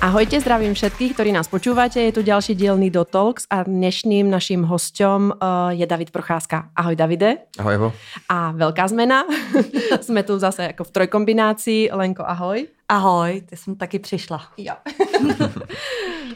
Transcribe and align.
Ahojte, 0.00 0.40
zdravím 0.40 0.72
všetkých, 0.72 1.12
ktorí 1.12 1.28
nás 1.28 1.44
počúvate. 1.44 2.00
Je 2.00 2.08
tu 2.08 2.24
ďalší 2.24 2.56
diel 2.56 2.80
Nido 2.80 3.04
Talks 3.04 3.44
a 3.52 3.68
dnešným 3.68 4.32
naším 4.32 4.64
hosťom 4.64 5.36
uh, 5.36 5.76
je 5.76 5.84
David 5.84 6.08
Procházka. 6.08 6.72
Ahoj 6.72 6.96
Davide. 6.96 7.44
Ahoj 7.60 7.74
Evo. 7.76 7.88
A 8.32 8.56
veľká 8.56 8.88
zmena. 8.88 9.28
Jsme 10.00 10.24
tu 10.24 10.40
zase 10.40 10.72
jako 10.72 10.84
v 10.84 10.90
trojkombinácii. 10.90 11.92
Lenko, 11.92 12.24
ahoj. 12.24 12.64
Ahoj, 12.88 13.44
ty 13.44 13.56
jsem 13.56 13.76
taky 13.76 13.98
přišla. 13.98 14.40
Jo. 14.56 14.74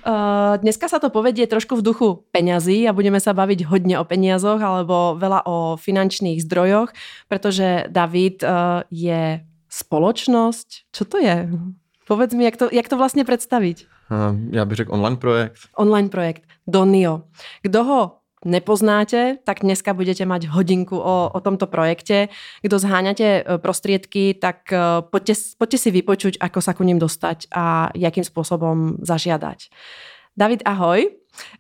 Uh, 0.04 0.56
dneska 0.62 0.84
sa 0.84 1.00
to 1.00 1.08
povedie 1.08 1.48
trošku 1.48 1.80
v 1.80 1.82
duchu 1.88 2.20
peňazí 2.36 2.84
a 2.84 2.92
budeme 2.92 3.16
sa 3.16 3.32
baviť 3.32 3.64
hodne 3.64 3.96
o 3.96 4.04
peniazoch 4.04 4.60
alebo 4.60 5.16
veľa 5.16 5.48
o 5.48 5.80
finančných 5.80 6.44
zdrojoch, 6.44 6.92
pretože 7.32 7.88
David 7.88 8.44
uh, 8.44 8.84
je 8.92 9.40
spoločnosť. 9.72 10.92
Čo 10.92 11.02
to 11.08 11.16
je? 11.16 11.48
Povedz 12.06 12.34
mi, 12.34 12.44
jak 12.44 12.56
to, 12.56 12.68
jak 12.72 12.88
to 12.88 12.96
vlastně 12.96 13.24
představit? 13.24 13.86
Já 14.50 14.64
bych 14.64 14.76
řekl 14.76 14.94
online 14.94 15.16
projekt. 15.16 15.58
Online 15.76 16.08
projekt. 16.08 16.42
Donio. 16.66 17.22
Kdo 17.62 17.84
ho 17.84 18.12
nepoznáte, 18.44 19.40
tak 19.44 19.64
dneska 19.64 19.94
budete 19.96 20.24
mať 20.28 20.52
hodinku 20.52 21.00
o, 21.00 21.30
o 21.32 21.40
tomto 21.40 21.66
projekte. 21.66 22.28
Kdo 22.62 22.78
zháňate 22.78 23.24
e, 23.24 23.42
prostriedky, 23.58 24.36
tak 24.36 24.72
e, 24.72 25.00
poďte, 25.00 25.56
poďte 25.58 25.78
si 25.78 25.90
vypočuť, 25.90 26.36
ako 26.36 26.60
sa 26.60 26.76
ku 26.76 26.84
ním 26.84 27.00
dostať 27.00 27.48
a 27.56 27.88
jakým 27.96 28.24
spôsobom 28.24 29.00
zažiadať. 29.00 29.72
David, 30.36 30.60
ahoj. 30.68 31.08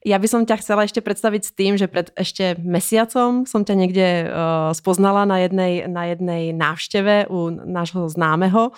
Ja 0.06 0.20
by 0.20 0.26
som 0.30 0.46
ťa 0.46 0.60
chcela 0.62 0.86
ešte 0.86 1.02
predstaviť 1.02 1.42
s 1.42 1.52
tým, 1.52 1.74
že 1.74 1.90
pred 1.90 2.12
ešte 2.14 2.54
mesiacom 2.60 3.48
som 3.48 3.62
ťa 3.66 3.74
niekde 3.74 4.06
uh, 4.24 4.70
spoznala 4.76 5.26
na 5.26 5.42
jednej, 5.42 5.88
na 5.90 6.12
jednej 6.12 6.54
návšteve 6.54 7.30
u 7.30 7.50
nášho 7.50 8.06
známeho 8.06 8.74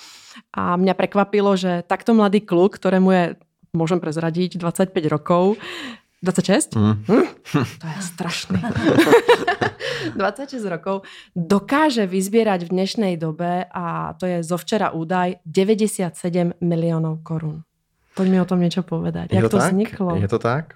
a 0.56 0.76
mňa 0.76 0.94
prekvapilo, 0.96 1.56
že 1.58 1.84
takto 1.84 2.16
mladý 2.16 2.44
kluk, 2.44 2.76
ktorému 2.80 3.08
je, 3.12 3.24
môžem 3.76 4.00
prezradiť, 4.00 4.56
25 4.56 4.92
rokov, 5.12 5.60
26? 6.24 6.74
Mm. 6.74 6.96
Hm? 7.06 7.26
To 7.80 7.86
je 7.86 8.00
strašný. 8.02 8.58
26 10.16 10.62
rokov 10.70 11.02
dokáže 11.34 12.06
vyzbierať 12.06 12.66
v 12.66 12.72
dnešnej 12.72 13.14
dobe 13.18 13.66
a 13.68 14.14
to 14.16 14.24
je 14.26 14.38
zo 14.46 14.56
včera 14.56 14.94
údaj 14.94 15.42
97 15.44 16.56
miliónov 16.62 17.26
korun. 17.26 17.66
Pojď 18.16 18.30
mi 18.30 18.40
o 18.40 18.44
tom 18.44 18.60
něco 18.60 18.82
povedať. 18.82 19.32
Jak 19.32 19.44
to, 19.44 19.48
to 19.48 19.58
tak? 19.58 19.72
vzniklo? 19.72 20.16
Je 20.16 20.28
to 20.28 20.38
tak? 20.38 20.74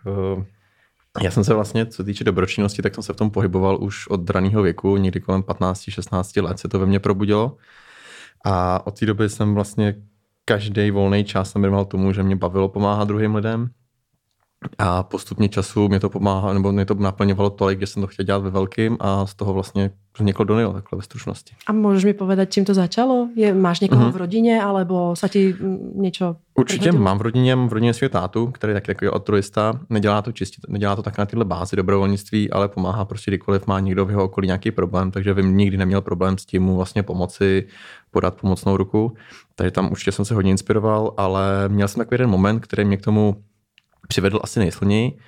Já 1.23 1.31
jsem 1.31 1.45
se 1.45 1.55
vlastně, 1.55 1.87
co 1.87 2.05
týče 2.05 2.25
dobročinnosti, 2.25 2.83
tak 2.83 2.95
jsem 2.95 3.03
se 3.03 3.13
v 3.13 3.17
tom 3.17 3.31
pohyboval 3.31 3.79
už 3.83 4.07
od 4.07 4.31
raného 4.31 4.63
věku, 4.63 4.97
někdy 4.97 5.21
kolem 5.21 5.43
15-16 5.43 6.43
let 6.43 6.59
se 6.59 6.69
to 6.69 6.79
ve 6.79 6.87
mně 6.87 7.01
probudilo. 7.01 7.57
A 8.45 8.87
od 8.87 8.99
té 8.99 9.07
doby 9.07 9.29
jsem 9.29 9.55
vlastně 9.55 9.95
každý 10.45 10.91
volný 10.91 11.25
čas 11.25 11.51
jsem 11.51 11.63
věnoval 11.63 11.85
tomu, 11.85 12.13
že 12.13 12.23
mě 12.23 12.37
bavilo 12.37 12.69
pomáhat 12.69 13.09
druhým 13.09 13.35
lidem. 13.35 13.71
A 14.79 15.03
postupně 15.03 15.49
času 15.49 15.89
mě 15.89 16.01
to 16.01 16.11
pomáhá, 16.11 16.53
nebo 16.53 16.73
mě 16.73 16.85
to 16.85 16.95
naplňovalo 16.95 17.51
tolik, 17.51 17.81
že 17.81 17.87
jsem 17.87 18.03
to 18.03 18.07
chtěl 18.07 18.25
dělat 18.25 18.39
ve 18.39 18.51
velkým 18.51 18.97
a 19.01 19.27
z 19.27 19.35
toho 19.35 19.53
vlastně 19.53 19.91
vzniklo 20.19 20.45
Donilo, 20.45 20.73
takhle 20.73 20.97
ve 20.97 21.03
stručnosti. 21.03 21.55
A 21.67 21.73
můžeš 21.73 22.05
mi 22.05 22.15
povedat, 22.15 22.53
čím 22.53 22.65
to 22.65 22.75
začalo? 22.75 23.29
Je, 23.37 23.55
máš 23.55 23.81
někoho 23.81 24.05
mm-hmm. 24.05 24.13
v 24.13 24.17
rodině, 24.17 24.63
alebo 24.63 25.17
se 25.17 25.29
ti 25.29 25.57
něco 25.95 26.37
Určitě 26.55 26.93
mám 26.93 27.19
v 27.19 27.23
rodině, 27.23 27.57
v 27.57 27.73
rodině 27.73 27.95
svého 27.95 28.09
tátu, 28.09 28.47
který 28.47 28.71
je 28.71 28.75
taky 28.75 28.87
takový 28.87 29.09
altruista. 29.09 29.81
Nedělá 29.91 30.23
to 30.23 30.33
čistě, 30.33 30.61
nedělá 30.69 30.97
to 30.97 31.03
tak 31.03 31.19
na 31.19 31.27
tyhle 31.27 31.45
bázi 31.45 31.77
dobrovolnictví, 31.77 32.51
ale 32.51 32.69
pomáhá 32.69 33.05
prostě 33.05 33.31
kdykoliv 33.31 33.67
má 33.67 33.81
někdo 33.81 34.07
v 34.07 34.11
jeho 34.11 34.25
okolí 34.25 34.47
nějaký 34.47 34.71
problém, 34.71 35.11
takže 35.11 35.35
vím, 35.35 35.57
nikdy 35.57 35.77
neměl 35.77 36.01
problém 36.01 36.39
s 36.39 36.47
tím 36.47 36.63
mu 36.63 36.77
vlastně 36.77 37.03
pomoci, 37.03 37.67
podat 38.11 38.35
pomocnou 38.41 38.77
ruku. 38.77 39.13
Takže 39.55 39.71
tam 39.71 39.91
určitě 39.91 40.13
jsem 40.13 40.25
se 40.25 40.35
hodně 40.35 40.51
inspiroval, 40.51 41.15
ale 41.17 41.69
měl 41.69 41.89
jsem 41.89 42.01
takový 42.01 42.15
jeden 42.15 42.31
moment, 42.31 42.61
který 42.61 42.85
mě 42.85 42.97
k 42.97 43.03
tomu 43.03 43.37
přivedl 44.09 44.41
asi 44.43 44.59
nejsilněji. 44.59 45.19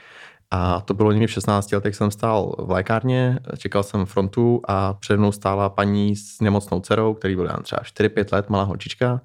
A 0.50 0.80
to 0.80 0.94
bylo 0.94 1.12
někdy 1.12 1.26
v 1.26 1.30
16 1.30 1.72
letech, 1.72 1.96
jsem 1.96 2.10
stál 2.10 2.54
v 2.58 2.70
lékárně, 2.70 3.38
čekal 3.58 3.82
jsem 3.82 4.06
frontu 4.06 4.60
a 4.68 4.92
přede 4.92 5.16
mnou 5.16 5.32
stála 5.32 5.68
paní 5.68 6.16
s 6.16 6.40
nemocnou 6.40 6.80
dcerou, 6.80 7.14
který 7.14 7.36
byl 7.36 7.48
třeba 7.62 7.82
4-5 7.82 8.26
let, 8.32 8.48
malá 8.48 8.64
holčička 8.64 9.20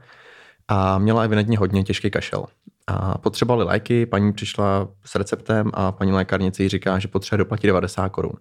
a 0.67 0.97
měla 0.97 1.23
evidentně 1.23 1.57
hodně 1.57 1.83
těžký 1.83 2.09
kašel. 2.09 2.45
A 2.87 3.17
potřebovali 3.17 3.65
léky, 3.65 4.05
paní 4.05 4.33
přišla 4.33 4.87
s 5.05 5.15
receptem 5.15 5.71
a 5.73 5.91
paní 5.91 6.11
lékárnice 6.11 6.63
jí 6.63 6.69
říká, 6.69 6.99
že 6.99 7.07
potřebuje 7.07 7.37
doplatit 7.37 7.67
90 7.67 8.09
korun. 8.09 8.33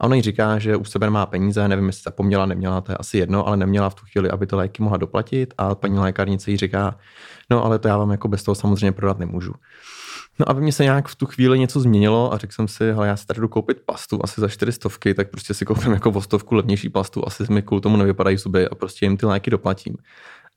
A 0.00 0.04
ona 0.04 0.16
jí 0.16 0.22
říká, 0.22 0.58
že 0.58 0.76
u 0.76 0.84
sebe 0.84 1.10
má 1.10 1.26
peníze, 1.26 1.68
nevím, 1.68 1.86
jestli 1.86 2.02
zapomněla, 2.02 2.46
neměla, 2.46 2.80
to 2.80 2.92
je 2.92 2.96
asi 2.96 3.18
jedno, 3.18 3.46
ale 3.46 3.56
neměla 3.56 3.90
v 3.90 3.94
tu 3.94 4.02
chvíli, 4.12 4.30
aby 4.30 4.46
ty 4.46 4.56
léky 4.56 4.82
mohla 4.82 4.96
doplatit. 4.98 5.54
A 5.58 5.74
paní 5.74 5.98
lékárnice 5.98 6.50
jí 6.50 6.56
říká, 6.56 6.98
no 7.50 7.64
ale 7.64 7.78
to 7.78 7.88
já 7.88 7.96
vám 7.96 8.10
jako 8.10 8.28
bez 8.28 8.42
toho 8.42 8.54
samozřejmě 8.54 8.92
prodat 8.92 9.18
nemůžu. 9.18 9.52
No 10.38 10.48
a 10.48 10.52
ve 10.52 10.60
mně 10.60 10.72
se 10.72 10.82
nějak 10.82 11.08
v 11.08 11.16
tu 11.16 11.26
chvíli 11.26 11.58
něco 11.58 11.80
změnilo 11.80 12.34
a 12.34 12.38
řekl 12.38 12.52
jsem 12.52 12.68
si, 12.68 12.92
hele, 12.92 13.08
já 13.08 13.16
si 13.16 13.26
tady 13.26 13.40
jdu 13.40 13.48
koupit 13.48 13.80
pastu 13.86 14.20
asi 14.24 14.40
za 14.40 14.48
čtyři 14.48 14.72
stovky, 14.72 15.14
tak 15.14 15.30
prostě 15.30 15.54
si 15.54 15.64
koupím 15.64 15.92
jako 15.92 16.10
vostovku 16.10 16.54
levnější 16.54 16.88
pastu, 16.88 17.26
asi 17.26 17.44
mi 17.50 17.62
kvůli 17.62 17.80
tomu 17.80 17.96
nevypadají 17.96 18.36
zuby 18.36 18.68
a 18.68 18.74
prostě 18.74 19.06
jim 19.06 19.16
ty 19.16 19.26
léky 19.26 19.50
doplatím. 19.50 19.96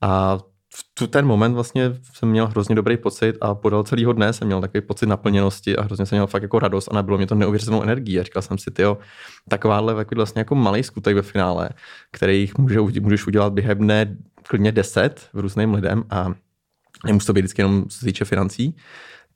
A 0.00 0.38
v 0.74 0.84
tu 0.94 1.06
ten 1.06 1.26
moment 1.26 1.54
vlastně 1.54 1.92
jsem 2.12 2.28
měl 2.28 2.46
hrozně 2.46 2.74
dobrý 2.74 2.96
pocit 2.96 3.36
a 3.40 3.54
podal 3.54 3.82
celého 3.82 4.12
dne 4.12 4.32
jsem 4.32 4.46
měl 4.46 4.60
takový 4.60 4.80
pocit 4.80 5.06
naplněnosti 5.06 5.76
a 5.76 5.82
hrozně 5.82 6.06
jsem 6.06 6.16
měl 6.16 6.26
fakt 6.26 6.42
jako 6.42 6.58
radost 6.58 6.88
a 6.90 6.94
nebylo 6.94 7.16
mě 7.16 7.26
to 7.26 7.34
neuvěřitelnou 7.34 7.82
energii. 7.82 8.20
A 8.20 8.22
říkal 8.22 8.42
jsem 8.42 8.58
si, 8.58 8.70
tyjo, 8.70 8.98
takováhle 9.48 10.04
vlastně 10.14 10.40
jako 10.40 10.54
malý 10.54 10.82
skutek 10.82 11.14
ve 11.14 11.22
finále, 11.22 11.68
který 12.12 12.50
může, 12.58 12.80
můžeš 12.80 13.26
udělat 13.26 13.52
během 13.52 13.78
dne 13.78 14.16
klidně 14.42 14.72
deset 14.72 15.28
v 15.32 15.38
různým 15.40 15.74
lidem 15.74 16.04
a 16.10 16.26
nemusí 17.06 17.26
to 17.26 17.32
být 17.32 17.40
vždycky 17.40 17.62
jenom 17.62 17.84
se 17.88 18.06
týče 18.06 18.24
financí, 18.24 18.76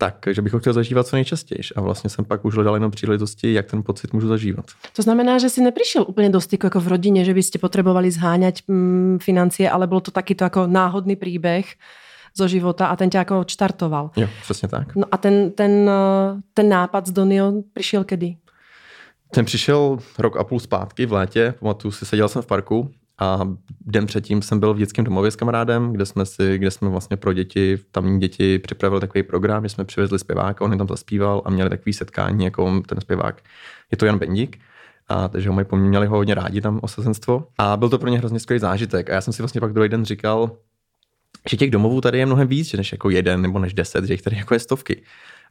tak, 0.02 0.28
že 0.30 0.42
bych 0.42 0.52
ho 0.52 0.58
chtěl 0.58 0.72
zažívat 0.72 1.06
co 1.06 1.16
nejčastěji. 1.16 1.60
A 1.76 1.80
vlastně 1.80 2.10
jsem 2.10 2.24
pak 2.24 2.44
už 2.44 2.54
hledal 2.54 2.74
jenom 2.74 2.90
příležitosti, 2.90 3.52
jak 3.52 3.70
ten 3.70 3.82
pocit 3.82 4.12
můžu 4.12 4.28
zažívat. 4.28 4.64
To 4.96 5.02
znamená, 5.02 5.38
že 5.38 5.50
si 5.50 5.60
nepřišel 5.60 6.04
úplně 6.08 6.30
do 6.30 6.40
styku 6.40 6.66
jako 6.66 6.80
v 6.80 6.88
rodině, 6.88 7.24
že 7.24 7.34
byste 7.34 7.58
potřebovali 7.58 8.10
zháňat 8.10 8.54
mm, 8.68 9.18
financie, 9.22 9.70
ale 9.70 9.86
byl 9.86 10.00
to 10.00 10.10
takýto 10.10 10.44
jako 10.44 10.66
náhodný 10.66 11.16
příběh 11.16 11.66
zo 12.36 12.48
života 12.48 12.86
a 12.86 12.96
ten 12.96 13.10
tě 13.10 13.18
jako 13.18 13.44
štartoval. 13.48 14.10
Jo, 14.16 14.28
přesně 14.42 14.68
tak. 14.68 14.96
No 14.96 15.06
a 15.12 15.16
ten, 15.16 15.50
ten, 15.50 15.90
ten 16.54 16.68
nápad 16.68 17.06
z 17.06 17.10
Donio 17.10 17.52
přišel 17.74 18.04
kedy? 18.04 18.36
Ten 19.30 19.44
přišel 19.44 19.98
rok 20.18 20.36
a 20.36 20.44
půl 20.44 20.60
zpátky 20.60 21.06
v 21.06 21.12
létě, 21.12 21.54
pamatuju 21.60 21.92
si, 21.92 22.06
seděl 22.06 22.28
jsem 22.28 22.42
v 22.42 22.46
parku 22.46 22.90
a 23.18 23.40
den 23.80 24.06
předtím 24.06 24.42
jsem 24.42 24.60
byl 24.60 24.74
v 24.74 24.78
dětském 24.78 25.04
domově 25.04 25.30
s 25.30 25.36
kamarádem, 25.36 25.92
kde 25.92 26.06
jsme, 26.06 26.26
si, 26.26 26.58
kde 26.58 26.70
jsme 26.70 26.88
vlastně 26.88 27.16
pro 27.16 27.32
děti, 27.32 27.78
tamní 27.90 28.20
děti 28.20 28.58
připravili 28.58 29.00
takový 29.00 29.22
program, 29.22 29.62
že 29.62 29.68
jsme 29.68 29.84
přivezli 29.84 30.18
zpěváka, 30.18 30.64
on 30.64 30.78
tam 30.78 30.88
zaspíval 30.88 31.42
a 31.44 31.50
měli 31.50 31.70
takový 31.70 31.92
setkání, 31.92 32.44
jako 32.44 32.82
ten 32.86 33.00
zpěvák. 33.00 33.42
Je 33.90 33.98
to 33.98 34.06
Jan 34.06 34.18
Bendík, 34.18 34.58
a 35.08 35.28
takže 35.28 35.48
ho 35.48 35.54
mají 35.54 35.66
měli 35.74 36.06
ho 36.06 36.16
hodně 36.16 36.34
rádi 36.34 36.60
tam 36.60 36.80
osazenstvo. 36.82 37.46
A 37.58 37.76
byl 37.76 37.88
to 37.88 37.98
pro 37.98 38.08
ně 38.08 38.18
hrozně 38.18 38.40
skvělý 38.40 38.60
zážitek. 38.60 39.10
A 39.10 39.14
já 39.14 39.20
jsem 39.20 39.32
si 39.32 39.42
vlastně 39.42 39.60
pak 39.60 39.72
druhý 39.72 39.88
den 39.88 40.04
říkal, 40.04 40.50
že 41.50 41.56
těch 41.56 41.70
domovů 41.70 42.00
tady 42.00 42.18
je 42.18 42.26
mnohem 42.26 42.48
víc, 42.48 42.72
než 42.72 42.92
jako 42.92 43.10
jeden 43.10 43.42
nebo 43.42 43.58
než 43.58 43.74
deset, 43.74 44.04
že 44.04 44.14
jich 44.14 44.22
tady 44.22 44.36
jako 44.36 44.54
je 44.54 44.60
stovky. 44.60 45.02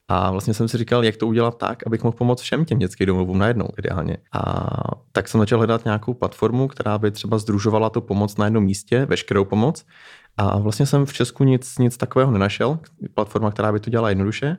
A 0.07 0.31
vlastně 0.31 0.53
jsem 0.53 0.67
si 0.67 0.77
říkal, 0.77 1.05
jak 1.05 1.17
to 1.17 1.27
udělat 1.27 1.57
tak, 1.57 1.87
abych 1.87 2.03
mohl 2.03 2.17
pomoct 2.17 2.41
všem 2.41 2.65
těm 2.65 2.79
dětským 2.79 3.07
domovům 3.07 3.37
najednou 3.37 3.67
ideálně. 3.77 4.17
A 4.33 4.67
tak 5.11 5.27
jsem 5.27 5.39
začal 5.39 5.57
hledat 5.57 5.85
nějakou 5.85 6.13
platformu, 6.13 6.67
která 6.67 6.97
by 6.97 7.11
třeba 7.11 7.37
združovala 7.37 7.89
tu 7.89 8.01
pomoc 8.01 8.37
na 8.37 8.45
jednom 8.45 8.63
místě, 8.63 9.05
veškerou 9.05 9.45
pomoc. 9.45 9.85
A 10.37 10.57
vlastně 10.57 10.85
jsem 10.85 11.05
v 11.05 11.13
Česku 11.13 11.43
nic, 11.43 11.77
nic 11.77 11.97
takového 11.97 12.31
nenašel. 12.31 12.79
Platforma, 13.13 13.51
která 13.51 13.71
by 13.71 13.79
to 13.79 13.89
dělala 13.89 14.09
jednoduše. 14.09 14.57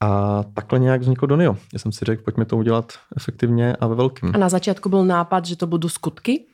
A 0.00 0.42
takhle 0.54 0.78
nějak 0.78 1.00
vzniklo 1.00 1.26
Donio. 1.26 1.56
Já 1.72 1.78
jsem 1.78 1.92
si 1.92 2.04
řekl, 2.04 2.22
pojďme 2.22 2.44
to 2.44 2.56
udělat 2.56 2.92
efektivně 3.16 3.76
a 3.76 3.86
ve 3.86 3.94
velkém. 3.94 4.32
A 4.34 4.38
na 4.38 4.48
začátku 4.48 4.88
byl 4.88 5.04
nápad, 5.04 5.46
že 5.46 5.56
to 5.56 5.66
budou 5.66 5.88
skutky? 5.88 6.44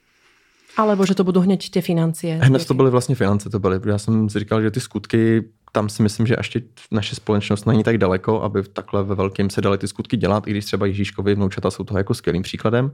Alebo 0.77 1.07
že 1.07 1.15
to 1.15 1.25
budou 1.25 1.41
hned 1.41 1.71
ty 1.71 1.81
financie? 1.81 2.39
Hned 2.43 2.67
to 2.67 2.75
byly 2.75 2.91
vlastně 2.91 3.15
finance, 3.15 3.51
to 3.51 3.59
byly. 3.59 3.81
Já 3.87 3.99
jsem 3.99 4.29
si 4.29 4.39
říkal, 4.39 4.63
že 4.63 4.71
ty 4.71 4.81
skutky 4.81 5.45
tam 5.77 5.89
si 5.89 6.03
myslím, 6.03 6.27
že 6.27 6.35
ještě 6.39 6.63
naše 6.91 7.15
společnost 7.15 7.67
není 7.67 7.85
tak 7.85 7.99
daleko, 7.99 8.43
aby 8.43 8.63
takhle 8.63 9.03
ve 9.03 9.15
velkém 9.15 9.51
se 9.51 9.61
dali 9.61 9.79
ty 9.79 9.89
skutky 9.89 10.17
dělat, 10.17 10.49
i 10.49 10.51
když 10.51 10.65
třeba 10.65 10.87
Ježíškovi 10.87 11.35
vnoučata 11.35 11.71
jsou 11.71 11.85
toho 11.85 11.99
jako 11.99 12.15
skvělým 12.15 12.43
příkladem. 12.43 12.93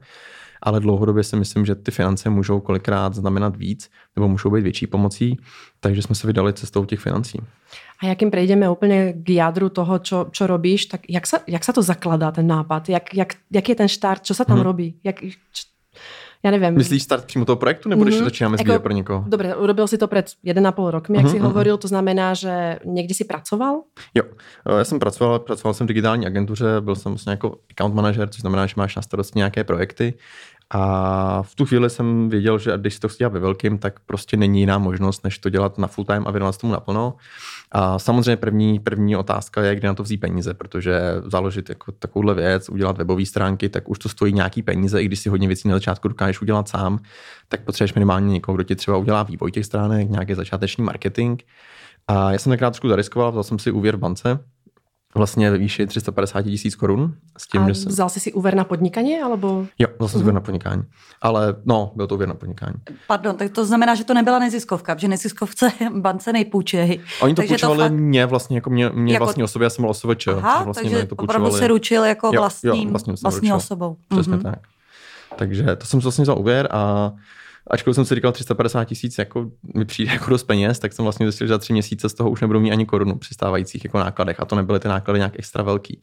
Ale 0.62 0.80
dlouhodobě 0.80 1.24
si 1.24 1.36
myslím, 1.36 1.66
že 1.66 1.74
ty 1.74 1.90
finance 1.90 2.30
můžou 2.30 2.60
kolikrát 2.60 3.14
znamenat 3.14 3.56
víc 3.56 3.90
nebo 4.16 4.28
můžou 4.28 4.50
být 4.50 4.62
větší 4.62 4.86
pomocí, 4.86 5.38
takže 5.80 6.02
jsme 6.02 6.14
se 6.14 6.26
vydali 6.26 6.52
cestou 6.52 6.84
těch 6.84 7.00
financí. 7.00 7.38
A 8.02 8.06
jakým 8.06 8.30
prejdeme 8.30 8.70
úplně 8.70 9.12
k 9.12 9.30
jádru 9.30 9.68
toho, 9.68 9.98
čo, 9.98 10.26
čo 10.30 10.46
robíš, 10.46 10.86
tak 10.86 11.00
jak 11.08 11.26
se, 11.26 11.38
jak 11.46 11.64
se 11.64 11.72
to 11.72 11.82
zakladá, 11.82 12.30
ten 12.30 12.46
nápad? 12.46 12.88
Jak, 12.88 13.14
jak, 13.14 13.34
jak 13.50 13.68
je 13.68 13.74
ten 13.74 13.88
štart? 13.88 14.26
Co 14.26 14.34
se 14.34 14.44
tam 14.44 14.56
hmm. 14.56 14.64
robí? 14.64 14.94
Jak, 15.04 15.16
já 16.44 16.50
nevím. 16.50 16.74
Myslíš 16.74 17.02
start 17.02 17.24
přímo 17.24 17.44
toho 17.44 17.56
projektu, 17.56 17.88
nebo 17.88 18.04
když 18.04 18.16
mm-hmm. 18.16 18.24
začínáme 18.24 18.56
jako, 18.66 18.82
pro 18.82 18.92
někoho? 18.92 19.24
Dobře, 19.28 19.56
urobil 19.56 19.88
si 19.88 19.98
to 19.98 20.08
před 20.08 20.26
1,5 20.44 20.90
rokem, 20.90 21.16
jak 21.16 21.24
mm-hmm. 21.24 21.30
si 21.30 21.36
mhm. 21.36 21.46
hovoril, 21.46 21.76
to 21.76 21.88
znamená, 21.88 22.34
že 22.34 22.78
někdy 22.84 23.14
si 23.14 23.24
pracoval? 23.24 23.80
Jo, 24.14 24.24
eh, 24.66 24.78
já 24.78 24.84
jsem 24.84 24.98
pracoval, 24.98 25.38
pracoval 25.38 25.74
jsem 25.74 25.86
v 25.86 25.88
digitální 25.88 26.26
agentuře, 26.26 26.66
byl 26.80 26.96
jsem 26.96 27.12
vlastně 27.12 27.30
jako 27.30 27.56
account 27.70 27.94
manager, 27.94 28.28
což 28.28 28.40
znamená, 28.40 28.66
že 28.66 28.74
máš 28.76 28.96
na 28.96 29.02
starosti 29.02 29.38
nějaké 29.38 29.64
projekty 29.64 30.14
a 30.74 31.42
v 31.42 31.54
tu 31.54 31.66
chvíli 31.66 31.90
jsem 31.90 32.28
věděl, 32.28 32.58
že 32.58 32.72
když 32.76 32.98
to 32.98 33.08
chci 33.08 33.18
dělat 33.18 33.32
ve 33.32 33.40
velkým, 33.40 33.78
tak 33.78 34.00
prostě 34.00 34.36
není 34.36 34.60
jiná 34.60 34.78
možnost, 34.78 35.24
než 35.24 35.38
to 35.38 35.48
dělat 35.48 35.78
na 35.78 35.86
full 35.86 36.04
time 36.04 36.24
a 36.26 36.30
věnovat 36.30 36.58
tomu 36.58 36.72
naplno. 36.72 37.14
A 37.72 37.98
samozřejmě 37.98 38.36
první, 38.36 38.80
první 38.80 39.16
otázka 39.16 39.62
je, 39.62 39.74
kde 39.74 39.88
na 39.88 39.94
to 39.94 40.02
vzít 40.02 40.16
peníze, 40.16 40.54
protože 40.54 41.00
založit 41.26 41.68
jako 41.68 41.92
takovouhle 41.92 42.34
věc, 42.34 42.68
udělat 42.68 42.98
webové 42.98 43.26
stránky, 43.26 43.68
tak 43.68 43.88
už 43.88 43.98
to 43.98 44.08
stojí 44.08 44.32
nějaký 44.32 44.62
peníze, 44.62 45.02
i 45.02 45.04
když 45.04 45.18
si 45.18 45.28
hodně 45.28 45.48
věcí 45.48 45.68
na 45.68 45.76
začátku 45.76 46.08
dokážeš 46.08 46.42
udělat 46.42 46.68
sám, 46.68 46.98
tak 47.48 47.64
potřebuješ 47.64 47.94
minimálně 47.94 48.32
někoho, 48.32 48.54
kdo 48.56 48.64
ti 48.64 48.76
třeba 48.76 48.96
udělá 48.96 49.22
vývoj 49.22 49.50
těch 49.50 49.66
stránek, 49.66 50.10
nějaký 50.10 50.34
začáteční 50.34 50.84
marketing. 50.84 51.40
A 52.08 52.32
já 52.32 52.38
jsem 52.38 52.50
tenkrát 52.50 52.70
trošku 52.70 52.88
zariskoval, 52.88 53.30
vzal 53.30 53.42
jsem 53.42 53.58
si 53.58 53.70
úvěr 53.70 53.96
v 53.96 53.98
bance, 53.98 54.38
vlastně 55.14 55.50
ve 55.50 55.58
výši 55.58 55.86
350 55.86 56.42
tisíc 56.42 56.74
korun. 56.74 57.14
S 57.38 57.48
tím, 57.48 57.62
a 57.62 57.68
že 57.68 57.74
jsem... 57.74 57.88
vzal 57.88 58.08
jsi 58.08 58.20
si 58.20 58.32
úvěr 58.32 58.54
na 58.54 58.64
podnikání, 58.64 59.20
alebo? 59.20 59.66
Jo, 59.78 59.88
vzal 59.98 60.08
jsem 60.08 60.18
uh-huh. 60.18 60.22
úvěr 60.22 60.34
na 60.34 60.40
podnikání. 60.40 60.82
Ale 61.20 61.54
no, 61.64 61.92
byl 61.94 62.06
to 62.06 62.14
úvěr 62.14 62.28
na 62.28 62.34
podnikání. 62.34 62.74
Pardon, 63.06 63.36
tak 63.36 63.50
to 63.50 63.64
znamená, 63.64 63.94
že 63.94 64.04
to 64.04 64.14
nebyla 64.14 64.38
neziskovka, 64.38 64.96
že 64.98 65.08
neziskovce 65.08 65.72
bance 65.94 66.32
nejpůjčejí. 66.32 67.00
Oni 67.20 67.34
to 67.34 67.42
půjčovali 67.42 67.78
to 67.78 67.84
fakt... 67.84 67.92
mě 67.92 68.26
vlastně, 68.26 68.56
jako 68.56 68.70
mě, 68.70 68.90
mě 68.90 69.12
jako... 69.12 69.24
vlastní 69.24 69.42
osobě, 69.42 69.66
já 69.66 69.70
jsem 69.70 69.82
byl 69.82 69.90
osobeč. 69.90 70.26
Aha, 70.26 70.64
vlastně 70.64 70.90
takže 70.90 71.06
to 71.06 71.14
opravdu 71.14 71.50
se 71.50 71.66
ručil 71.68 72.04
jako 72.04 72.30
vlastním, 72.30 72.72
jo, 72.72 72.84
jo, 72.84 72.90
vlastní, 72.90 73.14
vlastní 73.22 73.52
osobou. 73.52 73.96
Přesně 74.08 74.36
uh-huh. 74.36 74.42
tak. 74.42 74.58
Takže 75.36 75.76
to 75.76 75.86
jsem 75.86 76.00
vlastně 76.00 76.22
vzal 76.22 76.38
úvěr 76.38 76.68
a 76.70 77.12
ačkoliv 77.70 77.94
jsem 77.94 78.04
si 78.04 78.14
říkal 78.14 78.32
350 78.32 78.84
tisíc 78.84 79.18
jako 79.18 79.50
mi 79.74 79.84
přijde 79.84 80.12
jako 80.12 80.30
dost 80.30 80.44
peněz, 80.44 80.78
tak 80.78 80.92
jsem 80.92 81.02
vlastně 81.02 81.26
zjistil, 81.26 81.46
že 81.46 81.52
za 81.52 81.58
tři 81.58 81.72
měsíce 81.72 82.08
z 82.08 82.14
toho 82.14 82.30
už 82.30 82.40
nebudu 82.40 82.60
mít 82.60 82.72
ani 82.72 82.86
korunu 82.86 83.18
při 83.18 83.34
stávajících 83.34 83.84
jako 83.84 83.98
nákladech 83.98 84.40
a 84.40 84.44
to 84.44 84.56
nebyly 84.56 84.80
ty 84.80 84.88
náklady 84.88 85.18
nějak 85.18 85.38
extra 85.38 85.62
velký. 85.62 86.00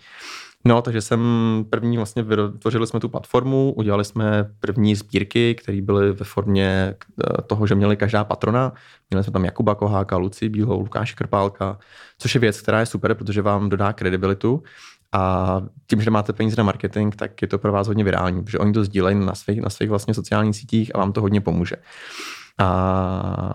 No, 0.65 0.81
takže 0.81 1.01
jsem 1.01 1.21
první 1.69 1.97
vlastně 1.97 2.23
vytvořili 2.23 2.87
jsme 2.87 2.99
tu 2.99 3.09
platformu, 3.09 3.73
udělali 3.77 4.05
jsme 4.05 4.51
první 4.59 4.95
sbírky, 4.95 5.55
které 5.55 5.81
byly 5.81 6.11
ve 6.11 6.25
formě 6.25 6.95
eh, 6.99 7.41
toho, 7.41 7.67
že 7.67 7.75
měli 7.75 7.97
každá 7.97 8.23
patrona. 8.23 8.73
Měli 9.09 9.23
jsme 9.23 9.33
tam 9.33 9.45
Jakuba 9.45 9.75
Koháka, 9.75 10.17
Luci 10.17 10.49
Bílou, 10.49 10.79
Lukáše 10.79 11.15
Krpálka, 11.15 11.79
což 12.17 12.35
je 12.35 12.41
věc, 12.41 12.61
která 12.61 12.79
je 12.79 12.85
super, 12.85 13.13
protože 13.13 13.41
vám 13.41 13.69
dodá 13.69 13.93
kredibilitu 13.93 14.63
a 15.11 15.61
tím, 15.87 16.01
že 16.01 16.11
máte 16.11 16.33
peníze 16.33 16.55
na 16.57 16.63
marketing, 16.63 17.15
tak 17.15 17.41
je 17.41 17.47
to 17.47 17.57
pro 17.57 17.71
vás 17.71 17.87
hodně 17.87 18.03
virální, 18.03 18.43
protože 18.43 18.57
oni 18.57 18.73
to 18.73 18.83
sdílejí 18.83 19.19
na 19.19 19.35
svých, 19.35 19.61
na 19.61 19.69
svých 19.69 19.89
vlastně 19.89 20.13
sociálních 20.13 20.55
sítích 20.55 20.95
a 20.95 20.97
vám 20.97 21.11
to 21.11 21.21
hodně 21.21 21.41
pomůže. 21.41 21.75
A, 22.61 23.53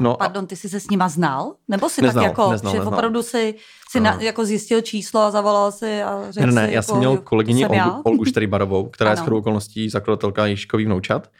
no, 0.00 0.12
a 0.12 0.16
pardon, 0.16 0.46
ty 0.46 0.56
jsi 0.56 0.68
se 0.68 0.80
s 0.80 0.90
nima 0.90 1.08
znal? 1.08 1.54
Nebo 1.68 1.88
si 1.88 2.02
neznal, 2.02 2.24
tak 2.24 2.30
jako, 2.30 2.50
neznal, 2.50 2.72
že 2.72 2.78
neznal. 2.78 2.94
opravdu 2.94 3.22
si, 3.22 3.54
si 3.90 4.00
na, 4.00 4.20
jako 4.20 4.44
zjistil 4.44 4.80
číslo 4.80 5.20
a 5.20 5.30
zavolal 5.30 5.72
si 5.72 6.02
a 6.02 6.22
řekl 6.30 6.46
Ne, 6.46 6.52
ne, 6.52 6.66
si, 6.66 6.72
já 6.72 6.76
jako, 6.76 6.86
jsem 6.86 6.98
měl 6.98 7.16
kolegyni 7.16 7.66
Olgu, 7.66 8.02
Olgu 8.04 8.24
Šterybarovou, 8.30 8.88
která 8.88 9.10
ano. 9.10 9.18
je 9.18 9.22
shodou 9.22 9.38
okolností 9.38 9.90
zakladatelka 9.90 10.46
Ježkový 10.46 10.84
vnoučat. 10.84 11.30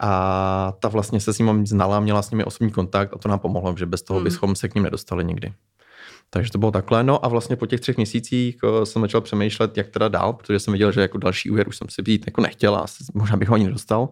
A 0.00 0.72
ta 0.80 0.88
vlastně 0.88 1.20
se 1.20 1.32
s 1.32 1.38
ním 1.38 1.66
znala, 1.66 2.00
měla 2.00 2.22
s 2.22 2.30
nimi 2.30 2.44
osobní 2.44 2.72
kontakt 2.72 3.12
a 3.14 3.18
to 3.18 3.28
nám 3.28 3.38
pomohlo, 3.38 3.74
že 3.76 3.86
bez 3.86 4.02
toho 4.02 4.18
hmm. 4.18 4.24
bychom 4.24 4.56
se 4.56 4.68
k 4.68 4.74
ním 4.74 4.84
nedostali 4.84 5.24
nikdy. 5.24 5.52
Takže 6.34 6.52
to 6.52 6.58
bylo 6.58 6.70
takhle. 6.70 7.04
No 7.04 7.24
a 7.24 7.28
vlastně 7.28 7.56
po 7.56 7.66
těch 7.66 7.80
třech 7.80 7.96
měsících 7.96 8.56
eh, 8.64 8.86
jsem 8.86 9.02
začal 9.02 9.20
přemýšlet, 9.20 9.76
jak 9.76 9.88
teda 9.88 10.08
dál, 10.08 10.32
protože 10.32 10.58
jsem 10.58 10.72
viděl, 10.72 10.92
že 10.92 11.00
jako 11.00 11.18
další 11.18 11.50
úvěr 11.50 11.68
už 11.68 11.76
jsem 11.76 11.88
si 11.90 12.02
být 12.02 12.26
jako 12.26 12.40
nechtěl 12.40 12.76
a 12.76 12.84
možná 13.14 13.36
bych 13.36 13.48
ho 13.48 13.54
ani 13.54 13.64
nedostal. 13.64 14.08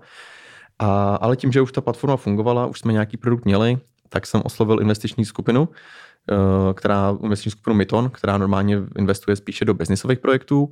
A, 0.78 1.14
ale 1.14 1.36
tím, 1.36 1.52
že 1.52 1.60
už 1.60 1.72
ta 1.72 1.80
platforma 1.80 2.16
fungovala, 2.16 2.66
už 2.66 2.78
jsme 2.78 2.92
nějaký 2.92 3.16
produkt 3.16 3.44
měli, 3.44 3.78
tak 4.08 4.26
jsem 4.26 4.42
oslovil 4.44 4.80
investiční 4.80 5.24
skupinu, 5.24 5.68
eh, 6.30 6.74
která, 6.74 7.16
investiční 7.22 7.50
skupinu 7.50 7.76
Myton, 7.76 8.10
která 8.10 8.38
normálně 8.38 8.78
investuje 8.98 9.36
spíše 9.36 9.64
do 9.64 9.74
biznisových 9.74 10.18
projektů, 10.18 10.70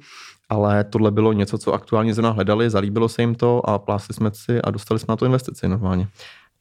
ale 0.48 0.84
tohle 0.84 1.10
bylo 1.10 1.32
něco, 1.32 1.58
co 1.58 1.72
aktuálně 1.72 2.14
zrovna 2.14 2.30
hledali, 2.30 2.70
zalíbilo 2.70 3.08
se 3.08 3.22
jim 3.22 3.34
to 3.34 3.68
a 3.68 3.78
plásli 3.78 4.14
jsme 4.14 4.30
si 4.34 4.62
a 4.62 4.70
dostali 4.70 5.00
jsme 5.00 5.12
na 5.12 5.16
to 5.16 5.26
investici 5.26 5.68
normálně. 5.68 6.08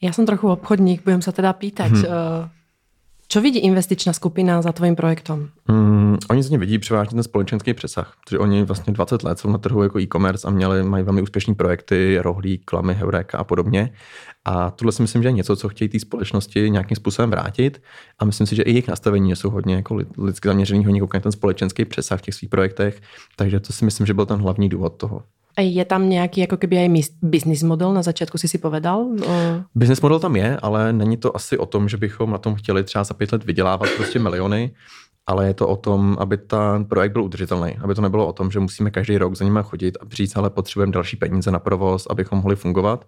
Já 0.02 0.14
jsem 0.14 0.26
trochu 0.26 0.52
obchodník, 0.52 1.04
budem 1.04 1.22
se 1.22 1.32
teda 1.32 1.54
pýtať. 1.54 1.92
Hmm. 1.92 2.06
Čo 3.30 3.42
vidí 3.46 3.62
investičná 3.62 4.10
skupina 4.14 4.62
za 4.62 4.72
tvojím 4.72 4.96
projektem? 4.98 5.54
Mm, 5.68 6.18
oni 6.30 6.44
z 6.44 6.50
něj 6.50 6.60
vidí 6.60 6.80
převážně 6.80 7.16
ten 7.16 7.24
společenský 7.24 7.74
přesah, 7.74 8.14
protože 8.24 8.40
oni 8.40 8.64
vlastně 8.64 8.94
20 8.94 9.24
let 9.24 9.40
jsou 9.40 9.50
na 9.50 9.58
trhu 9.58 9.84
jako 9.84 10.00
e-commerce 10.00 10.48
a 10.48 10.52
měli, 10.52 10.84
mají 10.84 11.04
velmi 11.04 11.22
úspěšné 11.22 11.56
projekty, 11.56 12.18
Rohlík, 12.22 12.66
Klamy, 12.66 12.94
Heureka 12.94 13.38
a 13.38 13.44
podobně. 13.44 13.94
A 14.46 14.72
tohle 14.72 14.92
si 14.92 15.02
myslím, 15.02 15.22
že 15.24 15.28
je 15.28 15.32
něco, 15.32 15.56
co 15.56 15.70
chtějí 15.70 15.90
té 15.90 16.00
společnosti 16.00 16.70
nějakým 16.70 16.96
způsobem 16.96 17.30
vrátit. 17.30 17.82
A 18.20 18.26
myslím 18.26 18.48
si, 18.48 18.56
že 18.56 18.64
i 18.64 18.70
jejich 18.70 18.88
nastavení 18.88 19.36
jsou 19.36 19.50
hodně 19.50 19.76
jako 19.76 20.00
lidsky 20.18 20.48
zaměřený, 20.48 20.86
hodně 21.00 21.20
ten 21.20 21.32
společenský 21.32 21.86
přesah 21.86 22.20
v 22.20 22.22
těch 22.22 22.36
svých 22.36 22.50
projektech. 22.50 23.02
Takže 23.36 23.60
to 23.60 23.74
si 23.74 23.86
myslím, 23.86 24.06
že 24.06 24.14
byl 24.14 24.26
ten 24.26 24.40
hlavní 24.40 24.70
důvod 24.70 24.90
toho. 24.90 25.24
Je 25.60 25.86
tam 25.86 26.10
nějaký 26.10 26.42
jako 26.42 26.58
keby 26.58 26.78
aj 26.78 26.90
business 27.22 27.64
model, 27.64 27.94
na 27.94 28.02
začátku 28.02 28.38
si 28.38 28.48
si 28.48 28.58
povedal? 28.58 29.06
Business 29.76 30.02
model 30.02 30.20
tam 30.20 30.36
je, 30.36 30.58
ale 30.62 30.94
není 30.94 31.18
to 31.18 31.36
asi 31.36 31.58
o 31.58 31.66
tom, 31.66 31.90
že 31.90 31.98
bychom 31.98 32.32
na 32.32 32.38
tom 32.38 32.56
chtěli 32.56 32.84
třeba 32.84 33.04
za 33.04 33.14
pět 33.14 33.32
let 33.32 33.44
vydělávat 33.44 33.90
prostě 33.98 34.20
miliony, 34.20 34.72
ale 35.28 35.48
je 35.48 35.54
to 35.54 35.68
o 35.68 35.76
tom, 35.76 36.18
aby 36.20 36.38
ten 36.38 36.86
projekt 36.86 37.12
byl 37.12 37.24
udržitelný, 37.24 37.78
aby 37.82 37.96
to 37.96 38.02
nebylo 38.02 38.28
o 38.28 38.34
tom, 38.34 38.52
že 38.52 38.60
musíme 38.60 38.92
každý 38.92 39.18
rok 39.18 39.36
za 39.36 39.46
nimi 39.46 39.60
chodit 39.62 39.98
a 40.02 40.06
říct, 40.16 40.36
ale 40.36 40.50
potřebujeme 40.50 40.92
další 40.92 41.18
peníze 41.18 41.52
na 41.52 41.60
provoz, 41.60 42.08
abychom 42.10 42.38
mohli 42.38 42.56
fungovat, 42.56 43.06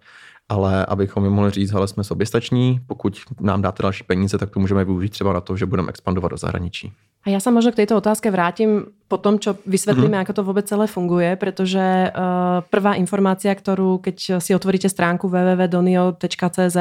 ale 0.48 0.86
abychom 0.86 1.24
jim 1.24 1.32
mohli 1.32 1.50
říct, 1.50 1.72
ale 1.72 1.88
jsme 1.88 2.04
soběstační, 2.04 2.80
pokud 2.86 3.18
nám 3.40 3.62
dáte 3.62 3.82
další 3.82 4.04
peníze, 4.04 4.38
tak 4.38 4.50
to 4.50 4.60
můžeme 4.60 4.84
využít 4.84 5.08
třeba 5.08 5.32
na 5.32 5.40
to, 5.40 5.56
že 5.56 5.66
budeme 5.66 5.88
expandovat 5.88 6.30
do 6.30 6.36
zahraničí. 6.36 6.92
A 7.24 7.30
já 7.30 7.40
se 7.40 7.50
možná 7.50 7.70
k 7.70 7.74
této 7.74 7.96
otázce 7.96 8.30
vrátím 8.30 8.84
po 9.08 9.16
tom, 9.16 9.38
čo 9.38 9.56
vysvětlíme, 9.66 10.08
mm-hmm. 10.08 10.18
jak 10.18 10.32
to 10.32 10.44
vůbec 10.44 10.66
celé 10.66 10.86
funguje, 10.86 11.36
protože 11.36 12.12
uh, 12.16 12.22
prvá 12.70 12.94
informace, 12.94 13.54
kterou, 13.54 13.98
keď 13.98 14.30
si 14.38 14.54
otvoríte 14.54 14.88
stránku 14.88 15.28
www.donio.cz, 15.28 16.76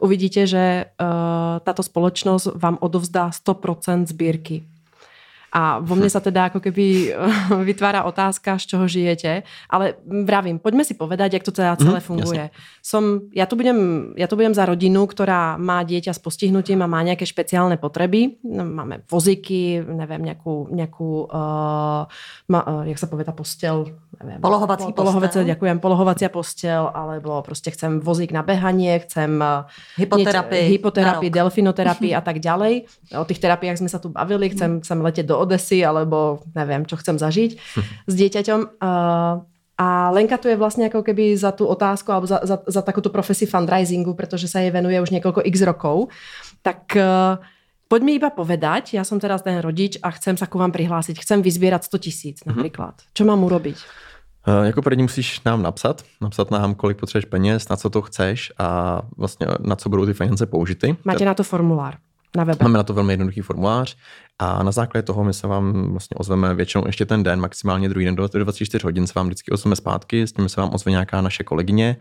uvidíte, 0.00 0.46
že 0.46 0.84
uh, 0.84 1.06
táto 1.62 1.82
spoločnosť 1.82 2.58
vám 2.58 2.76
odovzdá 2.80 3.30
100% 3.30 4.06
sbírky. 4.06 4.66
A 5.52 5.84
vo 5.84 5.92
mne 5.92 6.08
sa 6.08 6.24
teda 6.24 6.48
ako 6.48 6.64
keby 6.64 7.12
vytvára 7.68 8.08
otázka, 8.08 8.56
z 8.56 8.64
čoho 8.72 8.84
žijete. 8.88 9.44
Ale 9.68 10.00
vravím, 10.02 10.56
poďme 10.56 10.80
si 10.80 10.96
povedať, 10.96 11.36
jak 11.36 11.44
to 11.44 11.52
teda 11.52 11.76
celé 11.76 12.00
mm, 12.00 12.06
funguje. 12.08 12.44
Jasne. 12.48 12.80
Som, 12.80 13.02
ja, 13.36 13.44
tu 13.44 13.60
budem, 13.60 14.10
ja 14.16 14.24
tu 14.24 14.34
budem 14.40 14.56
za 14.56 14.64
rodinu, 14.64 15.04
ktorá 15.04 15.60
má 15.60 15.84
dieťa 15.84 16.16
s 16.16 16.20
postihnutím 16.24 16.80
a 16.80 16.88
má 16.88 17.04
nejaké 17.04 17.28
špeciálne 17.28 17.76
potreby. 17.76 18.40
No, 18.40 18.64
máme 18.64 19.04
voziky, 19.04 19.84
neviem, 19.84 20.24
nejakú, 20.24 20.72
nejakú 20.72 21.28
uh, 21.28 22.08
ma, 22.48 22.60
uh, 22.64 22.82
jak 22.88 22.96
sa 22.96 23.06
povie 23.12 23.28
tá 23.28 23.36
postel? 23.36 23.92
Neviem, 24.24 24.40
polohovací 24.40 24.88
po, 24.96 25.04
polohovací, 25.04 25.44
Ďakujem, 25.44 25.78
polohovacia 25.78 26.28
postel, 26.28 26.90
alebo 26.94 27.42
prostě 27.42 27.70
chcem 27.70 28.00
vozík 28.00 28.32
na 28.32 28.42
behanie, 28.42 28.98
chcem 28.98 29.44
hypoterapii, 29.96 30.68
hypoterapii 30.68 31.30
delfinoterapii 31.30 32.14
a 32.14 32.20
tak 32.20 32.38
ďalej. 32.38 32.86
O 33.18 33.24
tých 33.24 33.38
terapiách 33.42 33.78
sme 33.78 33.90
sa 33.90 33.98
tu 33.98 34.08
bavili, 34.08 34.48
chcem, 34.48 34.80
chcem 34.80 34.98
letět 35.02 35.26
do 35.26 35.38
Odesy, 35.42 35.82
alebo 35.82 36.46
neviem, 36.54 36.86
čo 36.86 36.94
chcem 36.96 37.18
zažiť 37.18 37.50
s 38.10 38.14
dieťaťom. 38.14 38.78
A 39.78 40.10
Lenka 40.10 40.38
tu 40.38 40.48
je 40.48 40.56
vlastně 40.56 40.84
jako 40.84 41.02
keby 41.02 41.36
za 41.36 41.52
tu 41.52 41.66
otázku 41.66 42.12
alebo 42.12 42.26
za, 42.26 42.40
za, 42.42 42.58
za 42.66 42.82
takovou 42.82 43.10
profesi 43.10 43.46
fundraisingu, 43.46 44.14
protože 44.14 44.48
se 44.48 44.62
jej 44.62 44.70
venuje 44.70 45.00
už 45.00 45.10
několik 45.10 45.46
x 45.46 45.60
rokov. 45.60 46.08
Tak 46.62 46.96
e, 46.96 47.04
poď 47.88 48.02
mi 48.02 48.14
iba 48.14 48.30
povedať, 48.30 48.94
ja 48.94 49.04
som 49.04 49.20
teraz 49.20 49.42
ten 49.42 49.58
rodič 49.60 49.98
a 50.00 50.08
chcem 50.14 50.36
sa 50.40 50.46
ku 50.46 50.56
vám 50.56 50.72
prihlásiť, 50.72 51.18
chcem 51.20 51.42
vyzbierať 51.42 51.84
100 51.84 51.98
tisíc 51.98 52.36
mhm. 52.40 52.48
například. 52.48 52.94
Mm-hmm. 52.94 53.12
Čo 53.12 53.24
mám 53.24 53.44
urobiť? 53.44 53.78
Uh, 54.48 54.66
jako 54.66 54.82
první 54.82 55.02
musíš 55.02 55.40
nám 55.44 55.62
napsat, 55.62 56.02
napsat 56.20 56.50
nám, 56.50 56.74
kolik 56.74 56.98
potřebuješ 56.98 57.24
peněz, 57.24 57.68
na 57.68 57.76
co 57.76 57.90
to 57.90 58.02
chceš 58.02 58.52
a 58.58 59.02
vlastně 59.16 59.46
na 59.60 59.76
co 59.76 59.88
budou 59.88 60.06
ty 60.06 60.14
finance 60.14 60.46
použity. 60.46 60.96
Máte 61.04 61.24
na 61.24 61.34
to 61.34 61.42
formulár 61.42 61.94
na 62.36 62.44
webe. 62.44 62.58
Máme 62.62 62.78
na 62.78 62.82
to 62.82 62.94
velmi 62.94 63.12
jednoduchý 63.12 63.40
formulář 63.40 63.96
a 64.38 64.62
na 64.62 64.72
základě 64.72 65.02
toho 65.02 65.24
my 65.24 65.34
se 65.34 65.46
vám 65.46 65.90
vlastně 65.90 66.14
ozveme 66.14 66.54
většinou 66.54 66.84
ještě 66.86 67.06
ten 67.06 67.22
den, 67.22 67.40
maximálně 67.40 67.88
druhý 67.88 68.04
den 68.04 68.16
do 68.16 68.28
24 68.28 68.84
hodin 68.84 69.06
se 69.06 69.12
vám 69.16 69.26
vždycky 69.26 69.50
ozveme 69.50 69.76
zpátky, 69.76 70.26
s 70.26 70.32
tím 70.32 70.48
se 70.48 70.60
vám 70.60 70.70
ozve 70.74 70.90
nějaká 70.90 71.20
naše 71.20 71.44
kolegyně 71.44 71.96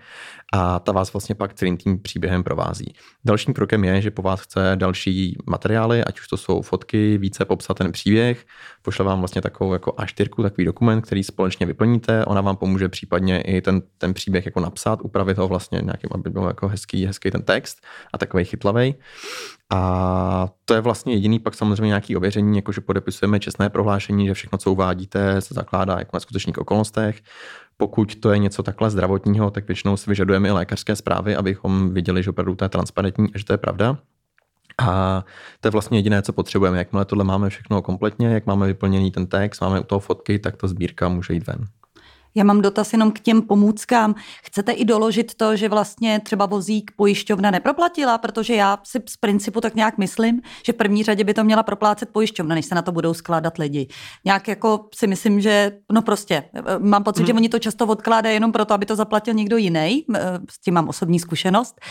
a 0.54 0.80
ta 0.80 0.92
vás 0.92 1.14
vlastně 1.14 1.36
pak 1.36 1.54
celým 1.54 1.78
tím 1.78 2.00
příběhem 2.00 2.44
provází. 2.44 2.94
Dalším 3.26 3.54
krokem 3.54 3.84
je, 3.84 4.02
že 4.02 4.12
po 4.12 4.22
vás 4.22 4.42
chce 4.42 4.72
další 4.76 5.38
materiály, 5.50 6.04
ať 6.04 6.20
už 6.20 6.28
to 6.28 6.38
jsou 6.38 6.62
fotky, 6.62 7.18
více 7.18 7.46
popsat 7.46 7.78
ten 7.78 7.92
příběh, 7.92 8.46
pošle 8.82 9.06
vám 9.06 9.20
vlastně 9.20 9.42
takovou 9.42 9.74
jako 9.74 9.92
A4, 9.92 10.44
takový 10.44 10.66
dokument, 10.66 11.02
který 11.02 11.24
společně 11.24 11.66
vyplníte, 11.66 12.26
ona 12.26 12.42
vám 12.42 12.58
pomůže 12.58 12.90
případně 12.90 13.42
i 13.42 13.62
ten, 13.62 13.82
ten 13.98 14.14
příběh 14.14 14.46
jako 14.46 14.60
napsat, 14.60 15.00
upravit 15.02 15.38
ho 15.38 15.48
vlastně 15.48 15.82
nějakým, 15.84 16.10
aby 16.14 16.30
byl 16.30 16.44
jako 16.44 16.68
hezký, 16.68 17.06
hezký 17.06 17.32
ten 17.32 17.42
text 17.42 17.78
a 18.14 18.18
takový 18.18 18.46
chytlavý. 18.46 18.96
A 19.74 20.50
to 20.72 20.76
je 20.76 20.82
vlastně 20.82 21.14
jediný 21.14 21.40
pak 21.40 21.56
samozřejmě 21.56 21.88
nějaký 21.88 22.16
ověření, 22.16 22.58
jakože 22.58 22.82
podepisujeme 22.82 23.40
čestné 23.40 23.70
prohlášení, 23.70 24.28
že 24.28 24.34
všechno, 24.34 24.58
co 24.58 24.72
uvádíte, 24.72 25.42
se 25.42 25.54
zakládá 25.54 26.00
jako 26.00 26.10
na 26.14 26.20
skutečných 26.20 26.58
okolnostech. 26.58 27.22
pokud 27.78 28.16
to 28.16 28.32
je 28.32 28.38
něco 28.38 28.64
takhle 28.64 28.90
zdravotního, 28.90 29.52
tak 29.52 29.68
většinou 29.68 29.98
si 29.98 30.10
vyžadujeme 30.10 30.48
i 30.48 30.52
lékařské 30.52 30.96
zprávy, 30.96 31.36
abychom 31.36 31.94
viděli, 31.94 32.24
že 32.24 32.30
opravdu 32.30 32.56
to 32.56 32.66
je 32.66 32.70
transparentní 32.70 33.28
a 33.36 33.38
že 33.38 33.46
to 33.46 33.54
je 33.54 33.58
pravda. 33.58 33.98
A 34.78 35.24
to 35.60 35.68
je 35.68 35.72
vlastně 35.72 35.98
jediné, 35.98 36.22
co 36.22 36.34
potřebujeme. 36.34 36.78
Jakmile 36.78 37.06
tohle 37.06 37.24
máme 37.24 37.50
všechno 37.50 37.82
kompletně, 37.82 38.28
jak 38.28 38.46
máme 38.46 38.68
vyplněný 38.68 39.12
ten 39.12 39.28
text, 39.28 39.62
máme 39.62 39.80
u 39.80 39.84
toho 39.84 40.00
fotky, 40.00 40.40
tak 40.40 40.58
ta 40.58 40.68
sbírka 40.68 41.10
může 41.10 41.34
jít 41.34 41.48
ven. 41.48 41.68
Já 42.36 42.44
mám 42.44 42.62
dotaz 42.62 42.94
jenom 42.94 43.12
k 43.12 43.20
těm 43.20 43.42
pomůckám. 43.42 44.16
Chcete 44.44 44.72
i 44.72 44.86
doložit 44.86 45.34
to, 45.36 45.56
že 45.56 45.70
vlastně 45.70 46.20
třeba 46.20 46.46
vozík 46.46 46.92
pojišťovna 46.96 47.52
neproplatila, 47.52 48.18
protože 48.18 48.56
já 48.56 48.78
si 48.84 49.00
z 49.10 49.18
principu 49.18 49.62
tak 49.62 49.76
nějak 49.76 49.98
myslím, 49.98 50.42
že 50.66 50.74
v 50.74 50.76
první 50.76 51.04
řadě 51.04 51.24
by 51.24 51.34
to 51.34 51.44
měla 51.44 51.64
proplácet 51.64 52.10
pojišťovna, 52.10 52.56
než 52.56 52.66
se 52.66 52.76
na 52.76 52.82
to 52.82 52.92
budou 52.92 53.14
skládat 53.14 53.58
lidi. 53.58 53.88
Nějak 54.26 54.48
jako 54.48 54.86
si 54.96 55.08
myslím, 55.08 55.42
že 55.42 55.72
no 55.92 56.02
prostě, 56.02 56.44
mám 56.80 57.04
pocit, 57.04 57.20
hmm. 57.20 57.28
že 57.28 57.34
oni 57.34 57.50
to 57.50 57.60
často 57.60 57.88
odkládají 57.88 58.36
jenom 58.36 58.52
proto, 58.52 58.74
aby 58.74 58.86
to 58.86 58.96
zaplatil 58.96 59.34
někdo 59.34 59.58
jiný, 59.58 60.06
s 60.52 60.62
tím 60.62 60.74
mám 60.74 60.90
osobní 60.90 61.20
zkušenost. 61.20 61.82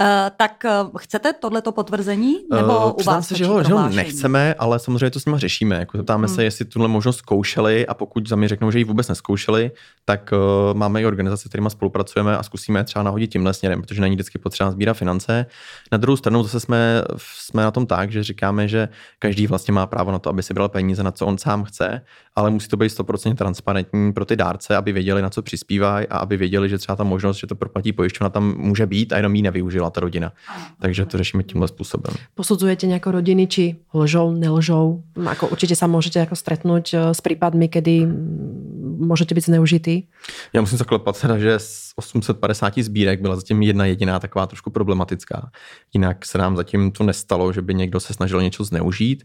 Uh, 0.00 0.06
tak 0.36 0.64
chcete 0.98 1.32
tohleto 1.32 1.72
potvrzení? 1.72 2.36
Nebo 2.52 2.86
uh, 2.86 2.92
u 3.00 3.02
vás 3.02 3.28
se, 3.28 3.36
že 3.36 3.46
ho, 3.46 3.62
že 3.62 3.72
ho 3.72 3.88
nechceme, 3.88 4.54
ale 4.54 4.78
samozřejmě 4.78 5.10
to 5.10 5.20
s 5.20 5.24
nimi 5.24 5.38
řešíme. 5.38 5.76
Jako 5.76 6.02
ptáme 6.02 6.26
hmm. 6.26 6.36
se, 6.36 6.44
jestli 6.44 6.64
tuhle 6.64 6.88
možnost 6.88 7.16
zkoušeli 7.16 7.86
a 7.86 7.94
pokud 7.94 8.28
za 8.28 8.36
mě 8.36 8.48
řeknou, 8.48 8.70
že 8.70 8.78
ji 8.78 8.84
vůbec 8.84 9.08
neskoušeli, 9.08 9.70
tak 10.04 10.32
uh, 10.32 10.74
máme 10.78 11.02
i 11.02 11.06
organizace, 11.06 11.48
kterými 11.48 11.70
spolupracujeme 11.70 12.38
a 12.38 12.42
zkusíme 12.42 12.84
třeba 12.84 13.02
nahodit 13.02 13.32
tímhle 13.32 13.54
směrem, 13.54 13.82
protože 13.82 14.00
není 14.00 14.14
vždycky 14.14 14.38
potřeba 14.38 14.70
sbírat 14.70 14.94
finance. 14.94 15.46
Na 15.92 15.98
druhou 15.98 16.16
stranu 16.16 16.42
zase 16.42 16.60
jsme, 16.60 17.02
jsme 17.16 17.62
na 17.62 17.70
tom 17.70 17.86
tak, 17.86 18.12
že 18.12 18.22
říkáme, 18.22 18.68
že 18.68 18.88
každý 19.18 19.46
vlastně 19.46 19.72
má 19.72 19.86
právo 19.86 20.12
na 20.12 20.18
to, 20.18 20.30
aby 20.30 20.42
si 20.42 20.54
bral 20.54 20.68
peníze, 20.68 21.02
na 21.02 21.10
co 21.10 21.26
on 21.26 21.38
sám 21.38 21.64
chce, 21.64 22.00
ale 22.36 22.50
musí 22.50 22.68
to 22.68 22.76
být 22.76 22.88
100% 22.88 23.34
transparentní 23.34 24.12
pro 24.12 24.24
ty 24.24 24.36
dárce, 24.36 24.76
aby 24.76 24.92
věděli, 24.92 25.22
na 25.22 25.30
co 25.30 25.42
přispívají 25.42 26.06
a 26.06 26.18
aby 26.18 26.36
věděli, 26.36 26.68
že 26.68 26.78
třeba 26.78 26.96
ta 26.96 27.04
možnost, 27.04 27.36
že 27.36 27.46
to 27.46 27.54
proplatí 27.54 27.92
pojišťovna, 27.92 28.30
tam 28.30 28.54
může 28.56 28.86
být 28.86 29.12
a 29.12 29.16
jenom 29.16 29.34
ji 29.34 29.42
nevyužila 29.42 29.90
ta 29.90 30.00
rodina. 30.00 30.32
Takže 30.80 31.04
to 31.04 31.18
řešíme 31.18 31.42
tímhle 31.42 31.68
způsobem. 31.68 32.14
Posudzujete 32.34 32.86
nějakou 32.86 33.10
rodiny, 33.10 33.46
či 33.46 33.76
lžou, 33.94 34.32
nelžou? 34.32 35.02
Ako 35.26 35.48
určitě 35.48 35.76
se 35.76 35.86
můžete 35.86 36.18
jako 36.18 36.36
stretnout 36.36 36.90
eh, 36.94 37.14
s 37.14 37.20
případmi, 37.20 37.68
kdy 37.68 38.06
můžete 38.98 39.34
být 39.34 39.44
zneužití 39.44 39.84
ty? 39.84 40.02
Já 40.52 40.60
musím 40.60 40.78
zaklepat 40.78 41.20
teda, 41.20 41.38
že 41.38 41.58
z 41.58 41.92
850 41.96 42.78
sbírek 42.78 43.20
byla 43.20 43.36
zatím 43.36 43.62
jedna 43.62 43.86
jediná 43.86 44.18
taková 44.18 44.46
trošku 44.46 44.70
problematická. 44.70 45.50
Jinak 45.94 46.26
se 46.26 46.38
nám 46.38 46.56
zatím 46.56 46.90
to 46.90 47.04
nestalo, 47.04 47.52
že 47.52 47.62
by 47.62 47.74
někdo 47.74 48.00
se 48.00 48.14
snažil 48.14 48.42
něco 48.42 48.64
zneužít, 48.64 49.24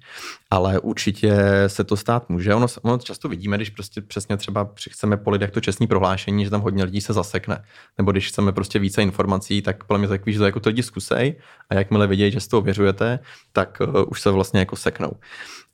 ale 0.52 0.80
určitě 0.80 1.34
se 1.68 1.84
to 1.84 1.98
stát 1.98 2.30
může. 2.30 2.56
Ono, 2.56 2.68
ono 2.82 2.98
často 3.04 3.30
vidíme, 3.30 3.58
když 3.58 3.70
prostě 3.70 4.02
přesně 4.02 4.38
třeba 4.38 4.70
chceme 4.90 5.18
po 5.18 5.30
lidech 5.30 5.52
to 5.52 5.62
čestní 5.62 5.88
prohlášení, 5.88 6.44
že 6.44 6.50
tam 6.50 6.62
hodně 6.62 6.84
lidí 6.84 7.02
se 7.02 7.14
zasekne. 7.14 7.64
Nebo 7.98 8.12
když 8.12 8.28
chceme 8.28 8.52
prostě 8.52 8.80
více 8.80 9.02
informací, 9.02 9.62
tak 9.62 9.84
podle 9.84 10.00
mě 10.00 10.08
takový, 10.08 10.34
že 10.34 10.40
to 10.40 10.46
jako 10.46 10.60
to 10.60 10.70
lidi 10.70 10.84
zkusej 10.84 11.40
a 11.70 11.76
jakmile 11.76 12.08
vidějí, 12.08 12.32
že 12.32 12.40
si 12.40 12.50
to 12.50 12.58
ověřujete, 12.58 13.20
tak 13.52 13.82
uh, 13.88 14.04
už 14.08 14.22
se 14.22 14.32
vlastně 14.32 14.60
jako 14.60 14.76
seknou. 14.76 15.12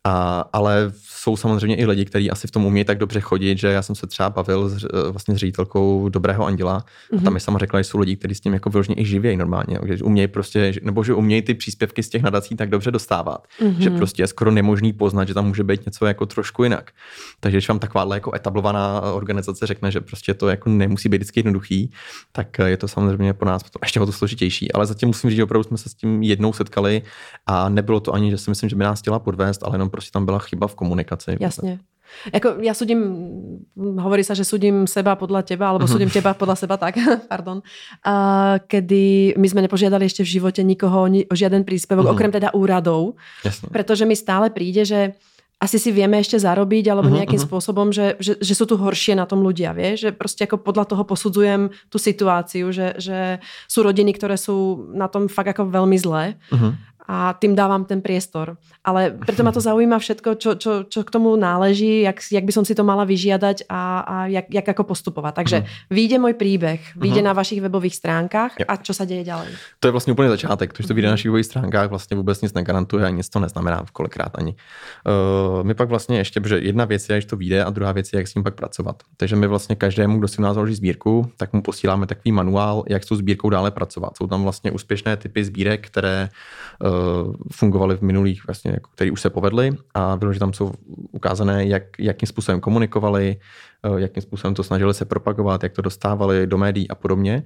A, 0.06 0.46
ale 0.54 0.92
jsou 1.26 1.38
samozřejmě 1.38 1.76
i 1.76 1.86
lidi, 1.86 2.06
kteří 2.06 2.32
asi 2.32 2.48
v 2.48 2.52
tom 2.52 2.66
umějí 2.66 2.86
tak 2.86 2.98
dobře 2.98 3.20
chodit, 3.20 3.58
že 3.58 3.68
já 3.68 3.82
jsem 3.82 3.96
se 3.96 4.08
třeba 4.08 4.30
bavil 4.30 4.70
s, 4.70 4.84
eh, 4.84 5.12
vlastně 5.12 5.36
s 5.36 5.38
ředitelkou 5.38 6.10
Dobrého 6.10 6.46
anděla 6.46 6.80
mm-hmm. 6.80 7.20
a 7.20 7.22
tam 7.22 7.34
mi 7.34 7.40
sama 7.40 7.60
řekla, 7.60 7.80
že 7.80 7.84
jsou 7.84 8.00
lidi, 8.00 8.16
kteří 8.16 8.36
s 8.36 8.40
tím 8.40 8.54
jako 8.54 8.70
vyloženě 8.70 9.02
i 9.02 9.06
živějí 9.06 9.38
normálně, 9.38 9.80
že 9.86 10.04
umějí 10.04 10.28
prostě, 10.28 10.74
nebo 10.82 11.04
že 11.04 11.14
umějí 11.14 11.42
ty 11.42 11.54
příspěvky 11.54 12.04
z 12.04 12.10
těch 12.10 12.24
nadací 12.24 12.56
tak 12.56 12.70
dobře 12.70 12.92
dostávat, 12.92 13.48
mm-hmm. 13.60 13.78
že 13.78 13.90
prostě 13.90 14.24
je 14.24 14.28
skoro 14.28 14.52
nemožný 14.52 14.94
poznat, 14.94 15.28
že 15.28 15.34
tam 15.34 15.48
může 15.48 15.64
být 15.64 15.86
něco 15.86 16.06
jako 16.06 16.26
trošku 16.26 16.64
jinak. 16.64 16.92
Takže 17.40 17.58
když 17.58 17.68
vám 17.68 17.80
takováhle 17.80 18.18
jako 18.18 18.36
etablovaná 18.36 19.02
organizace 19.02 19.68
řekne, 19.68 19.92
že 19.92 20.02
prostě 20.02 20.34
to 20.34 20.48
jako 20.48 20.70
nemusí 20.70 21.10
být 21.10 21.18
vždycky 21.18 21.40
jednoduchý, 21.40 21.92
tak 22.32 22.60
eh, 22.60 22.70
je 22.70 22.78
to 22.78 22.88
samozřejmě 22.88 23.34
pro 23.34 23.50
nás 23.50 23.62
ještě 23.84 24.00
o 24.00 24.06
to 24.06 24.12
složitější. 24.12 24.72
Ale 24.72 24.86
zatím 24.86 25.10
musím 25.10 25.30
říct, 25.30 25.38
že 25.38 25.44
opravdu 25.44 25.64
jsme 25.64 25.78
se 25.78 25.90
s 25.90 25.94
tím 25.94 26.24
jednou 26.24 26.54
setkali 26.54 27.02
a 27.46 27.70
nebylo 27.70 28.00
to 28.00 28.14
ani, 28.14 28.32
že 28.32 28.38
si 28.38 28.52
myslím, 28.52 28.70
že 28.70 28.76
by 28.76 28.84
nás 28.84 29.00
chtěla 29.00 29.20
podvést, 29.20 29.64
ale 29.64 29.76
jenom 29.76 29.90
prostě 29.96 30.12
tam 30.12 30.26
byla 30.26 30.40
chyba 30.40 30.68
v 30.68 30.76
komunikaci. 30.76 31.38
Jasně. 31.40 31.80
Jako 32.34 32.62
ja 32.62 32.74
súdim, 32.74 33.02
hovorí 33.78 34.24
sa, 34.26 34.34
že 34.34 34.46
súdim 34.46 34.88
seba 34.90 35.18
podľa 35.18 35.46
teba, 35.46 35.70
alebo 35.74 35.86
súdim 35.90 36.10
teba 36.10 36.34
podľa 36.34 36.56
seba 36.66 36.76
tak, 36.78 36.98
pardon. 37.32 37.62
A 38.06 38.16
kedy 38.66 39.36
my 39.38 39.48
sme 39.50 39.62
nepožiadali 39.66 40.06
ešte 40.06 40.26
v 40.26 40.34
živote 40.40 40.62
nikoho 40.66 41.06
o 41.06 41.36
žiaden 41.36 41.66
príspevok, 41.66 42.06
uh-huh. 42.10 42.18
okrem 42.18 42.32
teda 42.34 42.54
úradov. 42.54 43.18
Jasne. 43.46 43.70
Pretože 43.70 44.06
mi 44.06 44.18
stále 44.18 44.50
príde, 44.50 44.86
že 44.86 45.14
asi 45.56 45.80
si 45.80 45.90
vieme 45.90 46.20
ešte 46.20 46.36
zarobiť, 46.36 46.92
alebo 46.92 47.08
nejakým 47.08 47.40
uh-huh. 47.40 47.48
spôsobom, 47.48 47.88
že, 47.90 48.20
že, 48.20 48.36
že 48.44 48.54
sú 48.54 48.68
tu 48.68 48.76
horšie 48.76 49.16
na 49.16 49.24
tom 49.24 49.40
ľudia, 49.40 49.72
vie? 49.72 49.96
Že 49.96 50.12
proste 50.14 50.44
ako 50.44 50.60
podľa 50.62 50.86
toho 50.94 51.04
posudzujem 51.08 51.72
tú 51.88 51.98
situáciu, 51.98 52.76
že, 52.76 53.00
že 53.00 53.40
sú 53.66 53.80
rodiny, 53.82 54.12
ktoré 54.14 54.36
sú 54.36 54.90
na 54.92 55.08
tom 55.08 55.32
fakt 55.32 55.56
ako 55.56 55.72
veľmi 55.72 55.98
zlé. 55.98 56.36
Uh-huh 56.52 56.76
a 57.08 57.34
tým 57.38 57.56
dávam 57.56 57.86
ten 57.86 58.02
priestor. 58.02 58.58
Ale 58.82 59.14
preto 59.14 59.46
ma 59.46 59.54
to 59.54 59.62
zaujíma 59.70 59.98
všetko, 60.02 60.30
čo, 60.36 60.52
čo, 60.58 60.72
čo 60.90 61.00
k 61.06 61.10
tomu 61.10 61.36
náleží, 61.38 62.02
jak, 62.02 62.22
jak 62.32 62.44
by 62.44 62.54
som 62.54 62.66
si 62.66 62.76
to 62.76 62.84
mala 62.84 63.06
vyžiadať 63.06 63.70
a, 63.70 63.82
a 64.02 64.16
jak, 64.28 64.46
jak 64.50 64.66
ako 64.66 64.84
postupovať. 64.84 65.34
Takže 65.36 65.58
uh-huh. 65.62 65.94
vyjde 65.94 66.18
môj 66.18 66.34
príbeh, 66.34 66.82
vyjde 66.98 67.22
uh-huh. 67.22 67.30
na 67.30 67.38
vašich 67.38 67.62
webových 67.62 67.96
stránkách 67.98 68.66
a 68.66 68.74
čo 68.82 68.94
sa 68.94 69.06
deje 69.06 69.24
ďalej? 69.24 69.50
To 69.80 69.88
je 69.88 69.92
vlastně 69.92 70.14
úplně 70.14 70.30
začátek. 70.30 70.74
To, 70.74 70.82
že 70.82 70.88
to 70.88 70.94
vyjde 70.94 71.08
na 71.08 71.14
našich 71.14 71.30
webových 71.30 71.46
stránkách, 71.46 71.90
vlastně 71.90 72.18
vůbec 72.18 72.42
nic 72.42 72.54
negarantuje 72.54 73.06
a 73.06 73.10
nic 73.10 73.30
to 73.30 73.40
neznamená 73.40 73.86
kolikrát 73.94 74.32
ani. 74.36 74.56
Uh, 75.06 75.64
my 75.64 75.74
pak 75.74 75.90
vlastně 75.90 76.18
ještě, 76.18 76.42
protože 76.42 76.60
jedna 76.60 76.86
věc 76.86 77.10
je, 77.10 77.22
že 77.22 77.28
to 77.28 77.38
vyjde 77.38 77.64
a 77.64 77.70
druhá 77.70 77.92
věc 77.92 78.14
je, 78.14 78.18
jak 78.18 78.28
s 78.28 78.36
ním 78.36 78.44
pak 78.44 78.56
pracovat. 78.56 79.04
Takže 79.18 79.36
my 79.36 79.48
vlastně 79.48 79.76
každému, 79.76 80.20
kdo 80.20 80.28
si 80.28 80.38
u 80.38 80.42
nás 80.42 80.56
založí 80.56 80.76
sbírku, 80.76 81.32
tak 81.38 81.54
mu 81.54 81.62
posíláme 81.62 82.08
takový 82.08 82.32
manuál, 82.32 82.84
jak 82.88 83.04
s 83.04 83.08
tou 83.08 83.16
sbírkou 83.16 83.50
dále 83.50 83.72
pracovat. 83.72 84.18
Jsou 84.18 84.28
tam 84.28 84.44
vlastně 84.44 84.72
úspěšné 84.72 85.18
typy 85.18 85.44
sbírek, 85.44 85.88
které 85.88 86.30
uh, 86.82 86.95
fungovaly 87.52 87.98
v 87.98 88.02
minulých, 88.02 88.48
vlastně, 88.48 88.72
jako, 88.72 88.90
který 88.94 89.12
už 89.12 89.22
se 89.22 89.30
povedly 89.30 89.72
a 89.94 90.16
vyloženě 90.16 90.40
tam 90.40 90.54
jsou 90.54 90.72
ukázané, 91.12 91.66
jak, 91.66 91.84
jakým 92.00 92.28
způsobem 92.28 92.60
komunikovali, 92.60 93.38
jakým 93.98 94.24
způsobem 94.24 94.54
to 94.54 94.64
snažili 94.64 94.94
se 94.94 95.06
propagovat, 95.06 95.64
jak 95.64 95.74
to 95.74 95.82
dostávali 95.82 96.48
do 96.48 96.58
médií 96.58 96.90
a 96.90 96.96
podobně. 96.96 97.44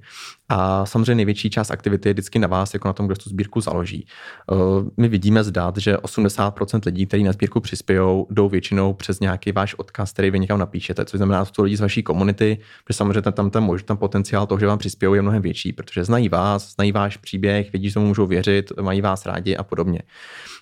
A 0.48 0.86
samozřejmě 0.86 1.14
největší 1.14 1.50
část 1.50 1.70
aktivity 1.70 2.08
je 2.08 2.12
vždycky 2.12 2.38
na 2.38 2.48
vás, 2.48 2.74
jako 2.74 2.88
na 2.88 2.92
tom, 2.92 3.06
kdo 3.06 3.16
tu 3.16 3.30
sbírku 3.30 3.60
založí. 3.60 4.06
Eh, 4.52 4.54
my 4.96 5.08
vidíme 5.08 5.44
zdát, 5.44 5.76
že 5.76 5.96
80% 5.96 6.80
lidí, 6.86 7.06
kteří 7.06 7.22
na 7.22 7.32
sbírku 7.32 7.60
přispějou, 7.60 8.26
jdou 8.30 8.48
většinou 8.48 8.92
přes 8.92 9.20
nějaký 9.20 9.52
váš 9.52 9.74
odkaz, 9.74 10.12
který 10.12 10.30
vy 10.30 10.38
někam 10.38 10.58
napíšete, 10.58 11.04
což 11.04 11.18
znamená, 11.18 11.44
že 11.44 11.52
to 11.52 11.62
lidi 11.62 11.76
z 11.76 11.80
vaší 11.80 12.02
komunity, 12.02 12.58
protože 12.84 12.96
samozřejmě 12.96 13.22
tam 13.22 13.50
ten, 13.50 13.76
tam 13.84 13.96
potenciál 13.96 14.46
toho, 14.46 14.58
že 14.58 14.66
vám 14.66 14.78
přispějou, 14.78 15.14
je 15.14 15.22
mnohem 15.22 15.42
větší, 15.42 15.72
protože 15.72 16.04
znají 16.04 16.28
vás, 16.28 16.74
znají 16.74 16.92
váš 16.92 17.16
příběh, 17.16 17.72
vidí, 17.72 17.88
že 17.88 17.94
tomu 17.94 18.06
můžou 18.06 18.26
věřit, 18.26 18.72
mají 18.80 19.00
vás 19.00 19.26
rádi 19.26 19.56
a 19.56 19.62
podobně. 19.62 20.02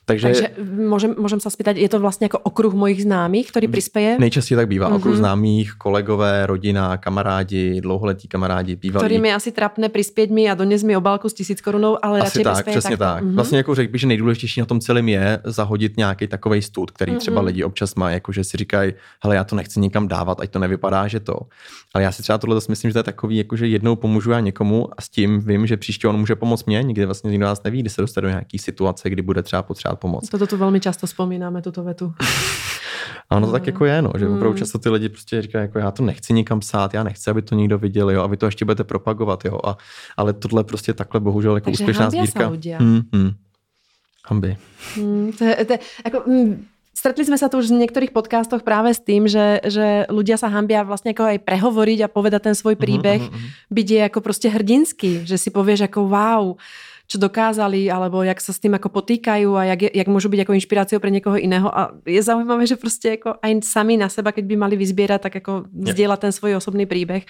Takže, 0.09 0.27
Takže 0.27 0.47
môžem, 0.65 1.13
môžem 1.21 1.37
sa 1.37 1.53
spýtať, 1.53 1.77
je 1.77 1.89
to 1.89 2.01
vlastně 2.01 2.25
jako 2.25 2.39
okruh 2.39 2.73
mojich 2.75 3.03
známých, 3.03 3.49
který 3.53 3.69
prispěje? 3.69 4.17
Nejčastěji 4.19 4.57
tak 4.57 4.69
bývá. 4.69 4.89
Mm-hmm. 4.89 4.97
Okruh 4.97 5.17
známých, 5.17 5.73
kolegové, 5.79 6.47
rodina, 6.47 6.97
kamarádi, 6.97 7.81
dlouholetí 7.81 8.29
kamarádi, 8.29 8.77
bývalí. 8.77 9.05
Který 9.05 9.21
mi 9.21 9.35
asi 9.35 9.53
trapne 9.53 9.89
přispět 9.89 10.31
mi 10.31 10.51
a 10.51 10.55
dones 10.55 10.83
mi 10.83 10.97
obálku 10.97 11.29
s 11.29 11.35
tisíc 11.35 11.61
korunou, 11.61 11.99
ale 12.03 12.21
asi 12.21 12.43
radši 12.43 12.65
tak, 12.65 12.67
přesně 12.67 12.97
tak. 12.97 13.15
tak. 13.15 13.25
Mm-hmm. 13.25 13.35
Vlastně 13.35 13.59
jako 13.59 13.75
řekl 13.75 13.93
bych, 13.93 14.01
že 14.01 14.07
nejdůležitější 14.07 14.61
na 14.61 14.67
tom 14.67 14.81
celém 14.81 15.09
je 15.09 15.39
zahodit 15.45 15.97
nějaký 15.97 16.27
takový 16.27 16.63
stud, 16.63 16.91
který 16.91 17.13
mm-hmm. 17.13 17.19
třeba 17.19 17.41
lidi 17.41 17.65
občas 17.65 17.95
mají, 17.95 18.15
jako 18.15 18.33
že 18.33 18.45
si 18.45 18.57
říkají, 18.57 18.93
hele, 19.25 19.37
já 19.37 19.45
to 19.45 19.57
nechci 19.57 19.81
nikam 19.81 20.09
dávat, 20.09 20.41
ať 20.41 20.51
to 20.51 20.59
nevypadá, 20.59 21.09
že 21.09 21.21
to. 21.21 21.37
Ale 21.95 22.05
já 22.05 22.13
si 22.13 22.23
třeba 22.23 22.39
tohle 22.39 22.57
zase 22.57 22.73
myslím, 22.73 22.91
že 22.91 22.93
to 22.93 22.99
je 22.99 23.03
takový, 23.03 23.37
jako 23.37 23.57
že 23.57 23.67
jednou 23.67 23.97
pomůžu 23.97 24.31
já 24.31 24.41
někomu 24.41 24.89
a 24.99 25.03
s 25.03 25.09
tím 25.09 25.41
vím, 25.41 25.67
že 25.67 25.77
příště 25.77 26.09
on 26.09 26.17
může 26.17 26.37
pomoct 26.37 26.65
mě, 26.65 26.83
nikdy 26.83 27.07
vlastně 27.07 27.31
nikdo 27.31 27.47
nás 27.47 27.63
neví, 27.63 27.81
kdy 27.81 27.91
se 27.91 28.01
dostane 28.01 28.23
do 28.23 28.29
nějaké 28.29 28.59
situace, 28.59 29.11
kdy 29.11 29.23
bude 29.23 29.43
třeba 29.43 29.63
potřebovat 29.63 29.98
pomoc. 29.99 30.29
Toto 30.29 30.47
tu 30.47 30.57
velmi 30.57 30.81
často 30.81 31.07
vzpomínáme, 31.07 31.63
tuto 31.63 31.83
vetu. 31.83 32.15
A 33.31 33.37
ono 33.37 33.47
to 33.47 33.53
tak 33.53 33.67
jako 33.67 33.85
je, 33.85 34.03
no, 34.03 34.13
že 34.19 34.29
opravdu 34.29 34.51
mm. 34.51 34.57
často 34.57 34.79
ty 34.79 34.89
lidi 34.89 35.09
prostě 35.09 35.43
říkají, 35.43 35.63
jako 35.63 35.79
já 35.79 35.91
to 35.91 36.03
nechci 36.03 36.33
nikam 36.33 36.61
psát, 36.61 36.95
já 36.95 37.03
nechci, 37.03 37.31
aby 37.31 37.43
to 37.43 37.55
někdo 37.55 37.79
viděl, 37.79 38.11
jo, 38.11 38.23
a 38.23 38.27
vy 38.27 38.37
to 38.37 38.47
ještě 38.47 38.65
budete 38.65 38.85
propagovat, 38.85 39.45
jo, 39.45 39.59
a, 39.65 39.77
ale 40.17 40.33
tohle 40.33 40.65
prostě 40.65 40.93
takhle 40.93 41.21
bohužel 41.21 41.55
jako 41.55 41.65
Takže 41.65 41.85
úspěšná 41.85 42.11
sbírka. 42.11 42.49
Hmm, 42.79 43.01
hmm. 43.13 43.31
Hamby. 44.27 44.57
Hmm, 44.97 45.33
to 45.39 45.45
je, 45.45 45.65
to 45.65 45.73
je, 45.73 45.79
jako, 46.05 46.23
hmm, 46.27 46.67
Stretli 46.99 47.23
sme 47.23 47.39
sa 47.39 47.47
tu 47.47 47.63
už 47.63 47.71
v 47.71 47.87
niektorých 47.87 48.11
podcastoch 48.11 48.67
práve 48.67 48.91
s 48.91 48.99
tým, 48.99 49.31
že, 49.31 49.63
že 49.63 50.11
ľudia 50.11 50.35
sa 50.35 50.51
hambia 50.51 50.83
vlastne 50.83 51.15
ako 51.15 51.31
aj 51.31 51.47
prehovoriť 51.47 51.99
a 52.03 52.11
povedať 52.11 52.51
ten 52.51 52.57
svoj 52.59 52.75
mhm, 52.75 52.83
príbeh, 52.83 53.23
uh-huh, 53.23 53.39
uh-huh. 53.39 53.71
byť 53.71 53.87
je 53.87 54.01
ako 54.03 54.19
proste 54.19 54.51
hrdinský, 54.51 55.23
že 55.23 55.39
si 55.39 55.55
povieš 55.55 55.87
ako 55.87 56.11
wow, 56.11 56.43
čo 57.09 57.17
dokázali, 57.17 57.89
alebo 57.89 58.21
jak 58.21 58.37
sa 58.37 58.53
s 58.53 58.61
tým 58.61 58.77
ako 58.77 58.93
potýkajú 58.93 59.57
a 59.57 59.65
jak, 59.73 59.97
jak 59.97 60.09
môžu 60.13 60.29
byť 60.29 60.45
ako 60.45 60.53
inšpiráciou 60.61 61.01
pre 61.01 61.09
niekoho 61.09 61.41
iného. 61.41 61.73
A 61.73 61.97
je 62.05 62.21
zaujímavé, 62.21 62.69
že 62.69 62.77
prostě 62.77 63.17
ako 63.17 63.41
aj 63.41 63.65
sami 63.65 63.97
na 63.97 64.13
seba, 64.13 64.29
keď 64.29 64.45
by 64.45 64.55
mali 64.61 64.77
vyzbierať, 64.77 65.21
tak 65.25 65.35
ako 65.41 65.73
zdieľať 65.73 66.21
ten 66.21 66.33
svoj 66.37 66.61
osobný 66.61 66.85
príbeh. 66.85 67.25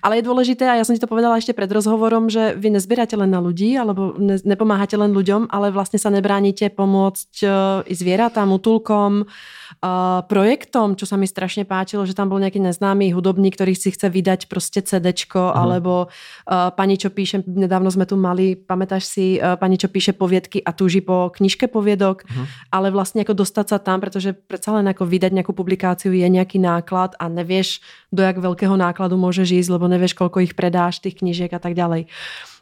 Ale 0.00 0.16
je 0.16 0.24
dôležité, 0.24 0.64
a 0.64 0.80
ja 0.80 0.84
som 0.88 0.96
ti 0.96 1.04
to 1.04 1.12
povedala 1.12 1.36
ešte 1.36 1.52
pred 1.52 1.68
rozhovorom, 1.68 2.32
že 2.32 2.56
vy 2.56 2.72
nezbierate 2.80 3.20
len 3.20 3.28
na 3.28 3.44
ľudí, 3.44 3.76
alebo 3.76 4.16
ne, 4.16 4.40
nepomáhate 4.40 4.96
len 4.96 5.12
ľuďom, 5.12 5.52
ale 5.52 5.68
vlastne 5.76 6.00
sa 6.00 6.08
nebránite 6.08 6.72
pomôcť 6.72 7.32
uh, 7.44 7.84
i 7.84 7.92
zvieratám, 7.92 8.48
útulkom, 8.48 9.28
uh, 9.28 10.24
projektom, 10.24 10.96
čo 10.96 11.04
sa 11.04 11.20
mi 11.20 11.28
strašne 11.28 11.68
páčilo, 11.68 12.08
že 12.08 12.16
tam 12.16 12.32
bol 12.32 12.40
nejaký 12.40 12.64
neznámy 12.64 13.12
hudobník, 13.12 13.60
ktorý 13.60 13.76
si 13.76 13.92
chce 13.92 14.08
vydať 14.08 14.48
prostě 14.48 14.80
CDčko, 14.80 15.52
mm. 15.52 15.56
alebo 15.60 16.08
uh, 16.08 16.72
pani, 16.72 16.96
čo 16.96 17.12
píše, 17.12 17.44
nedávno 17.44 17.92
sme 17.92 18.08
tu 18.08 18.16
mali, 18.16 18.56
pamätáš 18.56 19.04
si, 19.04 19.17
uh, 19.38 19.58
pani, 19.58 19.76
čo 19.76 19.90
píše 19.90 20.14
poviedky 20.14 20.62
a 20.62 20.70
túži 20.70 21.02
po 21.02 21.30
knižke 21.34 21.66
poviedok, 21.68 22.24
mm. 22.24 22.44
ale 22.70 22.94
vlastne 22.94 23.22
ako 23.22 23.42
dostať 23.42 23.66
sa 23.68 23.78
tam, 23.82 23.98
pretože 23.98 24.32
predsa 24.34 24.74
len 24.74 24.86
ako 24.88 25.04
vydať 25.06 25.32
nejakú 25.34 25.52
publikáciu 25.52 26.14
je 26.14 26.26
nejaký 26.26 26.62
náklad 26.62 27.18
a 27.18 27.26
nevieš, 27.26 27.82
do 28.08 28.24
jak 28.24 28.38
veľkého 28.40 28.74
nákladu 28.78 29.20
môžeš 29.20 29.52
ísť, 29.64 29.70
lebo 29.74 29.90
nevieš, 29.90 30.16
koľko 30.16 30.40
ich 30.44 30.54
predáš, 30.56 31.02
tých 31.02 31.20
knižiek 31.20 31.52
a 31.52 31.60
tak 31.60 31.76
ďalej. 31.76 32.08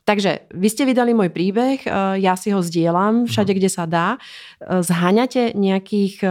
Takže 0.06 0.46
vy 0.54 0.68
ste 0.70 0.86
vydali 0.86 1.18
môj 1.18 1.34
príbeh, 1.34 1.82
ja 2.22 2.38
si 2.38 2.54
ho 2.54 2.62
zdieľam 2.62 3.26
všade, 3.26 3.50
kde 3.58 3.66
sa 3.66 3.90
dá. 3.90 4.22
Zháňate 4.62 5.50
nejakých, 5.58 6.22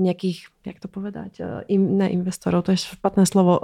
nejakých 0.00 0.38
jak 0.64 0.78
to 0.80 0.88
povedať, 0.88 1.42
im, 1.68 1.98
ne 1.98 2.08
investorov, 2.08 2.64
to 2.64 2.72
je 2.72 2.88
špatné 2.88 3.26
slovo. 3.26 3.58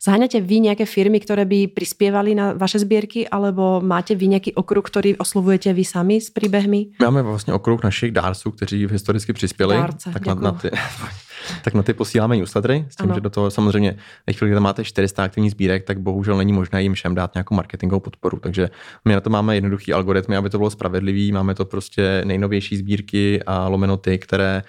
Zháňate 0.00 0.40
vy 0.40 0.72
nejaké 0.72 0.86
firmy, 0.88 1.20
ktoré 1.20 1.44
by 1.44 1.68
prispievali 1.76 2.32
na 2.32 2.56
vaše 2.56 2.80
sbírky, 2.80 3.28
alebo 3.28 3.82
máte 3.84 4.14
vy 4.16 4.32
nejaký 4.38 4.56
okruh, 4.56 4.80
ktorý 4.80 5.20
oslovujete 5.20 5.74
vy 5.76 5.84
sami 5.84 6.16
s 6.16 6.30
príbehmi? 6.30 6.96
Máme 7.02 7.22
vlastně 7.22 7.52
okruh 7.52 7.84
našich 7.84 8.12
dárců, 8.12 8.50
kteří 8.50 8.88
historicky 8.90 9.32
přispěli. 9.32 9.76
Dárce, 9.76 10.10
tak 10.12 10.26
na, 10.26 10.34
na 10.34 10.52
ty, 10.52 10.70
tak 11.64 11.74
na 11.74 11.82
ty 11.82 11.94
posíláme 11.94 12.36
newslettery, 12.36 12.86
s 12.88 12.96
tím, 12.96 13.06
ano. 13.06 13.14
že 13.14 13.20
do 13.20 13.30
toho 13.30 13.50
samozřejmě, 13.50 13.96
ve 14.26 14.32
chvíli, 14.32 14.50
kdy 14.50 14.60
máte 14.60 14.84
400 14.84 15.24
aktivních 15.24 15.50
sbírek, 15.50 15.84
tak 15.84 16.00
bohužel 16.00 16.36
není 16.36 16.52
možné 16.52 16.82
jim 16.82 16.94
všem 16.94 17.14
dát 17.14 17.34
nějakou 17.34 17.54
marketingovou 17.54 18.00
podporu. 18.00 18.38
Takže 18.38 18.70
my 19.04 19.14
na 19.14 19.20
to 19.20 19.30
máme 19.30 19.54
jednoduchý 19.54 19.92
algoritmy, 19.92 20.36
aby 20.36 20.50
to 20.50 20.58
bylo 20.58 20.70
spravedlivý. 20.70 21.32
Máme 21.32 21.54
to 21.54 21.64
prostě 21.64 22.22
nejnovější 22.24 22.76
sbírky 22.76 23.42
a 23.42 23.68
lomeno 23.68 23.96
ty, 23.96 24.18
které 24.18 24.62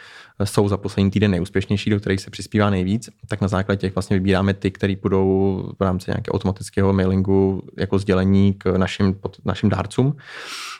jsou 0.43 0.69
za 0.69 0.77
poslední 0.77 1.11
týden 1.11 1.31
nejúspěšnější, 1.31 1.89
do 1.89 1.99
kterých 1.99 2.21
se 2.21 2.29
přispívá 2.29 2.69
nejvíc, 2.69 3.09
tak 3.27 3.41
na 3.41 3.47
základě 3.47 3.79
těch 3.79 3.95
vlastně 3.95 4.17
vybíráme 4.17 4.53
ty, 4.53 4.71
které 4.71 4.95
budou 5.01 5.63
v 5.79 5.83
rámci 5.83 6.11
nějakého 6.11 6.35
automatického 6.35 6.93
mailingu 6.93 7.61
jako 7.77 7.99
sdělení 7.99 8.53
k 8.53 8.77
našim, 8.77 9.15
našim 9.45 9.69
dárcům. 9.69 10.15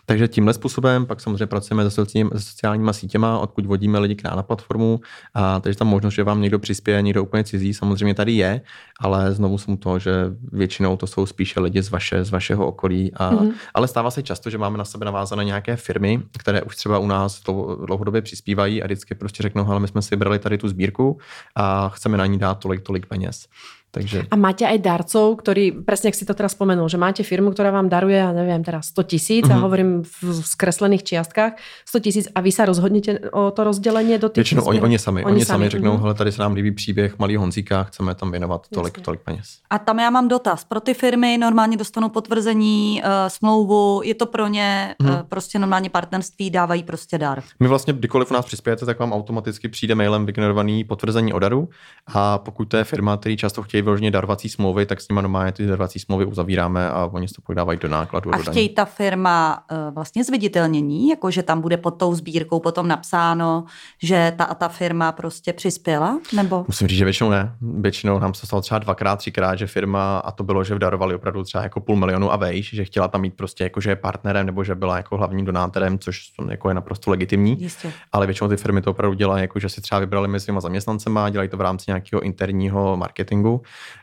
Takže 0.06 0.28
tímhle 0.28 0.54
způsobem 0.54 1.06
pak 1.06 1.22
samozřejmě 1.22 1.46
pracujeme 1.46 1.90
se 1.90 2.06
sociálníma 2.38 2.94
sítěma, 2.94 3.40
odkud 3.40 3.66
vodíme 3.66 4.00
lidi 4.00 4.16
k 4.16 4.24
nám 4.24 4.36
na 4.36 4.44
platformu. 4.44 5.00
A, 5.34 5.60
takže 5.60 5.78
tam 5.78 5.88
možnost, 5.88 6.14
že 6.14 6.24
vám 6.24 6.42
někdo 6.42 6.60
přispěje, 6.60 7.02
někdo 7.02 7.24
úplně 7.24 7.44
cizí, 7.44 7.74
samozřejmě 7.74 8.14
tady 8.14 8.32
je, 8.32 8.62
ale 9.00 9.34
znovu 9.34 9.58
jsem 9.58 9.78
to, 9.78 10.00
že 10.00 10.12
většinou 10.52 10.98
to 10.98 11.08
jsou 11.08 11.26
spíše 11.26 11.60
lidi 11.60 11.82
z, 11.82 11.90
vaše, 11.90 12.24
z 12.24 12.30
vašeho 12.30 12.68
okolí. 12.68 13.12
A, 13.14 13.32
mm-hmm. 13.32 13.52
Ale 13.74 13.88
stává 13.88 14.12
se 14.12 14.24
často, 14.24 14.50
že 14.50 14.58
máme 14.58 14.78
na 14.78 14.86
sebe 14.86 15.06
navázané 15.06 15.46
nějaké 15.46 15.76
firmy, 15.76 16.22
které 16.38 16.62
už 16.62 16.76
třeba 16.76 17.00
u 17.00 17.08
nás 17.08 17.42
dlouhodobě 17.88 18.22
přispívají 18.22 18.84
a 18.84 18.86
vždycky 18.86 19.16
prostě 19.16 19.44
řeknou, 19.52 19.68
ale 19.68 19.80
my 19.80 19.88
jsme 19.88 20.02
si 20.02 20.10
vybrali 20.10 20.40
tady 20.40 20.58
tu 20.58 20.68
sbírku 20.68 21.20
a 21.56 21.90
chceme 21.90 22.18
na 22.18 22.26
ní 22.26 22.38
dát 22.38 22.56
tolik, 22.56 22.82
tolik 22.82 23.06
peněz. 23.06 23.48
Takže... 23.92 24.32
A 24.32 24.36
máte 24.40 24.64
aj 24.64 24.80
darcov, 24.80 25.36
ktorí, 25.44 25.84
presne 25.84 26.10
ak 26.10 26.16
si 26.16 26.24
to 26.24 26.32
teraz 26.32 26.56
spomenul, 26.56 26.88
že 26.88 26.96
máte 26.96 27.28
firmu, 27.28 27.52
ktorá 27.52 27.76
vám 27.76 27.92
daruje, 27.92 28.16
ja 28.16 28.32
neviem, 28.32 28.64
teraz 28.64 28.88
100 28.96 29.04
tisíc 29.04 29.44
mm-hmm. 29.44 29.52
a 29.52 29.58
mhm. 29.60 29.64
hovorím 29.68 29.90
v 30.08 30.16
skreslených 30.48 31.04
čiastkách, 31.04 31.60
100 31.84 32.00
tisíc 32.00 32.26
a 32.32 32.40
vy 32.40 32.52
sa 32.56 32.64
rozhodnete 32.64 33.20
o 33.36 33.52
to 33.52 33.68
rozdělení 33.68 34.16
do 34.16 34.32
těch 34.32 34.48
Většinou 34.48 34.64
oni, 34.64 34.82
oni 34.82 35.00
sami, 35.00 35.20
oni, 35.28 35.36
oni 35.36 35.46
sami 35.46 35.70
řeknou, 35.70 35.92
mm-hmm. 35.92 36.02
hele, 36.02 36.14
tady 36.14 36.32
se 36.32 36.42
nám 36.42 36.54
líbí 36.54 36.72
příběh 36.72 37.20
malý 37.20 37.36
Honzíka, 37.36 37.84
chceme 37.84 38.16
tam 38.16 38.32
věnovat 38.32 38.68
tolik, 38.74 38.94
Jasně. 38.94 39.04
tolik 39.04 39.22
peněz. 39.22 39.60
A 39.70 39.80
tam 39.80 40.00
já 40.00 40.10
mám 40.10 40.28
dotaz. 40.28 40.64
Pro 40.64 40.80
ty 40.80 40.94
firmy 40.94 41.38
normálně 41.38 41.78
dostanou 41.78 42.10
potvrzení, 42.10 43.02
uh, 43.04 43.10
smlouvu, 43.28 44.02
je 44.04 44.16
to 44.16 44.26
pro 44.26 44.48
ně 44.48 44.96
mm-hmm. 45.00 45.14
uh, 45.14 45.22
prostě 45.28 45.60
normálně 45.60 45.90
partnerství, 45.90 46.50
dávají 46.50 46.84
prostě 46.84 47.18
dar. 47.18 47.44
My 47.60 47.68
vlastně, 47.68 47.94
kdykoliv 47.94 48.32
u 48.32 48.34
nás 48.34 48.46
přispějete, 48.46 48.86
tak 48.86 49.00
vám 49.00 49.14
automaticky 49.14 49.70
přijde 49.70 49.96
mailem 49.96 50.26
vygenerovaný 50.26 50.84
potvrzení 50.84 51.34
o 51.34 51.40
daru 51.40 51.70
a 52.08 52.38
pokud 52.38 52.66
to 52.66 52.78
je 52.78 52.84
firma, 52.84 53.18
který 53.18 53.38
často 53.38 53.64
chtějí 53.64 53.81
vyloženě 53.82 54.12
darovací 54.12 54.50
smlouvy, 54.50 54.86
tak 54.86 55.02
s 55.02 55.10
nimi 55.10 55.22
normálně 55.22 55.52
ty 55.52 55.66
darovací 55.66 56.00
smlouvy 56.00 56.26
uzavíráme 56.26 56.90
a 56.90 57.10
oni 57.12 57.28
to 57.28 57.42
pak 57.42 57.56
dávají 57.56 57.80
do 57.80 57.88
nákladu. 57.88 58.36
A 58.36 58.38
chtějí 58.38 58.70
ta 58.70 58.86
firma 58.86 59.64
uh, 59.72 59.94
vlastně 59.94 60.24
zviditelnění, 60.24 61.10
jako 61.10 61.32
že 61.32 61.44
tam 61.44 61.62
bude 61.62 61.78
pod 61.78 61.92
tou 61.92 62.16
sbírkou 62.16 62.60
potom 62.60 62.88
napsáno, 62.88 63.64
že 64.04 64.34
ta 64.38 64.44
a 64.44 64.54
ta 64.54 64.68
firma 64.68 65.12
prostě 65.12 65.54
přispěla? 65.54 66.20
Nebo? 66.36 66.66
Musím 66.68 66.88
říct, 66.88 66.98
že 66.98 67.06
většinou 67.06 67.30
ne. 67.30 67.56
Většinou 67.62 68.20
nám 68.20 68.34
se 68.34 68.46
stalo 68.48 68.62
třeba 68.62 68.80
dvakrát, 68.80 69.16
třikrát, 69.16 69.56
že 69.56 69.68
firma, 69.68 70.18
a 70.18 70.32
to 70.32 70.44
bylo, 70.44 70.64
že 70.64 70.80
darovali 70.80 71.16
opravdu 71.16 71.44
třeba 71.44 71.64
jako 71.64 71.80
půl 71.80 71.96
milionu 71.96 72.34
a 72.34 72.36
vejš, 72.36 72.74
že 72.74 72.86
chtěla 72.86 73.08
tam 73.08 73.22
mít 73.22 73.34
prostě 73.34 73.64
jako, 73.64 73.82
že 73.82 73.90
je 73.90 73.96
partnerem 73.96 74.46
nebo 74.46 74.64
že 74.64 74.76
byla 74.76 74.98
jako 74.98 75.18
hlavním 75.18 75.46
donátorem, 75.46 76.00
což 76.00 76.22
jako 76.50 76.70
je 76.70 76.74
naprosto 76.74 77.12
legitimní. 77.12 77.62
Jistě. 77.62 77.94
Ale 78.12 78.26
většinou 78.26 78.50
ty 78.50 78.58
firmy 78.58 78.82
to 78.82 78.92
opravdu 78.92 79.16
dělají, 79.16 79.42
jako 79.42 79.60
že 79.60 79.70
si 79.70 79.82
třeba 79.82 80.00
vybrali 80.00 80.28
mezi 80.28 80.44
svýma 80.44 80.62
zaměstnancema, 80.62 81.30
dělají 81.30 81.50
to 81.50 81.58
v 81.58 81.62
rámci 81.62 81.86
nějakého 81.88 82.22
interního 82.22 82.98
marketingu 82.98 83.62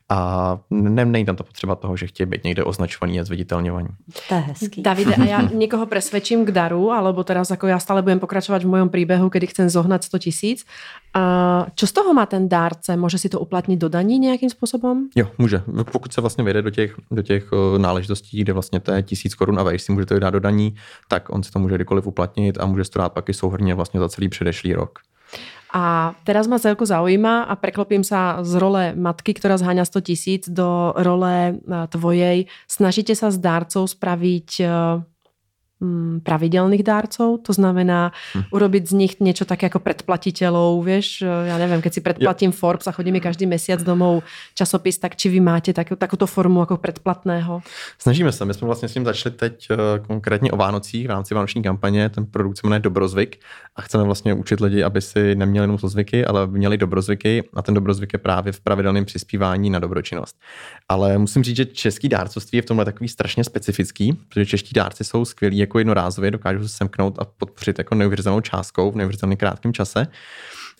a 0.08 0.58
ne, 0.70 1.04
není 1.04 1.24
tam 1.24 1.36
to 1.36 1.44
potřeba 1.44 1.74
toho, 1.74 1.96
že 1.96 2.06
chtějí 2.06 2.26
být 2.26 2.44
někde 2.44 2.64
označovaný 2.64 3.20
a 3.20 3.24
zviditelňovaní. 3.24 3.88
To 4.28 4.34
je 4.34 4.40
hezký. 4.40 4.82
Davide, 4.82 5.14
a 5.14 5.24
já 5.24 5.42
někoho 5.42 5.86
presvedčím 5.86 6.44
k 6.44 6.50
daru, 6.50 6.90
alebo 6.90 7.24
teraz 7.24 7.50
jako 7.50 7.66
já 7.66 7.78
stále 7.78 8.02
budem 8.02 8.20
pokračovat 8.20 8.62
v 8.62 8.66
mojom 8.66 8.88
příběhu, 8.88 9.28
kdy 9.28 9.46
chcem 9.46 9.68
zohnat 9.68 10.04
100 10.04 10.18
tisíc. 10.18 10.64
A 11.14 11.66
čo 11.74 11.86
z 11.86 11.92
toho 11.92 12.14
má 12.14 12.26
ten 12.26 12.48
dárce? 12.48 12.96
Může 12.96 13.18
si 13.18 13.28
to 13.28 13.40
uplatnit 13.40 13.76
do 13.76 13.88
daní 13.88 14.18
nějakým 14.18 14.50
způsobem? 14.50 15.08
Jo, 15.16 15.30
může. 15.38 15.62
Pokud 15.92 16.12
se 16.12 16.20
vlastně 16.20 16.44
vyjde 16.44 16.62
do 16.62 16.70
těch, 16.70 16.94
do 17.10 17.22
těch 17.22 17.50
náležitostí, 17.78 18.40
kde 18.40 18.52
vlastně 18.52 18.80
to 18.80 18.92
je 18.92 19.02
tisíc 19.02 19.34
korun 19.34 19.58
a 19.58 19.62
vejš 19.62 19.82
si 19.82 19.92
můžete 19.92 20.20
dát 20.20 20.30
do 20.30 20.40
daní, 20.40 20.74
tak 21.08 21.30
on 21.30 21.42
si 21.42 21.50
to 21.50 21.58
může 21.58 21.74
kdykoliv 21.74 22.06
uplatnit 22.06 22.60
a 22.60 22.66
může 22.66 22.84
to 22.84 22.98
dát 22.98 23.12
pak 23.12 23.28
i 23.28 23.34
souhrně 23.34 23.74
vlastně 23.74 24.00
za 24.00 24.08
celý 24.08 24.28
předešlý 24.28 24.72
rok. 24.72 24.98
A 25.68 26.16
teraz 26.24 26.48
ma 26.48 26.56
celko 26.56 26.88
zaujíma 26.88 27.44
a 27.44 27.52
preklopím 27.60 28.00
sa 28.00 28.40
z 28.40 28.56
role 28.56 28.84
matky, 28.96 29.36
ktorá 29.36 29.60
zháňa 29.60 29.84
100 29.84 30.08
tisíc, 30.08 30.42
do 30.48 30.96
role 30.96 31.52
e, 31.52 31.52
tvojej. 31.92 32.48
Snažíte 32.64 33.12
sa 33.12 33.28
s 33.28 33.36
dárcov 33.36 33.84
spraviť 33.84 34.48
e, 34.60 34.66
pravidelných 36.22 36.82
dárcov, 36.82 37.38
to 37.46 37.52
znamená 37.54 38.10
hm. 38.34 38.50
urobiť 38.50 38.82
z 38.88 38.92
nich 38.98 39.12
niečo 39.22 39.46
také 39.46 39.70
ako 39.70 39.78
predplatiteľov, 39.78 40.82
vieš, 40.82 41.22
ja 41.22 41.54
neviem, 41.54 41.78
keď 41.78 41.92
si 41.94 42.00
predplatím 42.02 42.50
ja. 42.50 42.56
Forbes 42.58 42.90
a 42.90 42.92
chodí 42.92 43.14
mi 43.14 43.22
každý 43.22 43.46
mesiac 43.46 43.78
domov 43.86 44.26
časopis, 44.58 44.98
tak 44.98 45.14
či 45.14 45.30
vy 45.30 45.38
máte 45.38 45.70
tak, 45.70 45.94
takúto 45.94 46.26
formu 46.26 46.60
jako 46.60 46.76
predplatného? 46.76 47.62
Snažíme 47.98 48.32
se, 48.32 48.44
my 48.44 48.54
jsme 48.54 48.66
vlastně 48.66 48.88
s 48.88 48.92
tím 48.92 49.04
začali 49.04 49.34
teď 49.34 49.68
uh, 49.70 50.06
konkrétně 50.06 50.52
o 50.52 50.56
Vánocích 50.56 51.06
v 51.06 51.10
rámci 51.10 51.34
vánoční 51.34 51.62
kampaně, 51.62 52.08
ten 52.08 52.26
produkt 52.26 52.56
se 52.56 52.66
jmenuje 52.66 52.80
Dobrozvyk 52.80 53.40
a 53.76 53.82
chceme 53.82 54.04
vlastně 54.04 54.34
učit 54.34 54.60
lidi, 54.60 54.82
aby 54.82 55.00
si 55.00 55.34
neměli 55.34 55.64
jenom 55.64 55.78
zlozvyky, 55.78 56.26
ale 56.26 56.42
aby 56.42 56.58
měli 56.58 56.76
dobrozvyky 56.76 57.48
a 57.54 57.62
ten 57.62 57.74
dobrozvyk 57.74 58.12
je 58.12 58.18
právě 58.18 58.52
v 58.52 58.60
pravidelném 58.60 59.04
přispívání 59.04 59.70
na 59.70 59.78
dobročinnost. 59.78 60.36
Ale 60.88 61.18
musím 61.18 61.42
říct, 61.42 61.56
že 61.56 61.64
český 61.64 62.08
dárcovství 62.08 62.56
je 62.56 62.62
v 62.62 62.66
tomhle 62.66 62.84
takový 62.84 63.08
strašně 63.08 63.44
specifický, 63.44 64.12
protože 64.28 64.46
čeští 64.46 64.72
dárci 64.74 65.04
jsou 65.04 65.24
skvělí 65.24 65.58
jako 65.68 65.78
jednorázově, 65.78 66.30
dokážou 66.30 66.62
se 66.62 66.68
semknout 66.68 67.18
a 67.18 67.24
podpořit 67.24 67.78
jako 67.78 67.94
neuvěřitelnou 67.94 68.40
částkou 68.40 68.90
v 68.92 68.96
neuvěřitelně 68.96 69.36
krátkém 69.36 69.72
čase. 69.72 70.06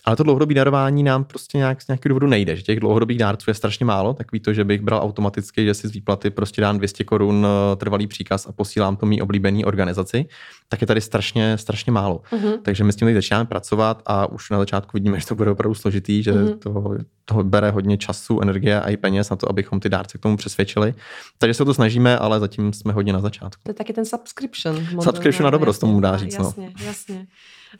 Ale 0.05 0.15
to 0.15 0.23
dlouhodobé 0.23 0.53
darování 0.53 1.03
nám 1.03 1.23
prostě 1.23 1.57
nějak 1.57 1.81
z 1.81 1.87
nějakého 1.87 2.09
důvodu 2.09 2.27
nejde, 2.27 2.55
že 2.55 2.61
těch 2.61 2.79
dlouhodobých 2.79 3.17
dárců 3.17 3.49
je 3.49 3.53
strašně 3.53 3.85
málo, 3.85 4.13
takový 4.13 4.39
to, 4.39 4.53
že 4.53 4.63
bych 4.63 4.81
bral 4.81 5.01
automaticky, 5.01 5.65
že 5.65 5.73
si 5.73 5.87
z 5.87 5.91
výplaty 5.91 6.29
prostě 6.29 6.61
dám 6.61 6.77
200 6.77 7.03
korun 7.03 7.47
eh, 7.47 7.75
trvalý 7.75 8.07
příkaz 8.07 8.47
a 8.47 8.51
posílám 8.51 8.95
to 8.95 9.05
mý 9.05 9.21
oblíbený 9.21 9.65
organizaci, 9.65 10.25
tak 10.69 10.81
je 10.81 10.87
tady 10.87 11.01
strašně, 11.01 11.57
strašně 11.57 11.91
málo. 11.91 12.21
Uh-huh. 12.31 12.59
Takže 12.61 12.83
my 12.83 12.93
s 12.93 12.95
tím 12.95 13.07
teď 13.07 13.15
začínáme 13.15 13.45
pracovat 13.45 14.01
a 14.05 14.31
už 14.31 14.49
na 14.49 14.57
začátku 14.57 14.91
vidíme, 14.93 15.19
že 15.19 15.27
to 15.27 15.35
bude 15.35 15.51
opravdu 15.51 15.75
složitý, 15.75 16.23
že 16.23 16.33
uh-huh. 16.33 16.57
toho, 16.57 16.95
toho 17.25 17.43
bere 17.43 17.71
hodně 17.71 17.97
času, 17.97 18.41
energie 18.41 18.81
a 18.81 18.89
i 18.89 18.97
peněz 18.97 19.29
na 19.29 19.35
to, 19.35 19.49
abychom 19.49 19.79
ty 19.79 19.89
dárce 19.89 20.17
k 20.17 20.21
tomu 20.21 20.37
přesvědčili. 20.37 20.93
Takže 21.37 21.53
se 21.53 21.65
to 21.65 21.73
snažíme, 21.73 22.17
ale 22.17 22.39
zatím 22.39 22.73
jsme 22.73 22.93
hodně 22.93 23.13
na 23.13 23.19
začátku. 23.19 23.61
To 23.63 23.69
je 23.69 23.73
taky 23.73 23.93
ten 23.93 24.05
subscription. 24.05 24.75
Model, 24.75 25.01
subscription 25.01 25.43
na 25.43 25.49
dobrost 25.49 25.79
tomu 25.79 25.99
dá 25.99 26.17
říct. 26.17 26.37
Jasně, 26.39 26.65
no. 26.79 26.85
jasně. 26.85 27.27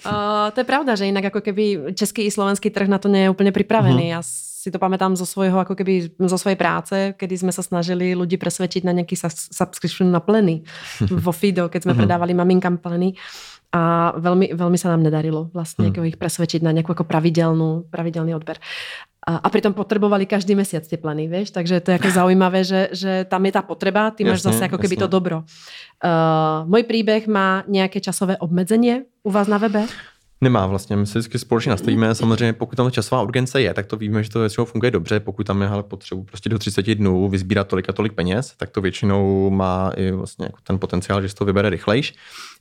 Uh, 0.06 0.52
to 0.54 0.60
je 0.60 0.64
pravda, 0.64 0.96
že 0.96 1.06
jinak 1.06 1.24
jako 1.24 1.42
keby 1.42 1.94
český 1.94 2.22
i 2.22 2.32
slovenský 2.32 2.70
trh 2.70 2.88
na 2.88 2.98
to 2.98 3.08
nie 3.08 3.24
je 3.24 3.30
úplně 3.30 3.52
připravený. 3.52 4.04
Uh-huh. 4.04 4.16
Já 4.16 4.22
si 4.60 4.72
to 4.72 4.80
pamätám 4.80 5.16
zo 5.16 5.26
svojho, 5.26 5.60
ako 5.60 5.76
keby 5.76 6.12
zo 6.20 6.38
svojej 6.38 6.60
práce, 6.60 7.14
kedy 7.18 7.38
sme 7.38 7.52
sa 7.56 7.64
snažili 7.64 8.12
ľudí 8.12 8.36
presvedčiť 8.36 8.84
na 8.84 8.92
nejaký 8.92 9.16
subscription 9.56 10.12
na 10.12 10.20
pleny 10.20 10.68
vo 11.26 11.32
Fido, 11.32 11.70
keď 11.70 11.84
sme 11.84 11.94
uh-huh. 11.96 12.04
predávali 12.04 12.34
maminkám 12.36 12.78
pleny. 12.78 13.16
A 13.70 14.14
veľmi, 14.18 14.58
veľmi 14.58 14.78
sa 14.82 14.90
nám 14.90 15.06
nedarilo 15.06 15.54
vlastne 15.54 15.94
uh-huh. 15.94 16.10
ich 16.10 16.18
presvedčiť 16.18 16.66
na 16.66 16.74
nejakú 16.74 16.92
ako 16.92 17.06
pravidelnú, 17.06 17.86
pravidelný 17.94 18.34
odber. 18.34 18.58
A, 19.20 19.44
a 19.44 19.48
pritom 19.52 19.76
potrebovali 19.76 20.24
každý 20.24 20.56
mesiac 20.56 20.88
tie 20.88 20.96
pleny, 20.96 21.28
vieš, 21.28 21.52
takže 21.52 21.84
to 21.84 21.92
je 21.92 22.00
ako 22.00 22.10
zaujímavé, 22.10 22.64
že, 22.64 22.82
že 22.96 23.12
tam 23.28 23.44
je 23.44 23.52
tá 23.52 23.60
potreba, 23.60 24.16
ty 24.16 24.24
máš 24.24 24.48
zase 24.48 24.72
ako 24.72 24.80
keby 24.80 24.96
jasne. 24.96 25.04
to 25.04 25.12
dobro. 25.12 25.38
Uh, 26.00 26.64
môj 26.72 26.88
príbeh 26.88 27.28
má 27.28 27.68
nejaké 27.68 28.00
časové 28.00 28.40
obmedzenie 28.40 29.12
u 29.20 29.30
vás 29.30 29.52
na 29.52 29.60
webe? 29.60 29.84
Nemá 30.42 30.68
vlastně, 30.68 30.96
my 30.96 31.06
si 31.06 31.20
vždycky 31.20 31.40
společně 31.40 31.70
nastavíme, 31.70 32.16
samozřejmě 32.16 32.54
pokud 32.54 32.76
tam 32.76 32.92
časová 32.92 33.22
urgence 33.22 33.62
je, 33.62 33.74
tak 33.74 33.86
to 33.86 33.98
víme, 33.98 34.24
že 34.24 34.30
to 34.30 34.40
většinou 34.40 34.66
funguje 34.66 34.92
dobře, 34.92 35.20
pokud 35.20 35.48
tam 35.48 35.62
je 35.62 35.68
ale 35.68 35.84
potřebu 35.84 36.24
prostě 36.24 36.50
do 36.50 36.60
30 36.60 36.96
dnů 36.96 37.30
vyzbírat 37.30 37.68
tolik 37.68 37.90
a 37.90 37.94
tolik 37.94 38.14
peněz, 38.14 38.54
tak 38.58 38.70
to 38.70 38.82
většinou 38.82 39.50
má 39.50 39.92
i 39.96 40.12
vlastně 40.12 40.46
jako 40.46 40.58
ten 40.64 40.80
potenciál, 40.80 41.22
že 41.22 41.30
se 41.30 41.36
to 41.36 41.46
vybere 41.46 41.70
rychlejš, 41.70 42.14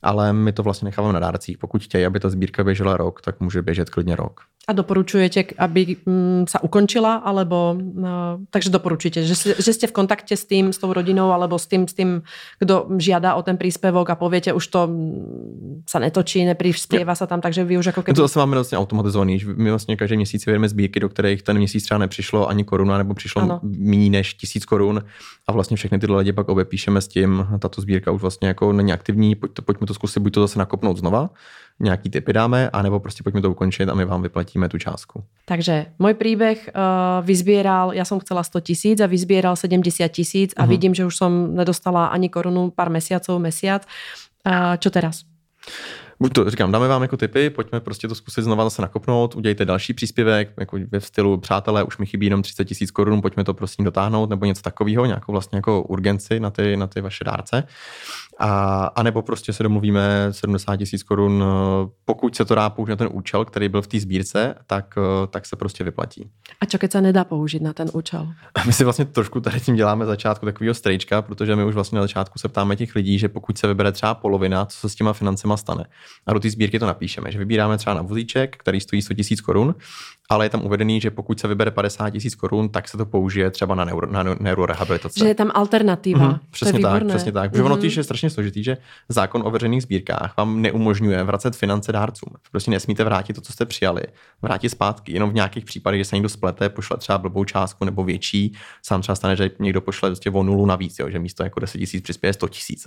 ale 0.03 0.33
my 0.33 0.53
to 0.53 0.62
vlastně 0.62 0.87
necháváme 0.87 1.12
na 1.12 1.21
dárcích. 1.21 1.59
Pokud 1.59 1.83
chtějí, 1.83 2.07
aby 2.07 2.21
ta 2.21 2.31
sbírka 2.31 2.64
běžela 2.64 2.97
rok, 2.97 3.21
tak 3.21 3.41
může 3.41 3.62
běžet 3.62 3.91
klidně 3.91 4.17
rok. 4.17 4.41
A 4.69 4.77
doporučujete, 4.77 5.57
aby 5.57 5.97
mm, 6.05 6.45
sa 6.45 6.61
ukončila, 6.61 7.25
alebo 7.25 7.73
no, 7.73 8.45
takže 8.53 8.69
doporučujete, 8.69 9.25
že, 9.25 9.57
že 9.57 9.73
ste 9.73 9.88
v 9.88 9.97
kontakte 9.97 10.37
s 10.37 10.45
tým, 10.45 10.77
s 10.77 10.79
tou 10.79 10.93
rodinou, 10.93 11.33
alebo 11.33 11.57
s 11.57 11.64
tým, 11.64 11.88
s 11.88 11.97
tým, 11.97 12.21
kdo 12.61 12.85
žiada 13.01 13.33
o 13.33 13.41
ten 13.41 13.57
príspevok 13.57 14.12
a 14.12 14.21
poviete, 14.21 14.53
už 14.53 14.64
to 14.69 14.81
mm, 14.85 15.88
sa 15.88 16.05
netočí, 16.05 16.45
neprispieva 16.45 17.17
sa 17.17 17.25
tam, 17.25 17.41
takže 17.41 17.64
vy 17.68 17.78
už 17.78 17.87
ako 17.87 18.02
keby... 18.02 18.16
To 18.16 18.22
zase 18.22 18.38
máme 18.38 18.57
vlastně 18.57 18.78
automatizovaný, 18.78 19.38
že 19.38 19.46
my 19.46 19.70
vlastně 19.70 19.96
každý 19.96 20.16
měsíc 20.16 20.46
vyjedeme 20.46 20.68
sbírky, 20.68 21.00
do 21.00 21.09
kterých 21.09 21.42
ten 21.42 21.57
měsíc 21.57 21.85
třeba 21.85 21.98
nepřišlo 21.98 22.48
ani 22.48 22.64
koruna, 22.64 22.98
nebo 22.98 23.14
přišlo 23.14 23.42
ano. 23.42 23.61
méně 23.62 24.11
než 24.11 24.35
tisíc 24.35 24.64
korun 24.64 25.04
a 25.46 25.52
vlastně 25.52 25.76
všechny 25.76 25.98
tyhle 25.98 26.18
lidi 26.18 26.33
pak 26.33 26.48
obepíšeme 26.48 27.00
s 27.00 27.09
tím, 27.09 27.46
tato 27.59 27.81
sbírka 27.81 28.11
už 28.11 28.22
vlastně 28.22 28.48
jako 28.48 28.72
není 28.72 28.92
aktivní, 28.92 29.35
pojď, 29.35 29.52
pojďme 29.64 29.87
to 29.87 29.94
zkusit, 29.94 30.20
buď 30.20 30.35
to 30.35 30.40
zase 30.40 30.59
nakopnout 30.59 30.98
znova, 30.98 31.31
nějaký 31.81 32.11
typy 32.11 32.33
dáme, 32.33 32.70
anebo 32.70 33.00
prostě 33.00 33.22
pojďme 33.22 33.40
to 33.40 33.50
ukončit 33.50 33.88
a 33.88 33.94
my 33.94 34.04
vám 34.04 34.22
vyplatíme 34.22 34.68
tu 34.68 34.78
částku. 34.78 35.24
Takže 35.44 35.87
můj 35.98 36.14
příběh 36.14 36.70
uh, 36.74 37.26
vyzbíral, 37.26 37.92
já 37.92 38.04
jsem 38.04 38.18
chcela 38.18 38.42
100 38.42 38.61
tisíc 38.61 39.00
a 39.00 39.07
vyzbíral 39.07 39.57
70 39.57 40.09
tisíc 40.09 40.52
a 40.57 40.64
uh-huh. 40.64 40.68
vidím, 40.68 40.94
že 40.94 41.07
už 41.07 41.16
jsem 41.16 41.54
nedostala 41.54 42.07
ani 42.07 42.28
korunu 42.28 42.70
pár 42.70 42.90
měsíců, 42.90 43.38
mesiac. 43.38 43.83
Uh, 44.46 44.76
čo 44.78 44.90
teraz? 44.90 45.28
Buď 46.20 46.33
to 46.33 46.50
říkám, 46.50 46.72
dáme 46.72 46.88
vám 46.88 47.02
jako 47.02 47.16
tipy, 47.16 47.50
pojďme 47.50 47.81
prostě 47.81 48.09
to 48.09 48.14
zkusit 48.14 48.42
znova 48.42 48.64
zase 48.64 48.83
nakopnout, 48.83 49.37
udějte 49.37 49.64
další 49.64 49.94
příspěvek, 49.94 50.52
jako 50.57 50.78
ve 50.90 51.00
stylu 51.00 51.38
přátelé, 51.38 51.85
už 51.85 51.98
mi 51.98 52.07
chybí 52.07 52.26
jenom 52.26 52.42
30 52.42 52.64
tisíc 52.64 52.90
korun, 52.90 53.22
pojďme 53.22 53.44
to 53.44 53.54
prostě 53.54 53.83
dotáhnout, 53.83 54.31
nebo 54.31 54.44
něco 54.44 54.62
takového, 54.62 55.07
nějakou 55.07 55.33
vlastně 55.33 55.59
jako 55.59 55.83
urgenci 55.83 56.40
na 56.40 56.50
ty, 56.50 56.76
na 56.76 56.87
ty 56.87 57.00
vaše 57.00 57.24
dárce. 57.24 57.64
A, 58.38 58.85
a 58.85 59.03
nebo 59.03 59.22
prostě 59.22 59.53
se 59.53 59.62
domluvíme 59.62 60.29
70 60.31 60.77
tisíc 60.77 61.03
korun, 61.03 61.44
pokud 62.05 62.37
se 62.37 62.44
to 62.44 62.55
dá 62.55 62.70
použít 62.70 62.90
na 62.90 62.96
ten 62.96 63.09
účel, 63.12 63.44
který 63.44 63.68
byl 63.68 63.83
v 63.83 63.87
té 63.87 64.01
sbírce, 64.01 64.55
tak, 64.66 64.94
tak 65.31 65.46
se 65.46 65.57
prostě 65.57 65.85
vyplatí. 65.85 66.31
A 66.61 66.66
čo 66.66 66.79
keď 66.79 66.92
se 66.92 67.01
nedá 67.01 67.24
použít 67.24 67.62
na 67.62 67.72
ten 67.72 67.88
účel? 67.92 68.29
My 68.66 68.72
si 68.72 68.85
vlastně 68.85 69.05
trošku 69.05 69.40
tady 69.40 69.61
tím 69.61 69.77
děláme 69.77 70.07
začátku 70.07 70.46
takového 70.46 70.74
strejčka, 70.74 71.22
protože 71.22 71.57
my 71.57 71.64
už 71.64 71.74
vlastně 71.74 71.96
na 71.96 72.03
začátku 72.03 72.38
se 72.38 72.48
ptáme 72.48 72.77
těch 72.77 72.94
lidí, 72.94 73.18
že 73.18 73.29
pokud 73.29 73.59
se 73.59 73.66
vybere 73.66 73.92
třeba 73.92 74.14
polovina, 74.14 74.66
co 74.66 74.79
se 74.79 74.88
s 74.88 74.94
těma 74.94 75.12
financema 75.12 75.57
stane 75.57 75.85
a 76.27 76.33
do 76.33 76.40
té 76.40 76.51
sbírky 76.51 76.79
to 76.79 76.87
napíšeme, 76.87 77.33
že 77.33 77.38
vybíráme 77.38 77.79
třeba 77.79 77.94
na 77.94 78.03
vozíček, 78.03 78.57
který 78.57 78.81
stojí 78.81 79.03
100 79.03 79.14
000 79.14 79.24
korun 79.44 79.74
ale 80.29 80.45
je 80.47 80.51
tam 80.51 80.64
uvedený, 80.64 81.01
že 81.01 81.11
pokud 81.11 81.41
se 81.41 81.49
vybere 81.49 81.71
50 81.71 82.11
tisíc 82.11 82.35
korun, 82.35 82.69
tak 82.69 82.88
se 82.88 82.97
to 82.97 83.07
použije 83.07 83.51
třeba 83.51 83.75
na, 83.75 83.85
neuro, 83.85 84.12
na 84.12 84.23
neurorehabilitaci. 84.23 85.21
Že 85.21 85.29
je 85.29 85.35
tam 85.35 85.51
alternativa. 85.55 86.33
Mm-hmm, 86.33 86.38
přesně 86.51 86.81
tak, 86.81 87.07
přesně 87.07 87.33
tak. 87.33 87.51
Protože 87.51 87.62
mm-hmm. 87.62 87.67
ono 87.67 87.77
týž 87.77 87.97
je 87.97 88.05
strašně 88.05 88.31
složitý, 88.31 88.64
že 88.64 88.77
zákon 89.09 89.43
o 89.47 89.51
veřejných 89.51 89.83
sbírkách 89.83 90.35
vám 90.37 90.62
neumožňuje 90.62 91.25
vracet 91.25 91.57
finance 91.57 91.93
dárcům. 91.93 92.33
Prostě 92.51 92.71
nesmíte 92.71 93.05
vrátit 93.05 93.33
to, 93.33 93.41
co 93.41 93.53
jste 93.53 93.67
přijali, 93.67 94.03
vrátit 94.43 94.69
zpátky. 94.69 95.12
Jenom 95.12 95.31
v 95.31 95.35
nějakých 95.35 95.64
případech, 95.64 96.01
že 96.01 96.05
se 96.05 96.17
někdo 96.17 96.29
splete, 96.29 96.69
pošle 96.69 96.97
třeba 96.97 97.19
blbou 97.19 97.45
částku 97.45 97.85
nebo 97.85 98.05
větší, 98.05 98.55
sám 98.83 99.01
třeba 99.01 99.17
stane, 99.17 99.37
že 99.37 99.51
někdo 99.59 99.81
pošle 99.81 100.09
prostě 100.09 100.31
o 100.31 100.43
nulu 100.43 100.67
navíc, 100.67 100.99
jo, 100.99 101.11
že 101.11 101.19
místo 101.19 101.43
jako 101.43 101.61
10 101.61 101.79
tisíc 101.79 102.03
přispěje 102.03 102.33
100 102.33 102.49
tisíc. 102.49 102.87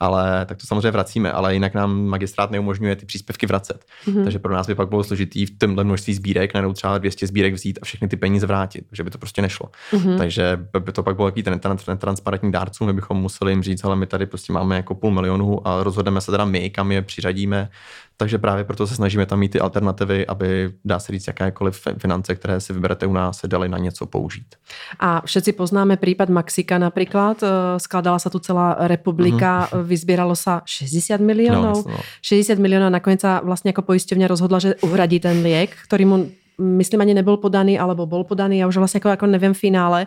Ale 0.00 0.46
tak 0.46 0.58
to 0.58 0.66
samozřejmě 0.66 0.90
vracíme, 0.90 1.32
ale 1.32 1.54
jinak 1.54 1.74
nám 1.74 2.06
magistrát 2.06 2.50
neumožňuje 2.50 2.96
ty 2.96 3.06
příspěvky 3.06 3.46
vracet. 3.46 3.84
Mm-hmm. 4.06 4.24
Takže 4.24 4.38
pro 4.38 4.54
nás 4.54 4.66
by 4.66 4.74
pak 4.74 4.88
bylo 4.88 5.04
složitý 5.04 5.46
v 5.46 5.58
tomhle 5.58 5.84
množství 5.84 6.14
sbírek 6.14 6.51
sbírek, 6.52 6.54
najednou 6.54 6.72
třeba 6.72 6.98
200 6.98 7.26
sbírek 7.26 7.54
vzít 7.54 7.78
a 7.82 7.84
všechny 7.84 8.08
ty 8.08 8.16
peníze 8.16 8.46
vrátit, 8.46 8.84
že 8.92 9.04
by 9.04 9.10
to 9.10 9.18
prostě 9.18 9.42
nešlo. 9.42 9.70
Mm-hmm. 9.92 10.18
Takže 10.18 10.58
by 10.78 10.92
to 10.92 11.02
pak 11.02 11.16
bylo 11.16 11.28
jaký 11.28 11.42
ten, 11.42 11.60
transparentní 11.98 12.52
dárců, 12.52 12.84
my 12.84 12.92
bychom 12.92 13.16
museli 13.16 13.52
jim 13.52 13.62
říct, 13.62 13.84
ale 13.84 13.96
my 13.96 14.06
tady 14.06 14.26
prostě 14.26 14.52
máme 14.52 14.76
jako 14.76 14.94
půl 14.94 15.10
milionu 15.10 15.66
a 15.66 15.82
rozhodneme 15.82 16.20
se 16.20 16.30
teda 16.30 16.44
my, 16.44 16.70
kam 16.70 16.92
je 16.92 17.02
přiřadíme, 17.02 17.68
takže 18.16 18.38
právě 18.38 18.64
proto 18.64 18.86
se 18.86 18.94
snažíme 18.94 19.26
tam 19.26 19.38
mít 19.38 19.48
ty 19.48 19.60
alternativy, 19.60 20.26
aby, 20.26 20.72
dá 20.84 20.98
se 20.98 21.12
říct, 21.12 21.26
jakékoliv 21.26 21.80
finance, 21.98 22.34
které 22.34 22.60
si 22.60 22.72
vyberete 22.72 23.06
u 23.06 23.12
nás, 23.12 23.38
se 23.38 23.48
daly 23.48 23.68
na 23.68 23.78
něco 23.78 24.06
použít. 24.06 24.46
A 25.00 25.22
všetci 25.26 25.52
poznáme 25.52 25.96
případ 25.96 26.28
Maxika 26.28 26.78
například. 26.78 27.42
Eh, 27.42 27.48
skladala 27.78 28.18
se 28.18 28.30
tu 28.30 28.38
celá 28.38 28.76
republika, 28.78 29.68
mm-hmm. 29.72 29.82
vyzbíralo 29.82 30.36
se 30.36 30.50
60 30.64 31.20
milionů. 31.20 31.62
No, 31.62 31.84
no. 31.86 31.98
60 32.22 32.58
milionů 32.58 32.86
a 32.86 32.90
nakonec 32.90 33.20
vlastně 33.42 33.68
jako 33.68 33.82
pojišťovňa 33.82 34.26
rozhodla, 34.28 34.58
že 34.58 34.74
uhradí 34.74 35.20
ten 35.20 35.42
liek, 35.42 35.76
který 35.84 36.04
mu 36.04 36.30
myslím 36.62 37.00
ani 37.00 37.14
nebyl 37.14 37.36
podaný, 37.36 37.78
alebo 37.78 38.06
bol 38.06 38.24
podaný, 38.24 38.64
a 38.64 38.66
už 38.66 38.76
vlastně 38.76 38.98
jako, 38.98 39.08
jako 39.08 39.26
nevím 39.26 39.54
finále. 39.54 40.06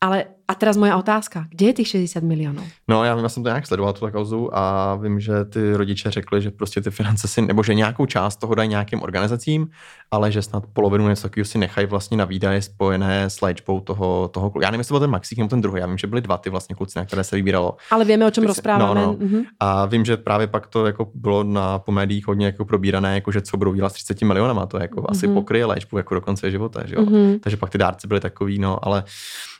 Ale 0.00 0.24
a 0.50 0.54
teraz 0.54 0.76
moja 0.76 0.96
otázka, 0.96 1.46
kde 1.50 1.66
je 1.66 1.72
těch 1.72 1.88
60 1.88 2.22
milionů? 2.22 2.62
No 2.88 3.04
já 3.04 3.14
vím, 3.14 3.22
já 3.22 3.28
jsem 3.28 3.42
to 3.42 3.48
nějak 3.48 3.66
sledoval, 3.66 3.92
tu 3.92 4.10
kauzu 4.10 4.58
a 4.58 4.94
vím, 4.94 5.20
že 5.20 5.44
ty 5.44 5.76
rodiče 5.76 6.10
řekli, 6.10 6.42
že 6.42 6.50
prostě 6.50 6.80
ty 6.80 6.90
finance 6.90 7.28
si, 7.28 7.42
nebo 7.42 7.62
že 7.62 7.74
nějakou 7.74 8.06
část 8.06 8.36
toho 8.36 8.54
dají 8.54 8.68
nějakým 8.68 9.02
organizacím, 9.02 9.68
ale 10.10 10.32
že 10.32 10.42
snad 10.42 10.66
polovinu 10.72 11.08
něco 11.08 11.22
takového 11.22 11.44
si 11.44 11.58
nechají 11.58 11.86
vlastně 11.86 12.16
na 12.16 12.24
výdaje 12.24 12.62
spojené 12.62 13.30
s 13.30 13.40
léčbou 13.40 13.80
toho, 13.80 14.28
toho 14.28 14.52
Já 14.62 14.70
nevím, 14.70 14.80
jestli 14.80 14.92
byl 14.92 15.00
ten 15.00 15.10
Maxík 15.10 15.38
nebo 15.38 15.48
ten 15.48 15.60
druhý, 15.60 15.80
já 15.80 15.86
vím, 15.86 15.98
že 15.98 16.06
byly 16.06 16.20
dva 16.20 16.38
ty 16.38 16.50
vlastně 16.50 16.74
kluci, 16.74 16.98
na 16.98 17.04
které 17.04 17.24
se 17.24 17.36
vybíralo. 17.36 17.76
Ale 17.90 18.04
víme, 18.04 18.26
o 18.26 18.30
čem 18.30 18.44
rozpráváme. 18.44 19.00
No, 19.00 19.06
no. 19.06 19.12
Mm-hmm. 19.12 19.44
A 19.60 19.86
vím, 19.86 20.04
že 20.04 20.16
právě 20.16 20.46
pak 20.46 20.66
to 20.66 20.86
jako 20.86 21.08
bylo 21.14 21.44
na 21.44 21.78
po 21.78 21.92
médiích 21.92 22.26
hodně 22.26 22.46
jako 22.46 22.64
probírané, 22.64 23.14
jako 23.14 23.32
že 23.32 23.40
co 23.40 23.56
budou 23.56 23.74
dělat 23.74 23.88
s 23.88 23.92
30 23.92 24.22
milionama, 24.22 24.66
to 24.66 24.78
jako 24.78 25.00
mm-hmm. 25.00 25.10
asi 25.10 25.28
pokryje 25.28 25.64
léčbu 25.64 25.96
jako 25.96 26.14
do 26.14 26.20
konce 26.20 26.50
života, 26.50 26.86
že 26.86 26.94
jo? 26.94 27.02
Mm-hmm. 27.02 27.40
Takže 27.40 27.56
pak 27.56 27.70
ty 27.70 27.78
dárci 27.78 28.08
byly 28.08 28.20
takový, 28.20 28.58
no, 28.58 28.86
ale 28.86 29.04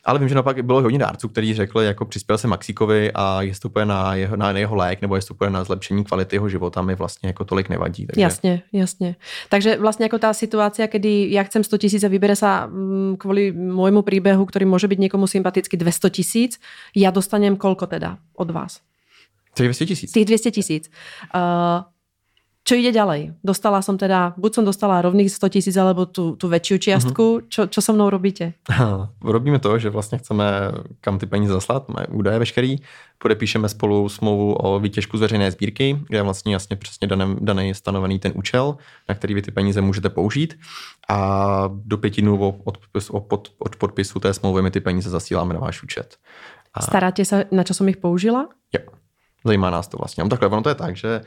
ale 0.04 0.18
vím, 0.18 0.28
že 0.28 0.34
naopak 0.34 0.64
bylo 0.64 0.79
hodně 0.82 0.98
dárců, 0.98 1.28
kteří 1.28 1.54
řekli, 1.54 1.86
jako 1.86 2.04
přispěl 2.04 2.38
se 2.38 2.48
Maxíkovi 2.48 3.12
a 3.14 3.40
to 3.60 3.84
na 3.84 4.14
jeho, 4.14 4.36
na 4.36 4.50
jeho 4.50 4.76
lék 4.76 5.00
nebo 5.00 5.16
jestli 5.16 5.34
to 5.34 5.50
na 5.50 5.64
zlepšení 5.64 6.04
kvality 6.04 6.36
jeho 6.36 6.48
života, 6.48 6.82
mi 6.82 6.94
vlastně 6.94 7.28
jako 7.28 7.44
tolik 7.44 7.68
nevadí. 7.68 8.06
Takže... 8.06 8.20
Jasně, 8.20 8.62
jasně. 8.72 9.16
Takže 9.48 9.76
vlastně 9.76 10.04
jako 10.04 10.18
ta 10.18 10.32
situace, 10.32 10.88
kdy 10.92 11.26
já 11.30 11.42
chcem 11.42 11.64
100 11.64 11.78
tisíc 11.78 12.04
a 12.04 12.08
vybere 12.08 12.36
se 12.36 12.46
mm, 12.66 13.16
kvůli 13.18 13.52
môjmu 13.52 14.02
příběhu, 14.02 14.46
který 14.46 14.64
může 14.64 14.88
být 14.88 14.98
někomu 14.98 15.26
sympatický 15.26 15.76
200 15.76 16.10
tisíc, 16.10 16.60
já 16.96 17.10
dostanem 17.10 17.56
kolko 17.56 17.86
teda 17.86 18.18
od 18.36 18.50
vás? 18.50 18.80
Těch 19.54 19.66
200 19.66 19.86
tisíc. 19.86 20.12
Těch 20.12 20.24
200 20.24 20.50
tisíc. 20.50 20.90
Uh, 21.34 21.40
čo 22.70 22.78
ide 22.78 22.94
ďalej? 22.94 23.42
Dostala 23.42 23.82
som 23.82 23.98
teda, 23.98 24.38
buď 24.38 24.62
som 24.62 24.64
dostala 24.64 25.02
rovných 25.02 25.26
100 25.26 25.58
tisíc, 25.58 25.74
alebo 25.74 26.06
tu, 26.06 26.38
tu 26.38 26.46
väčšiu 26.46 26.78
čiastku. 26.78 27.24
Uh-huh. 27.42 27.46
Čo, 27.50 27.66
čo 27.66 27.82
so 27.82 27.90
mnou 27.90 28.06
robíte? 28.06 28.54
Robíme 29.18 29.58
to, 29.58 29.78
že 29.78 29.90
vlastně 29.90 30.18
chceme 30.18 30.44
kam 31.00 31.18
ty 31.18 31.26
peníze 31.26 31.52
zaslat, 31.52 31.88
máme 31.88 32.06
údaje 32.06 32.38
veškerý, 32.38 32.76
podepíšeme 33.18 33.68
spolu 33.68 34.08
smlouvu 34.08 34.54
o 34.54 34.78
výtěžku 34.78 35.18
z 35.18 35.20
veřejné 35.20 35.50
sbírky, 35.50 35.98
kde 36.08 36.18
je 36.18 36.22
vlastně 36.22 36.52
jasně 36.52 36.76
přesně 36.76 37.08
daný, 37.08 37.36
daný 37.40 37.74
stanovený 37.74 38.18
ten 38.18 38.32
účel, 38.34 38.76
na 39.08 39.14
který 39.14 39.34
vy 39.34 39.42
ty 39.42 39.50
peníze 39.50 39.80
můžete 39.80 40.08
použít 40.08 40.58
a 41.08 41.64
do 41.72 41.98
pěti 41.98 42.22
dnů 42.22 42.62
od, 42.64 42.78
od, 43.10 43.52
od 43.58 43.76
podpisu 43.76 44.20
té 44.20 44.34
smlouvy 44.34 44.62
my 44.62 44.70
ty 44.70 44.80
peníze 44.80 45.10
zasíláme 45.10 45.54
na 45.54 45.60
váš 45.60 45.82
účet. 45.82 46.16
A... 46.74 46.82
Staráte 46.82 47.24
se, 47.24 47.50
na 47.50 47.66
čo 47.66 47.74
som 47.74 47.88
ich 47.90 47.98
použila? 47.98 48.46
Jo. 48.70 48.94
Zajímá 49.44 49.70
nás 49.70 49.88
to 49.88 49.96
vlastně. 49.96 50.24
No 50.24 50.30
takhle, 50.30 50.48
ono 50.48 50.62
to 50.62 50.68
je 50.68 50.74
tak, 50.74 50.96
že 50.96 51.20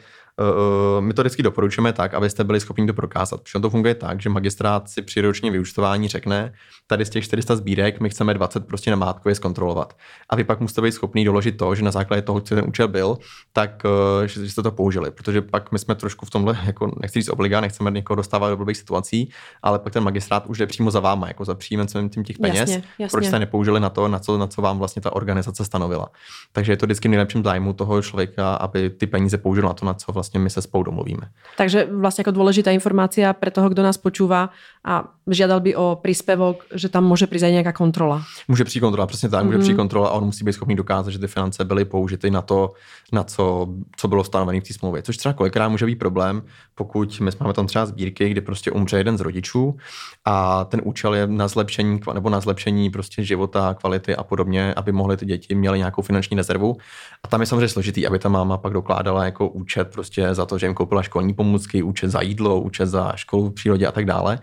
my 0.99 1.13
to 1.13 1.21
vždycky 1.21 1.43
doporučujeme 1.43 1.93
tak, 1.93 2.13
abyste 2.13 2.43
byli 2.43 2.59
schopni 2.59 2.87
to 2.87 2.93
prokázat. 2.93 3.41
Protože 3.41 3.59
to 3.59 3.69
funguje 3.69 3.95
tak, 3.95 4.21
že 4.21 4.29
magistrát 4.29 4.89
si 4.89 5.01
při 5.01 5.21
ročním 5.21 5.53
vyučtování 5.53 6.07
řekne, 6.07 6.53
tady 6.87 7.05
z 7.05 7.09
těch 7.09 7.23
400 7.23 7.55
sbírek 7.55 7.99
my 7.99 8.09
chceme 8.09 8.33
20 8.33 8.67
prostě 8.67 8.91
na 8.91 8.97
mátkově 8.97 9.35
zkontrolovat. 9.35 9.97
A 10.29 10.35
vy 10.35 10.43
pak 10.43 10.59
musíte 10.59 10.81
být 10.81 10.91
schopný 10.91 11.25
doložit 11.25 11.51
to, 11.51 11.75
že 11.75 11.83
na 11.83 11.91
základě 11.91 12.21
toho, 12.21 12.41
co 12.41 12.55
ten 12.55 12.65
účel 12.67 12.87
byl, 12.87 13.17
tak 13.53 13.83
uh, 13.85 14.25
že, 14.25 14.49
jste 14.49 14.63
to 14.63 14.71
použili. 14.71 15.11
Protože 15.11 15.41
pak 15.41 15.71
my 15.71 15.79
jsme 15.79 15.95
trošku 15.95 16.25
v 16.25 16.29
tomhle, 16.29 16.57
jako 16.65 16.91
nechci 17.01 17.19
říct 17.19 17.29
obligá, 17.29 17.61
nechceme 17.61 17.91
někoho 17.91 18.15
dostávat 18.15 18.49
do 18.49 18.57
blbých 18.57 18.77
situací, 18.77 19.29
ale 19.61 19.79
pak 19.79 19.93
ten 19.93 20.03
magistrát 20.03 20.45
už 20.45 20.57
jde 20.57 20.67
přímo 20.67 20.91
za 20.91 20.99
váma, 20.99 21.27
jako 21.27 21.45
za 21.45 21.55
příjemcem 21.55 22.09
tím 22.09 22.23
těch 22.23 22.39
peněz, 22.39 22.59
jasně, 22.59 22.83
jasně. 22.99 23.07
proč 23.11 23.25
jste 23.25 23.39
nepoužili 23.39 23.79
na 23.79 23.89
to, 23.89 24.07
na 24.07 24.19
co, 24.19 24.37
na 24.37 24.47
co 24.47 24.61
vám 24.61 24.79
vlastně 24.79 25.01
ta 25.01 25.15
organizace 25.15 25.65
stanovila. 25.65 26.09
Takže 26.51 26.71
je 26.71 26.77
to 26.77 26.85
vždycky 26.85 27.07
v 27.07 27.11
nejlepším 27.11 27.43
zájmu 27.43 27.73
toho 27.73 28.01
člověka, 28.01 28.55
aby 28.55 28.89
ty 28.89 29.07
peníze 29.07 29.37
použil 29.37 29.63
na 29.63 29.73
to, 29.73 29.85
na 29.85 29.93
co 29.93 30.11
vlastně 30.11 30.22
my 30.39 30.49
se 30.49 30.61
spolu 30.61 30.83
domluvíme. 30.83 31.29
Takže 31.57 31.87
vlastně 31.91 32.21
jako 32.21 32.31
důležitá 32.31 32.71
informácia 32.71 33.33
pro 33.33 33.51
toho, 33.51 33.69
kdo 33.69 33.83
nás 33.83 33.97
počúva 33.97 34.49
a 34.85 35.03
žiadal 35.27 35.59
by 35.59 35.75
o 35.75 35.99
príspevok, 36.01 36.65
že 36.75 36.89
tam 36.89 37.03
může 37.05 37.27
přijít 37.27 37.51
nějaká 37.51 37.71
kontrola. 37.71 38.23
Může 38.47 38.63
přijít 38.63 38.81
kontrola, 38.81 39.07
přesně 39.07 39.29
tak, 39.29 39.41
mm-hmm. 39.41 39.45
může 39.45 39.57
mhm. 39.57 39.63
přijít 39.63 39.75
kontrola 39.75 40.09
a 40.09 40.11
on 40.11 40.23
musí 40.23 40.43
být 40.43 40.53
schopný 40.53 40.75
dokázat, 40.75 41.11
že 41.11 41.19
ty 41.19 41.27
finance 41.27 41.65
byly 41.65 41.85
použity 41.85 42.31
na 42.31 42.41
to, 42.41 42.73
na 43.11 43.23
co, 43.23 43.67
co 43.97 44.07
bylo 44.07 44.23
stanovené 44.23 44.61
v 44.61 44.63
té 44.63 44.73
smlouvě. 44.73 45.01
Což 45.01 45.17
třeba 45.17 45.33
kolikrát 45.33 45.69
může 45.69 45.85
být 45.85 45.95
problém, 45.95 46.43
pokud 46.75 47.19
my 47.19 47.31
máme 47.39 47.53
tam 47.53 47.67
třeba 47.67 47.85
sbírky, 47.85 48.29
kdy 48.29 48.41
prostě 48.41 48.71
umře 48.71 48.97
jeden 48.97 49.17
z 49.17 49.21
rodičů 49.21 49.77
a 50.25 50.65
ten 50.65 50.81
účel 50.83 51.15
je 51.15 51.27
na 51.27 51.47
zlepšení 51.47 51.99
nebo 52.13 52.29
na 52.29 52.39
zlepšení 52.39 52.89
prostě 52.89 53.23
života, 53.23 53.73
kvality 53.73 54.15
a 54.15 54.23
podobně, 54.23 54.73
aby 54.73 54.91
mohly 54.91 55.17
ty 55.17 55.25
děti 55.25 55.55
měly 55.55 55.77
nějakou 55.77 56.01
finanční 56.01 56.37
rezervu. 56.37 56.77
A 57.23 57.27
tam 57.27 57.41
je 57.41 57.47
samozřejmě 57.47 57.67
složitý, 57.67 58.07
aby 58.07 58.19
ta 58.19 58.29
máma 58.29 58.57
pak 58.57 58.73
dokládala 58.73 59.25
jako 59.25 59.47
účet 59.47 59.87
prostě 59.93 60.33
za 60.33 60.45
to, 60.45 60.57
že 60.57 60.65
jim 60.65 60.75
koupila 60.75 61.03
školní 61.03 61.33
pomůcky, 61.33 61.83
účet 61.83 62.09
za 62.09 62.21
jídlo, 62.21 62.61
účet 62.61 62.85
za 62.85 63.11
školu 63.15 63.49
v 63.49 63.53
přírodě 63.53 63.87
a 63.87 63.91
tak 63.91 64.05
dále. 64.05 64.39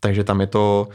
Takže 0.00 0.24
tam 0.24 0.40
je 0.40 0.46
to 0.46 0.88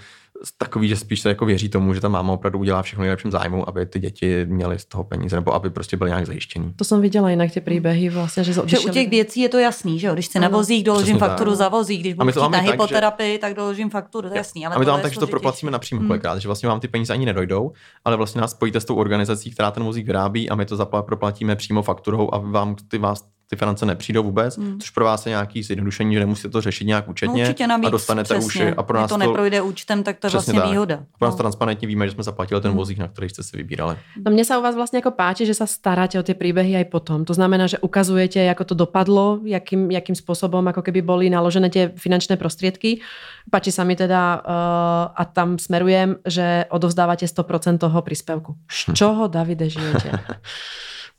takový, 0.58 0.88
že 0.88 0.96
spíš 0.96 1.22
se 1.22 1.30
jako 1.30 1.46
věří 1.46 1.70
tomu, 1.70 1.94
že 1.94 2.02
ta 2.02 2.08
máma 2.08 2.34
opravdu 2.34 2.60
udělá 2.60 2.82
všechno 2.82 3.02
nejlepším 3.02 3.32
zájmu, 3.32 3.70
aby 3.70 3.86
ty 3.86 4.00
děti 4.00 4.46
měly 4.46 4.80
z 4.80 4.86
toho 4.86 5.04
peníze, 5.04 5.36
nebo 5.36 5.54
aby 5.54 5.70
prostě 5.70 5.98
byly 5.98 6.10
nějak 6.10 6.26
zajištění. 6.26 6.74
To 6.76 6.84
jsem 6.84 7.02
viděla 7.02 7.30
jinak 7.30 7.52
ty 7.52 7.62
příběhy 7.62 8.10
vlastně, 8.10 8.44
že, 8.44 8.54
že 8.66 8.80
u 8.80 8.90
těch 8.90 9.10
věcí 9.10 9.42
je 9.42 9.50
to 9.50 9.60
jasný, 9.60 10.00
že 10.00 10.08
jo? 10.08 10.14
Když 10.14 10.26
se 10.26 10.40
na 10.40 10.48
vozík, 10.48 10.86
doložím 10.86 11.16
Přesně 11.16 11.28
fakturu 11.28 11.52
tak. 11.52 11.58
za 11.58 11.70
vozík, 11.70 12.00
když 12.00 12.14
budu 12.14 12.32
chtít 12.32 12.50
na 12.50 12.60
hypoterapii, 12.60 13.38
tak, 13.38 13.50
že... 13.50 13.54
tak 13.54 13.58
doložím 13.58 13.90
fakturu, 13.90 14.28
to 14.28 14.34
je 14.34 14.38
jasný. 14.38 14.66
Ale 14.66 14.76
a 14.76 14.80
my 14.80 14.86
to 14.86 14.92
mám 14.92 15.02
tak, 15.02 15.14
že 15.14 15.20
to 15.20 15.28
proplatíme 15.28 15.72
napřímo 15.72 16.00
hmm. 16.00 16.08
kolikrát, 16.08 16.40
že 16.40 16.48
vlastně 16.48 16.70
vám 16.70 16.80
ty 16.80 16.88
peníze 16.88 17.14
ani 17.14 17.26
nedojdou, 17.26 17.72
ale 18.06 18.18
vlastně 18.18 18.42
nás 18.42 18.52
spojíte 18.52 18.80
s 18.80 18.86
tou 18.86 18.96
organizací, 18.96 19.52
která 19.52 19.72
ten 19.72 19.84
vozík 19.84 20.06
vyrábí 20.06 20.50
a 20.50 20.56
my 20.56 20.66
to 20.66 20.86
proplatíme 20.86 21.56
přímo 21.56 21.82
fakturou 21.82 22.34
a 22.34 22.38
vám 22.38 22.76
ty 22.88 22.98
vás 22.98 23.24
ty 23.50 23.56
finance 23.56 23.86
nepřijdou 23.86 24.24
vůbec, 24.24 24.58
mm. 24.58 24.80
což 24.80 24.90
pro 24.90 25.06
vás 25.06 25.26
je 25.26 25.30
nějaký 25.30 25.64
zjednodušení, 25.64 26.14
že 26.14 26.20
nemusíte 26.20 26.50
to 26.50 26.62
řešit 26.62 26.86
nějak 26.86 27.10
účetně 27.10 27.56
no, 27.60 27.68
navíc, 27.68 27.88
a 27.88 27.90
dostanete 27.90 28.40
přesně. 28.40 28.66
už 28.66 28.74
a 28.78 28.84
pro 28.84 28.98
nás 28.98 29.10
to 29.10 29.18
neprojde 29.18 29.62
účtem, 29.62 30.04
tak 30.04 30.20
to 30.20 30.28
je 30.28 30.32
vlastně 30.32 30.54
tak. 30.54 30.70
výhoda. 30.70 31.04
Pro 31.20 31.28
nás 31.28 31.34
no. 31.34 31.38
transparentně 31.38 31.88
víme, 31.88 32.08
že 32.08 32.14
jsme 32.14 32.24
zaplatili 32.24 32.62
ten 32.62 32.72
mm. 32.72 32.78
vozík, 32.78 32.98
na 32.98 33.08
který 33.08 33.30
jste 33.30 33.44
si 33.44 33.58
vybírali. 33.58 33.98
No 34.26 34.32
mně 34.32 34.46
se 34.46 34.58
u 34.58 34.62
vás 34.62 34.76
vlastně 34.76 34.98
jako 34.98 35.12
páči, 35.12 35.46
že 35.46 35.54
se 35.54 35.68
staráte 35.68 36.20
o 36.20 36.24
ty 36.24 36.34
příběhy 36.34 36.82
i 36.82 36.86
potom. 36.86 37.26
To 37.26 37.34
znamená, 37.34 37.68
že 37.68 37.80
ukazujete, 37.80 38.40
jak 38.40 38.66
to 38.66 38.76
dopadlo, 38.76 39.40
jakým, 39.44 39.92
jakým 39.92 40.16
způsobem 40.16 40.66
jako 40.66 40.82
keby 40.82 41.02
byly 41.02 41.30
naložené 41.30 41.70
ty 41.70 41.92
finančné 41.96 42.38
prostředky. 42.38 43.02
Páči 43.52 43.72
se 43.72 43.86
mi 43.86 43.96
teda 43.96 44.36
uh, 44.36 44.52
a 45.16 45.26
tam 45.26 45.60
smerujem, 45.60 46.16
že 46.28 46.66
odovzdáváte 46.70 47.26
100% 47.26 47.78
toho 47.78 48.02
příspěvku. 48.02 48.56
Z 48.72 48.86
čoho, 48.94 49.28
Davide, 49.28 49.70
žijete? 49.70 50.12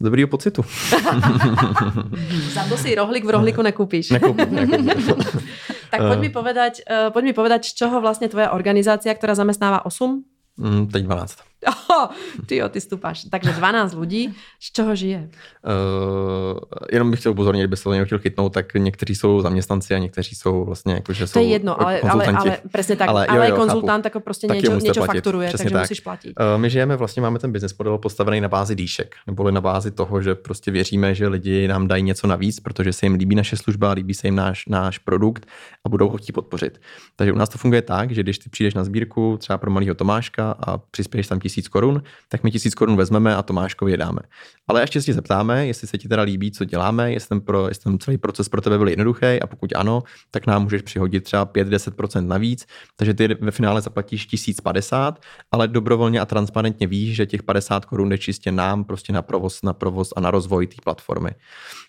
dobrýho 0.01 0.29
pocitu. 0.29 0.63
Za 2.53 2.65
to 2.69 2.77
si 2.77 2.95
rohlík 2.95 3.25
v 3.25 3.31
rohlíku 3.31 3.63
nekupíš. 3.63 4.11
Nekupím, 4.17 4.55
nekupím. 4.55 5.17
tak 5.91 6.01
poď 6.01 6.19
mi 6.19 6.29
povedať, 6.29 6.81
uh, 6.91 7.13
poď 7.13 7.25
mi 7.25 7.33
povedať, 7.33 7.65
z 7.65 7.75
čoho 7.75 8.01
vlastně 8.01 8.29
tvoja 8.29 8.51
organizácia, 8.51 9.15
která 9.15 9.35
zamestnáva 9.35 9.87
8? 9.87 10.25
Mm, 10.57 10.87
teď 10.87 11.05
12. 11.05 11.50
Oh, 11.66 12.07
ty 12.46 12.57
jo, 12.57 12.68
ty 12.68 12.81
stupáš. 12.81 13.25
Takže 13.31 13.53
12 13.53 13.94
lidí, 13.94 14.35
z 14.61 14.73
čeho 14.73 14.96
žije? 14.96 15.29
Uh, 15.64 16.59
jenom 16.92 17.11
bych 17.11 17.20
chtěl 17.20 17.33
upozornit, 17.33 17.61
kdyby 17.61 17.77
se 17.77 17.85
to 17.85 17.92
někdo 17.92 18.07
chtěl 18.07 18.18
chytnout, 18.18 18.53
tak 18.53 18.75
někteří 18.75 19.14
jsou 19.14 19.40
zaměstnanci 19.40 19.94
a 19.94 19.99
někteří 19.99 20.35
jsou 20.35 20.64
vlastně 20.64 20.94
jako, 20.94 21.12
že 21.12 21.27
jsou 21.27 21.33
To 21.33 21.38
je 21.38 21.44
jedno, 21.44 21.83
ale, 21.83 22.01
ale, 22.01 22.27
ale 22.27 22.59
přesně 22.73 22.96
tak. 22.96 23.09
Ale, 23.09 23.27
ale 23.27 23.49
jo, 23.49 23.55
jo, 23.55 23.57
konzultant 23.57 24.05
jako 24.05 24.20
prostě 24.20 24.46
tak 24.46 24.57
něco, 24.57 24.79
něco 24.79 25.05
fakturuje, 25.05 25.49
přesně 25.49 25.64
takže 25.64 25.75
tak. 25.75 25.83
musíš 25.83 26.01
platit. 26.01 26.33
Uh, 26.40 26.61
my 26.61 26.70
žijeme, 26.70 26.96
vlastně 26.96 27.23
máme 27.23 27.38
ten 27.38 27.53
business 27.53 27.79
model 27.79 27.99
postavený 27.99 28.40
na 28.40 28.49
bázi 28.49 28.75
dýšek, 28.75 29.16
neboli 29.27 29.53
na 29.53 29.61
bázi 29.61 29.90
toho, 29.90 30.23
že 30.23 30.35
prostě 30.35 30.70
věříme, 30.70 31.14
že 31.14 31.29
lidi 31.29 31.68
nám 31.68 31.88
dají 31.88 32.03
něco 32.03 32.27
navíc, 32.27 32.61
protože 32.61 32.92
se 32.92 33.07
jim 33.07 33.14
líbí 33.14 33.35
naše 33.37 33.57
služba, 33.57 33.92
líbí 33.92 34.14
se 34.14 34.27
jim 34.27 34.35
náš, 34.35 34.66
náš 34.66 34.99
produkt 34.99 35.46
a 35.85 35.88
budou 35.88 36.09
ho 36.09 36.16
chtít 36.16 36.33
podpořit. 36.33 36.81
Takže 37.16 37.33
u 37.33 37.37
nás 37.37 37.49
to 37.49 37.59
funguje 37.59 37.83
tak, 37.83 38.11
že 38.11 38.23
když 38.23 38.38
ty 38.38 38.51
přijdeš 38.51 38.75
na 38.75 38.85
sbírku 38.85 39.37
třeba 39.40 39.59
pro 39.59 39.70
malého 39.70 39.94
Tomáška 39.94 40.55
a 40.66 40.79
přispěješ 40.79 41.27
tam 41.27 41.38
tisíc 41.51 41.69
korun, 41.69 42.03
tak 42.29 42.45
my 42.45 42.51
tisíc 42.51 42.75
korun 42.75 42.97
vezmeme 42.97 43.37
a 43.37 43.43
Tomáškovi 43.43 43.91
je 43.91 43.97
dáme. 43.97 44.21
Ale 44.69 44.81
ještě 44.81 45.03
si 45.03 45.13
zeptáme, 45.13 45.67
jestli 45.67 45.87
se 45.87 45.99
ti 45.99 46.09
teda 46.09 46.23
líbí, 46.23 46.51
co 46.51 46.65
děláme, 46.65 47.13
jestli 47.13 47.29
ten, 47.29 47.41
pro, 47.41 47.69
jestli 47.69 47.85
ten 47.85 47.99
celý 47.99 48.19
proces 48.19 48.49
pro 48.49 48.61
tebe 48.61 48.79
byl 48.79 48.89
jednoduchý 48.89 49.27
a 49.43 49.47
pokud 49.47 49.71
ano, 49.77 50.03
tak 50.31 50.47
nám 50.47 50.63
můžeš 50.63 50.83
přihodit 50.83 51.25
třeba 51.25 51.47
5-10% 51.47 52.27
navíc, 52.27 52.67
takže 52.97 53.15
ty 53.15 53.29
ve 53.29 53.51
finále 53.51 53.81
zaplatíš 53.81 54.27
1050, 54.27 55.23
ale 55.53 55.69
dobrovolně 55.69 56.21
a 56.21 56.27
transparentně 56.27 56.87
víš, 56.87 57.17
že 57.17 57.27
těch 57.27 57.43
50 57.43 57.85
korun 57.85 58.09
jde 58.09 58.19
čistě 58.19 58.53
nám 58.53 58.85
prostě 58.85 59.13
na 59.13 59.23
provoz, 59.23 59.63
na 59.63 59.73
provoz 59.73 60.13
a 60.17 60.21
na 60.21 60.31
rozvoj 60.31 60.67
té 60.67 60.77
platformy. 60.85 61.31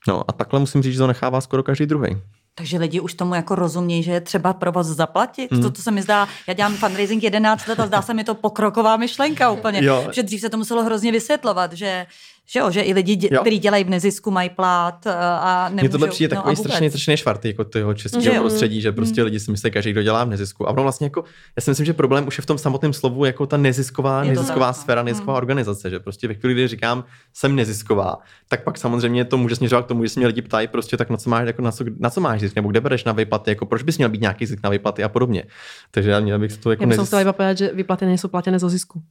No 0.07 0.29
a 0.29 0.33
takhle 0.33 0.59
musím 0.59 0.81
říct, 0.81 0.93
že 0.93 0.99
to 0.99 1.07
nechává 1.07 1.41
skoro 1.41 1.63
každý 1.63 1.85
druhý. 1.85 2.17
Takže 2.55 2.77
lidi 2.77 2.99
už 2.99 3.13
tomu 3.13 3.35
jako 3.35 3.55
rozumí, 3.55 4.03
že 4.03 4.11
je 4.11 4.21
třeba 4.21 4.53
provoz 4.53 4.87
zaplatit. 4.87 5.51
Hmm. 5.51 5.61
To, 5.61 5.71
to 5.71 5.81
se 5.81 5.91
mi 5.91 6.01
zdá, 6.01 6.27
já 6.47 6.53
dělám 6.53 6.75
fundraising 6.75 7.23
11 7.23 7.67
let 7.67 7.79
a 7.79 7.87
zdá 7.87 8.01
se 8.01 8.13
mi 8.13 8.23
to 8.23 8.35
pokroková 8.35 8.97
myšlenka 8.97 9.51
úplně. 9.51 9.83
Jo. 9.83 10.07
Že 10.11 10.23
dřív 10.23 10.41
se 10.41 10.49
to 10.49 10.57
muselo 10.57 10.83
hrozně 10.83 11.11
vysvětlovat, 11.11 11.73
že 11.73 12.05
že, 12.47 12.59
jo, 12.59 12.71
že 12.71 12.81
i 12.81 12.93
lidi, 12.93 13.15
dě, 13.15 13.29
kteří 13.41 13.59
dělají 13.59 13.83
v 13.83 13.89
nezisku, 13.89 14.31
mají 14.31 14.49
plát 14.49 15.05
eh, 15.05 15.13
a 15.19 15.69
nemůžou. 15.69 15.81
Mně 15.81 15.89
tohle 15.89 16.07
přijde 16.07 16.35
no 16.35 16.41
takový 16.41 16.55
strašně, 16.55 16.89
strašně 16.89 17.17
švartý 17.17 17.47
jako 17.47 17.63
toho 17.63 17.93
českého 17.93 18.23
každého 18.23 18.81
že 18.81 18.91
prostě 18.91 19.21
mm. 19.21 19.25
lidi 19.25 19.39
si 19.39 19.51
myslí, 19.51 19.71
každý, 19.71 19.91
kdo 19.91 20.03
dělá 20.03 20.23
v 20.23 20.29
nezisku. 20.29 20.67
A 20.67 20.71
ono 20.71 20.83
vlastně 20.83 21.05
jako, 21.05 21.23
já 21.55 21.61
si 21.61 21.71
myslím, 21.71 21.85
že 21.85 21.93
problém 21.93 22.27
už 22.27 22.37
je 22.37 22.41
v 22.41 22.45
tom 22.45 22.57
samotném 22.57 22.93
slovu, 22.93 23.25
jako 23.25 23.45
ta 23.45 23.57
nezisková, 23.57 24.23
je 24.23 24.29
nezisková 24.29 24.67
tak, 24.67 24.77
no. 24.77 24.81
sféra, 24.81 25.03
nezisková 25.03 25.33
mm. 25.33 25.37
organizace, 25.37 25.89
že 25.89 25.99
prostě 25.99 26.27
ve 26.27 26.33
chvíli, 26.33 26.53
kdy 26.53 26.67
říkám, 26.67 27.03
jsem 27.33 27.55
nezisková, 27.55 28.17
tak 28.47 28.63
pak 28.63 28.77
samozřejmě 28.77 29.25
to 29.25 29.37
může 29.37 29.55
směřovat 29.55 29.85
k 29.85 29.87
tomu, 29.87 30.03
že 30.03 30.09
se 30.09 30.19
mě 30.19 30.27
lidi 30.27 30.41
ptají, 30.41 30.67
prostě 30.67 30.97
tak 30.97 31.09
na 31.09 31.17
co 31.17 31.29
máš, 31.29 31.47
jako 31.47 31.61
na 31.61 31.71
co, 31.71 31.83
na 31.99 32.09
co 32.09 32.21
máš 32.21 32.39
zisk, 32.39 32.55
nebo 32.55 32.69
kde 32.69 32.81
bereš 32.81 33.03
na 33.03 33.11
výplaty, 33.11 33.51
jako 33.51 33.65
proč 33.65 33.83
bys 33.83 33.97
měl 33.97 34.09
být 34.09 34.21
nějaký 34.21 34.45
zisk 34.45 34.59
na 34.63 34.69
výplaty 34.69 35.03
a 35.03 35.09
podobně. 35.09 35.43
Takže 35.91 36.09
já 36.09 36.19
měl 36.19 36.39
bych 36.39 36.57
to 36.57 36.71
jako 36.71 36.83
já 36.83 36.87
nezis... 36.87 37.09
povedat, 37.09 37.57
že 37.57 37.71
výplaty 37.73 38.05
nejsou 38.05 38.27
platěné 38.27 38.59
zo 38.59 38.69
zisku. 38.69 39.01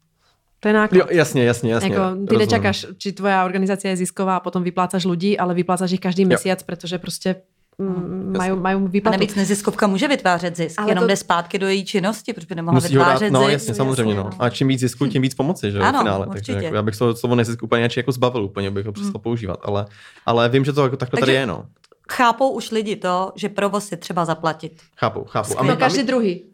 To 0.60 0.68
je 0.68 0.74
náklad. 0.74 0.98
Jo, 0.98 1.06
jasně, 1.10 1.44
jasně, 1.44 1.72
jasně. 1.72 1.94
Jako, 1.94 2.26
ty 2.28 2.36
nečakáš, 2.36 2.86
či 2.98 3.12
tvoja 3.12 3.44
organizace 3.44 3.88
je 3.88 3.96
zisková 3.96 4.36
a 4.36 4.40
potom 4.40 4.62
vyplácaš 4.62 5.04
lidi, 5.04 5.38
ale 5.38 5.54
vyplácaš 5.54 5.92
ich 5.92 6.00
každý 6.00 6.24
měsíc, 6.24 6.62
protože 6.66 6.98
prostě 6.98 7.36
mm, 7.78 8.34
mají, 8.38 8.52
mají 8.52 8.78
výplatu. 8.88 9.14
A 9.14 9.16
navíc 9.16 9.34
neziskovka 9.34 9.86
může 9.86 10.08
vytvářet 10.08 10.56
zisk, 10.56 10.80
ale 10.80 10.90
jenom 10.90 11.02
to... 11.02 11.08
jde 11.08 11.16
zpátky 11.16 11.58
do 11.58 11.68
její 11.68 11.84
činnosti, 11.84 12.32
protože 12.32 12.46
by 12.46 12.54
nemohla 12.54 12.74
Musí 12.74 12.88
vytvářet 12.88 13.32
dát, 13.32 13.38
no, 13.38 13.40
zisk. 13.40 13.52
jasně, 13.52 13.74
samozřejmě. 13.74 14.14
No. 14.14 14.30
A 14.38 14.50
čím 14.50 14.68
víc 14.68 14.80
zisku, 14.80 15.06
tím 15.06 15.22
víc 15.22 15.34
pomoci, 15.34 15.70
že 15.72 15.78
ano, 15.78 15.98
v 15.98 16.02
finále. 16.02 16.26
Takže 16.32 16.52
jako, 16.52 16.74
já 16.74 16.82
bych 16.82 16.96
to 16.96 17.16
slovo 17.16 17.34
nezisk 17.34 17.62
úplně 17.62 17.88
jako 17.96 18.12
zbavil, 18.12 18.44
úplně 18.44 18.70
bych 18.70 18.86
ho 18.86 18.92
přestal 18.92 19.12
hmm. 19.14 19.22
používat, 19.22 19.58
ale, 19.62 19.86
ale 20.26 20.48
vím, 20.48 20.64
že 20.64 20.72
to 20.72 20.82
jako 20.82 20.96
takhle 20.96 21.20
Takže... 21.20 21.32
tady 21.32 21.40
je. 21.40 21.46
No. 21.46 21.66
Chápou 22.10 22.50
už 22.50 22.70
lidi 22.70 22.96
to, 22.96 23.32
že 23.34 23.48
provoz 23.48 23.90
je 23.90 23.96
třeba 23.96 24.24
zaplatit. 24.24 24.82
Chápou, 24.96 25.24
chápou. 25.24 25.58
A 25.58 25.62
my, 25.62 25.76
každý 25.76 26.02
druhý. 26.02 26.44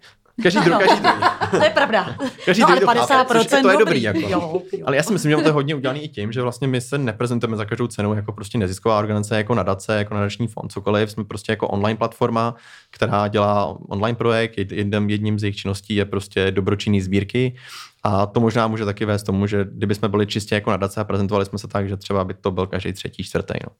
Každý, 0.42 0.60
dru, 0.60 0.78
každý 0.78 1.00
druhý. 1.00 1.20
To 1.50 1.64
je 1.64 1.70
pravda. 1.70 2.16
Každý 2.44 2.62
no, 2.62 2.68
ale 2.68 2.80
50% 2.80 3.62
to 3.62 3.70
je 3.70 3.76
dobrý. 3.76 4.02
Jako. 4.02 4.18
Jo, 4.18 4.28
jo. 4.28 4.84
Ale 4.86 4.96
já 4.96 5.02
si 5.02 5.12
myslím, 5.12 5.30
že 5.30 5.36
to 5.36 5.48
je 5.48 5.52
hodně 5.52 5.74
udělané 5.74 6.00
i 6.00 6.08
tím, 6.08 6.32
že 6.32 6.42
vlastně 6.42 6.68
my 6.68 6.80
se 6.80 6.98
neprezentujeme 6.98 7.56
za 7.56 7.64
každou 7.64 7.86
cenu 7.86 8.14
jako 8.14 8.32
prostě 8.32 8.58
nezisková 8.58 8.98
organizace, 8.98 9.36
jako 9.36 9.54
nadace, 9.54 9.98
jako 9.98 10.14
nadační 10.14 10.46
fond, 10.46 10.72
cokoliv. 10.72 11.10
Jsme 11.10 11.24
prostě 11.24 11.52
jako 11.52 11.68
online 11.68 11.96
platforma, 11.96 12.54
která 12.90 13.28
dělá 13.28 13.78
online 13.88 14.16
projekt. 14.16 14.58
Jedním, 14.58 15.10
jedním 15.10 15.38
z 15.38 15.42
jejich 15.42 15.56
činností 15.56 15.94
je 15.94 16.04
prostě 16.04 16.50
dobročinný 16.50 17.00
sbírky. 17.00 17.56
A 18.02 18.26
to 18.26 18.40
možná 18.40 18.68
může 18.68 18.84
taky 18.84 19.04
vést 19.04 19.22
tomu, 19.22 19.46
že 19.46 19.66
kdyby 19.72 19.94
jsme 19.94 20.08
byli 20.08 20.26
čistě 20.26 20.54
jako 20.54 20.70
nadace 20.70 21.00
a 21.00 21.04
prezentovali 21.04 21.46
jsme 21.46 21.58
se 21.58 21.68
tak, 21.68 21.88
že 21.88 21.96
třeba 21.96 22.24
by 22.24 22.34
to 22.34 22.50
byl 22.50 22.66
každý 22.66 22.92
třetí, 22.92 23.24
čtvrtý. 23.24 23.54
No. 23.64 23.72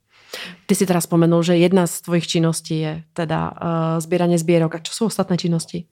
Ty 0.66 0.74
si 0.74 0.86
teraz 0.86 1.04
spomenul, 1.04 1.42
že 1.42 1.56
jedna 1.56 1.86
z 1.86 2.00
tvojich 2.00 2.26
činností 2.26 2.80
je 2.80 3.02
teda 3.12 3.50
uh, 3.50 4.02
sbíranie 4.02 4.38
zbierok. 4.38 4.74
A 4.74 4.82
čo 4.82 4.92
sú 4.92 5.02
ostatné 5.06 5.38
činnosti? 5.38 5.86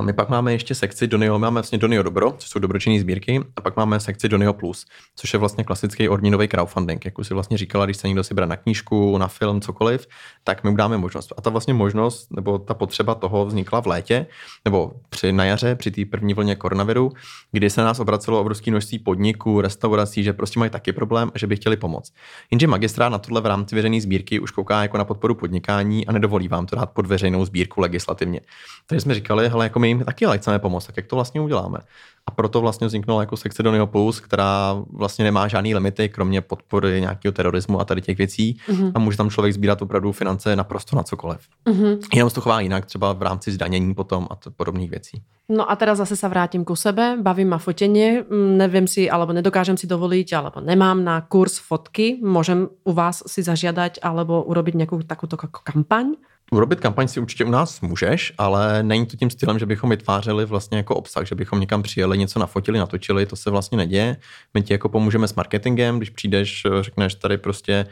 My 0.00 0.12
pak 0.12 0.28
máme 0.28 0.52
ještě 0.52 0.74
sekci 0.74 1.06
Donio, 1.06 1.38
máme 1.38 1.54
vlastně 1.54 1.78
Donio 1.78 2.02
Dobro, 2.02 2.34
což 2.38 2.48
jsou 2.50 2.58
dobročinné 2.58 3.00
sbírky, 3.00 3.40
a 3.56 3.60
pak 3.60 3.76
máme 3.76 4.00
sekci 4.00 4.28
Donio 4.28 4.52
Plus, 4.52 4.86
což 5.16 5.32
je 5.32 5.38
vlastně 5.38 5.64
klasický 5.64 6.08
odměnový 6.08 6.48
crowdfunding. 6.48 7.04
Jak 7.04 7.18
už 7.18 7.26
si 7.26 7.34
vlastně 7.34 7.58
říkala, 7.58 7.84
když 7.84 7.96
se 7.96 8.08
někdo 8.08 8.24
si 8.24 8.34
bere 8.34 8.46
na 8.46 8.56
knížku, 8.56 9.18
na 9.18 9.28
film, 9.28 9.60
cokoliv, 9.60 10.06
tak 10.44 10.64
my 10.64 10.70
mu 10.70 10.76
dáme 10.76 10.98
možnost. 10.98 11.32
A 11.36 11.40
ta 11.40 11.50
vlastně 11.50 11.74
možnost, 11.74 12.28
nebo 12.30 12.58
ta 12.58 12.74
potřeba 12.74 13.14
toho 13.14 13.46
vznikla 13.46 13.82
v 13.82 13.86
létě, 13.86 14.26
nebo 14.64 14.92
při 15.08 15.32
na 15.32 15.44
jaře, 15.44 15.74
při 15.74 15.90
té 15.90 16.04
první 16.04 16.34
vlně 16.34 16.56
koronaviru, 16.56 17.12
kdy 17.52 17.70
se 17.70 17.82
nás 17.82 18.00
obracelo 18.00 18.40
obrovské 18.40 18.70
množství 18.70 18.98
podniků, 18.98 19.60
restaurací, 19.60 20.22
že 20.22 20.32
prostě 20.32 20.58
mají 20.58 20.70
taky 20.70 20.92
problém 20.92 21.30
a 21.34 21.38
že 21.38 21.46
by 21.46 21.56
chtěli 21.56 21.76
pomoct. 21.76 22.12
Jenže 22.50 22.66
magistrát 22.66 23.12
na 23.12 23.18
tohle 23.18 23.40
v 23.40 23.46
rámci 23.46 23.74
veřejné 23.74 24.00
sbírky 24.00 24.40
už 24.40 24.50
kouká 24.50 24.82
jako 24.82 24.98
na 24.98 25.04
podporu 25.04 25.34
podnikání 25.34 26.06
a 26.06 26.12
nedovolí 26.12 26.48
vám 26.48 26.66
to 26.66 26.76
dát 26.76 26.90
pod 26.90 27.06
veřejnou 27.06 27.44
sbírku 27.44 27.80
legislativně. 27.80 28.40
Takže 28.86 29.00
jsme 29.00 29.14
říkali, 29.14 29.48
hele, 29.60 29.66
jako 29.66 29.78
my 29.78 29.88
jim 29.88 30.04
taky 30.04 30.26
ale 30.26 30.38
chceme 30.38 30.58
pomoct, 30.58 30.86
tak 30.86 30.96
jak 30.96 31.06
to 31.06 31.16
vlastně 31.16 31.40
uděláme? 31.40 31.78
A 32.26 32.30
proto 32.30 32.60
vlastně 32.60 32.86
vzniknula 32.86 33.20
jako 33.20 33.36
sekce 33.36 33.62
Donio 33.62 33.86
Plus, 33.86 34.20
která 34.20 34.76
vlastně 34.92 35.24
nemá 35.24 35.48
žádný 35.48 35.74
limity, 35.74 36.08
kromě 36.08 36.40
podpory 36.40 37.00
nějakého 37.00 37.32
terorismu 37.32 37.80
a 37.80 37.84
tady 37.84 38.00
těch 38.00 38.18
věcí. 38.18 38.56
Mm-hmm. 38.68 38.92
A 38.94 38.98
může 38.98 39.16
tam 39.16 39.30
člověk 39.30 39.54
sbírat 39.54 39.82
opravdu 39.82 40.12
finance 40.12 40.56
naprosto 40.56 40.96
na 40.96 41.02
cokoliv. 41.02 41.40
Mm-hmm. 41.66 41.98
Jenom 42.14 42.30
se 42.30 42.34
to 42.34 42.40
chová 42.40 42.60
jinak, 42.60 42.86
třeba 42.86 43.12
v 43.12 43.22
rámci 43.22 43.52
zdanění 43.52 43.94
potom 43.94 44.26
a 44.30 44.36
podobných 44.56 44.90
věcí. 44.90 45.22
No 45.50 45.66
a 45.66 45.74
teraz 45.74 45.98
zase 45.98 46.14
sa 46.14 46.30
vrátim 46.30 46.62
ku 46.62 46.78
sebe, 46.78 47.18
bavím 47.18 47.50
ma 47.50 47.58
fotenie, 47.58 48.22
mm, 48.22 48.54
neviem 48.54 48.86
si, 48.86 49.10
alebo 49.10 49.34
nedokážem 49.34 49.74
si 49.74 49.90
dovoliť, 49.90 50.28
alebo 50.38 50.62
nemám 50.62 51.02
na 51.02 51.26
kurz 51.26 51.58
fotky, 51.58 52.22
môžem 52.22 52.70
u 52.86 52.92
vás 52.94 53.26
si 53.26 53.42
zažiadať, 53.42 53.98
alebo 53.98 54.46
urobiť 54.46 54.78
nejakú 54.78 55.02
takúto 55.02 55.34
kampaň? 55.50 56.14
Urobit 56.52 56.80
kampaň 56.80 57.08
si 57.08 57.20
určitě 57.20 57.44
u 57.44 57.50
nás 57.50 57.80
můžeš, 57.80 58.32
ale 58.38 58.82
není 58.82 59.06
to 59.06 59.16
tím 59.16 59.30
stylem, 59.30 59.58
že 59.58 59.66
bychom 59.66 59.90
vytvářeli 59.90 60.44
vlastně 60.44 60.76
jako 60.76 60.94
obsah, 60.96 61.26
že 61.26 61.34
bychom 61.34 61.60
někam 61.60 61.82
přijeli, 61.82 62.18
něco 62.18 62.38
nafotili, 62.38 62.78
natočili, 62.78 63.26
to 63.26 63.36
se 63.36 63.50
vlastně 63.50 63.78
neděje. 63.78 64.16
My 64.54 64.62
ti 64.62 64.72
jako 64.72 64.88
pomůžeme 64.88 65.28
s 65.28 65.34
marketingem, 65.34 65.96
když 65.96 66.10
přijdeš, 66.10 66.66
řekneš 66.80 67.14
tady 67.14 67.38
prostě 67.38 67.86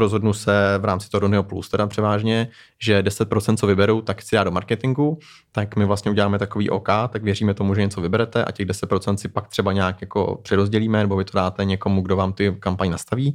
rozhodnu 0.00 0.32
se 0.32 0.78
v 0.78 0.84
rámci 0.84 1.10
toho 1.10 1.20
Donio 1.20 1.42
Plus 1.42 1.68
teda 1.68 1.86
převážně, 1.86 2.48
že 2.78 3.02
10% 3.02 3.56
co 3.56 3.66
vyberu, 3.66 4.02
tak 4.02 4.20
chci 4.20 4.36
dát 4.36 4.44
do 4.44 4.50
marketingu, 4.50 5.18
tak 5.52 5.76
my 5.76 5.84
vlastně 5.84 6.10
uděláme 6.10 6.38
takový 6.38 6.70
OK, 6.70 6.88
tak 7.08 7.22
věříme 7.22 7.54
tomu, 7.54 7.74
že 7.74 7.80
něco 7.80 8.00
vyberete 8.00 8.44
a 8.44 8.52
těch 8.52 8.66
10% 8.66 9.14
si 9.14 9.28
pak 9.28 9.48
třeba 9.48 9.72
nějak 9.72 10.00
jako 10.00 10.40
přerozdělíme, 10.42 10.98
nebo 10.98 11.16
vy 11.16 11.24
to 11.24 11.38
dáte 11.38 11.64
někomu, 11.64 12.00
kdo 12.02 12.16
vám 12.16 12.32
ty 12.32 12.56
kampaň 12.60 12.90
nastaví. 12.90 13.34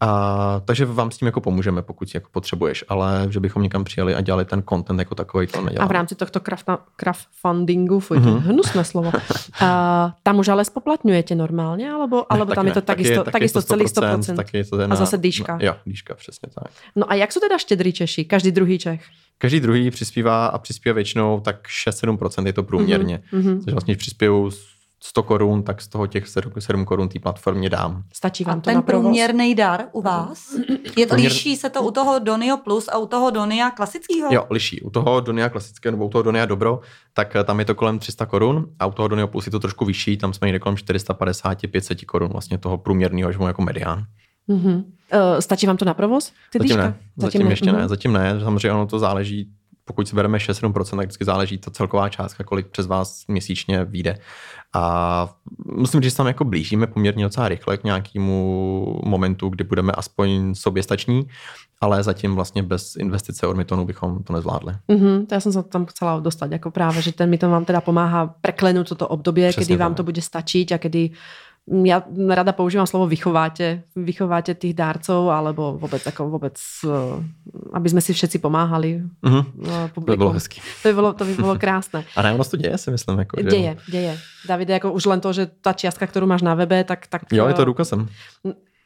A, 0.00 0.60
takže 0.64 0.86
vám 0.86 1.10
s 1.10 1.18
tím 1.18 1.26
jako 1.26 1.40
pomůžeme, 1.40 1.82
pokud 1.82 2.14
jako 2.14 2.28
potřebuješ, 2.32 2.84
ale 2.88 3.26
že 3.30 3.40
bychom 3.40 3.62
někam 3.62 3.84
přijeli 3.84 4.14
a 4.14 4.20
dělali 4.20 4.44
ten 4.44 4.62
content 4.68 4.98
jako 4.98 5.14
takový, 5.14 5.46
to 5.46 5.60
neděláme. 5.60 5.84
A 5.84 5.88
v 5.88 5.92
rámci 5.92 6.14
tohto 6.14 6.40
crowdfundingu, 6.96 8.00
fuj, 8.00 8.18
mm-hmm. 8.18 8.38
hnusné 8.38 8.84
slovo, 8.84 9.12
a, 9.60 10.14
tam 10.22 10.38
už 10.38 10.48
ale 10.48 10.64
spoplatňujete 10.64 11.34
normálně, 11.34 11.90
alebo, 11.90 12.32
alebo 12.32 12.50
ne, 12.50 12.54
tam 12.54 12.66
je 12.66 12.72
to 12.72 12.80
takisto, 12.80 13.24
taky, 13.24 13.32
takisto 13.32 13.62
celý 13.62 13.84
100%, 13.84 14.18
100% 14.18 14.36
taky 14.36 14.64
to 14.64 14.76
a 14.90 14.94
zase 14.94 15.16
dýška. 15.18 15.52
Na, 15.52 15.58
jo, 15.62 15.74
dýška, 15.86 15.97
přesně 16.14 16.48
tak. 16.54 16.72
No 16.96 17.10
a 17.10 17.14
jak 17.14 17.32
jsou 17.32 17.40
teda 17.40 17.58
štědrý 17.58 17.92
Češi, 17.92 18.24
každý 18.24 18.52
druhý 18.52 18.78
Čech? 18.78 19.04
Každý 19.38 19.60
druhý 19.60 19.90
přispívá 19.90 20.46
a 20.46 20.58
přispívá 20.58 20.94
většinou 20.94 21.40
tak 21.40 21.68
6-7% 21.86 22.46
je 22.46 22.52
to 22.52 22.62
průměrně. 22.62 23.22
Mm-hmm. 23.32 23.54
Takže 23.54 23.70
vlastně 23.70 23.96
přispěju 23.96 24.50
100 25.00 25.22
korun, 25.22 25.62
tak 25.62 25.82
z 25.82 25.88
toho 25.88 26.06
těch 26.06 26.24
7 26.58 26.84
korun 26.84 27.08
té 27.08 27.18
platformě 27.18 27.70
dám. 27.70 28.02
Stačí 28.12 28.44
vám 28.44 28.58
a 28.58 28.60
to 28.60 28.64
ten 28.64 28.74
na 28.74 28.82
průměrný 28.82 29.54
dar 29.54 29.84
u 29.92 30.02
vás? 30.02 30.54
Je 30.96 31.06
to 31.06 31.14
Průměr... 31.14 31.32
Liší 31.32 31.56
se 31.56 31.70
to 31.70 31.82
u 31.82 31.90
toho 31.90 32.18
Donio 32.18 32.56
Plus 32.56 32.88
a 32.88 32.98
u 32.98 33.06
toho 33.06 33.30
Donia 33.30 33.70
klasického? 33.70 34.28
Jo, 34.32 34.46
liší. 34.50 34.80
U 34.82 34.90
toho 34.90 35.20
Donia 35.20 35.48
klasického 35.48 35.90
nebo 35.90 36.06
u 36.06 36.08
toho 36.08 36.22
Donia 36.22 36.46
Dobro, 36.46 36.80
tak 37.14 37.36
eh, 37.36 37.44
tam 37.44 37.58
je 37.58 37.64
to 37.64 37.74
kolem 37.74 37.98
300 37.98 38.26
korun 38.26 38.66
a 38.78 38.86
u 38.86 38.92
toho 38.92 39.08
Donio 39.08 39.26
Plus 39.26 39.46
je 39.46 39.52
to 39.52 39.58
trošku 39.58 39.84
vyšší, 39.84 40.16
tam 40.16 40.32
jsme 40.32 40.46
někde 40.46 40.58
kolem 40.58 40.76
450-500 40.76 42.04
korun 42.06 42.28
vlastně 42.28 42.58
toho 42.58 42.78
průměrného, 42.78 43.28
až 43.28 43.36
jako 43.46 43.62
medián. 43.62 44.04
Mm-hmm. 44.48 44.84
Uh, 45.14 45.40
stačí 45.40 45.66
vám 45.66 45.76
to 45.76 45.84
na 45.84 45.94
provoz? 45.94 46.32
Ty 46.52 46.58
zatím 46.58 46.76
ne, 46.76 46.82
zatím, 46.82 46.98
zatím 47.16 47.44
ne. 47.44 47.52
ještě 47.52 47.70
mm-hmm. 47.70 47.78
ne, 47.78 47.88
zatím 47.88 48.12
ne, 48.12 48.40
samozřejmě 48.40 48.72
ono 48.72 48.86
to 48.86 48.98
záleží 48.98 49.50
pokud 49.88 50.08
si 50.08 50.16
bereme 50.16 50.38
6-7%, 50.38 50.72
tak 50.96 50.98
vždycky 50.98 51.24
záleží 51.24 51.58
ta 51.58 51.70
celková 51.70 52.08
částka, 52.08 52.44
kolik 52.44 52.66
přes 52.66 52.86
vás 52.86 53.26
měsíčně 53.28 53.84
vyjde. 53.84 54.18
A 54.74 55.34
musím 55.64 56.00
říct, 56.00 56.04
že 56.04 56.10
se 56.10 56.16
tam 56.16 56.26
jako 56.26 56.44
blížíme 56.44 56.86
poměrně 56.86 57.24
docela 57.24 57.48
rychle 57.48 57.76
k 57.76 57.84
nějakému 57.84 59.00
momentu, 59.04 59.48
kdy 59.48 59.64
budeme 59.64 59.92
aspoň 59.92 60.54
soběstační, 60.54 61.26
ale 61.80 62.02
zatím 62.02 62.34
vlastně 62.34 62.62
bez 62.62 62.96
investice 62.96 63.46
od 63.46 63.56
Mytonu 63.56 63.84
bychom 63.84 64.22
to 64.22 64.32
nezvládli. 64.32 64.74
Mm-hmm, 64.88 65.26
to 65.26 65.34
já 65.34 65.40
jsem 65.40 65.52
se 65.52 65.62
tam 65.62 65.86
chcela 65.86 66.20
dostat, 66.20 66.52
jako 66.52 66.70
právě, 66.70 67.02
že 67.02 67.12
ten 67.12 67.30
Myton 67.30 67.50
vám 67.50 67.64
teda 67.64 67.80
pomáhá 67.80 68.34
preklenout 68.40 68.88
toto 68.88 69.08
období, 69.08 69.42
kdy 69.58 69.76
vám 69.76 69.94
to 69.94 70.02
bude 70.02 70.22
stačit 70.22 70.72
a 70.72 70.78
kedy 70.78 71.10
ja 71.68 72.00
rada 72.32 72.52
používam 72.56 72.88
slovo 72.88 73.04
vychováte, 73.04 73.84
vychováte 73.92 74.56
tých 74.56 74.72
dárcov, 74.72 75.28
alebo 75.28 75.76
vôbec, 75.76 76.00
ako 76.00 76.32
vôbec, 76.32 76.56
eh, 76.84 77.20
aby 77.76 77.88
sme 77.92 78.00
si 78.00 78.16
všetci 78.16 78.40
pomáhali. 78.40 79.04
Uh-huh. 79.20 79.44
To 79.92 80.00
by 80.00 80.16
bylo 80.16 80.32
hezky. 80.32 80.60
To 80.82 80.88
by 80.88 80.94
bylo, 80.94 81.10
to 81.12 81.24
by 81.24 81.34
bylo 81.34 81.54
krásné. 81.58 82.04
A 82.16 82.24
ono 82.32 82.44
to 82.44 82.56
děje, 82.56 82.78
si 82.78 82.90
myslím. 82.90 83.18
Jako, 83.18 83.36
že... 83.42 83.50
Děje, 83.50 83.76
děje. 83.90 84.18
Davide, 84.48 84.72
jako 84.72 84.92
už 84.92 85.04
len 85.06 85.20
to, 85.20 85.32
že 85.32 85.46
ta 85.60 85.72
čiastka, 85.72 86.06
kterou 86.06 86.26
máš 86.26 86.42
na 86.42 86.54
webe, 86.54 86.84
tak... 86.84 87.06
tak 87.06 87.22
jo, 87.32 87.46
je 87.46 87.54
to 87.54 87.64
důkazem. 87.64 88.08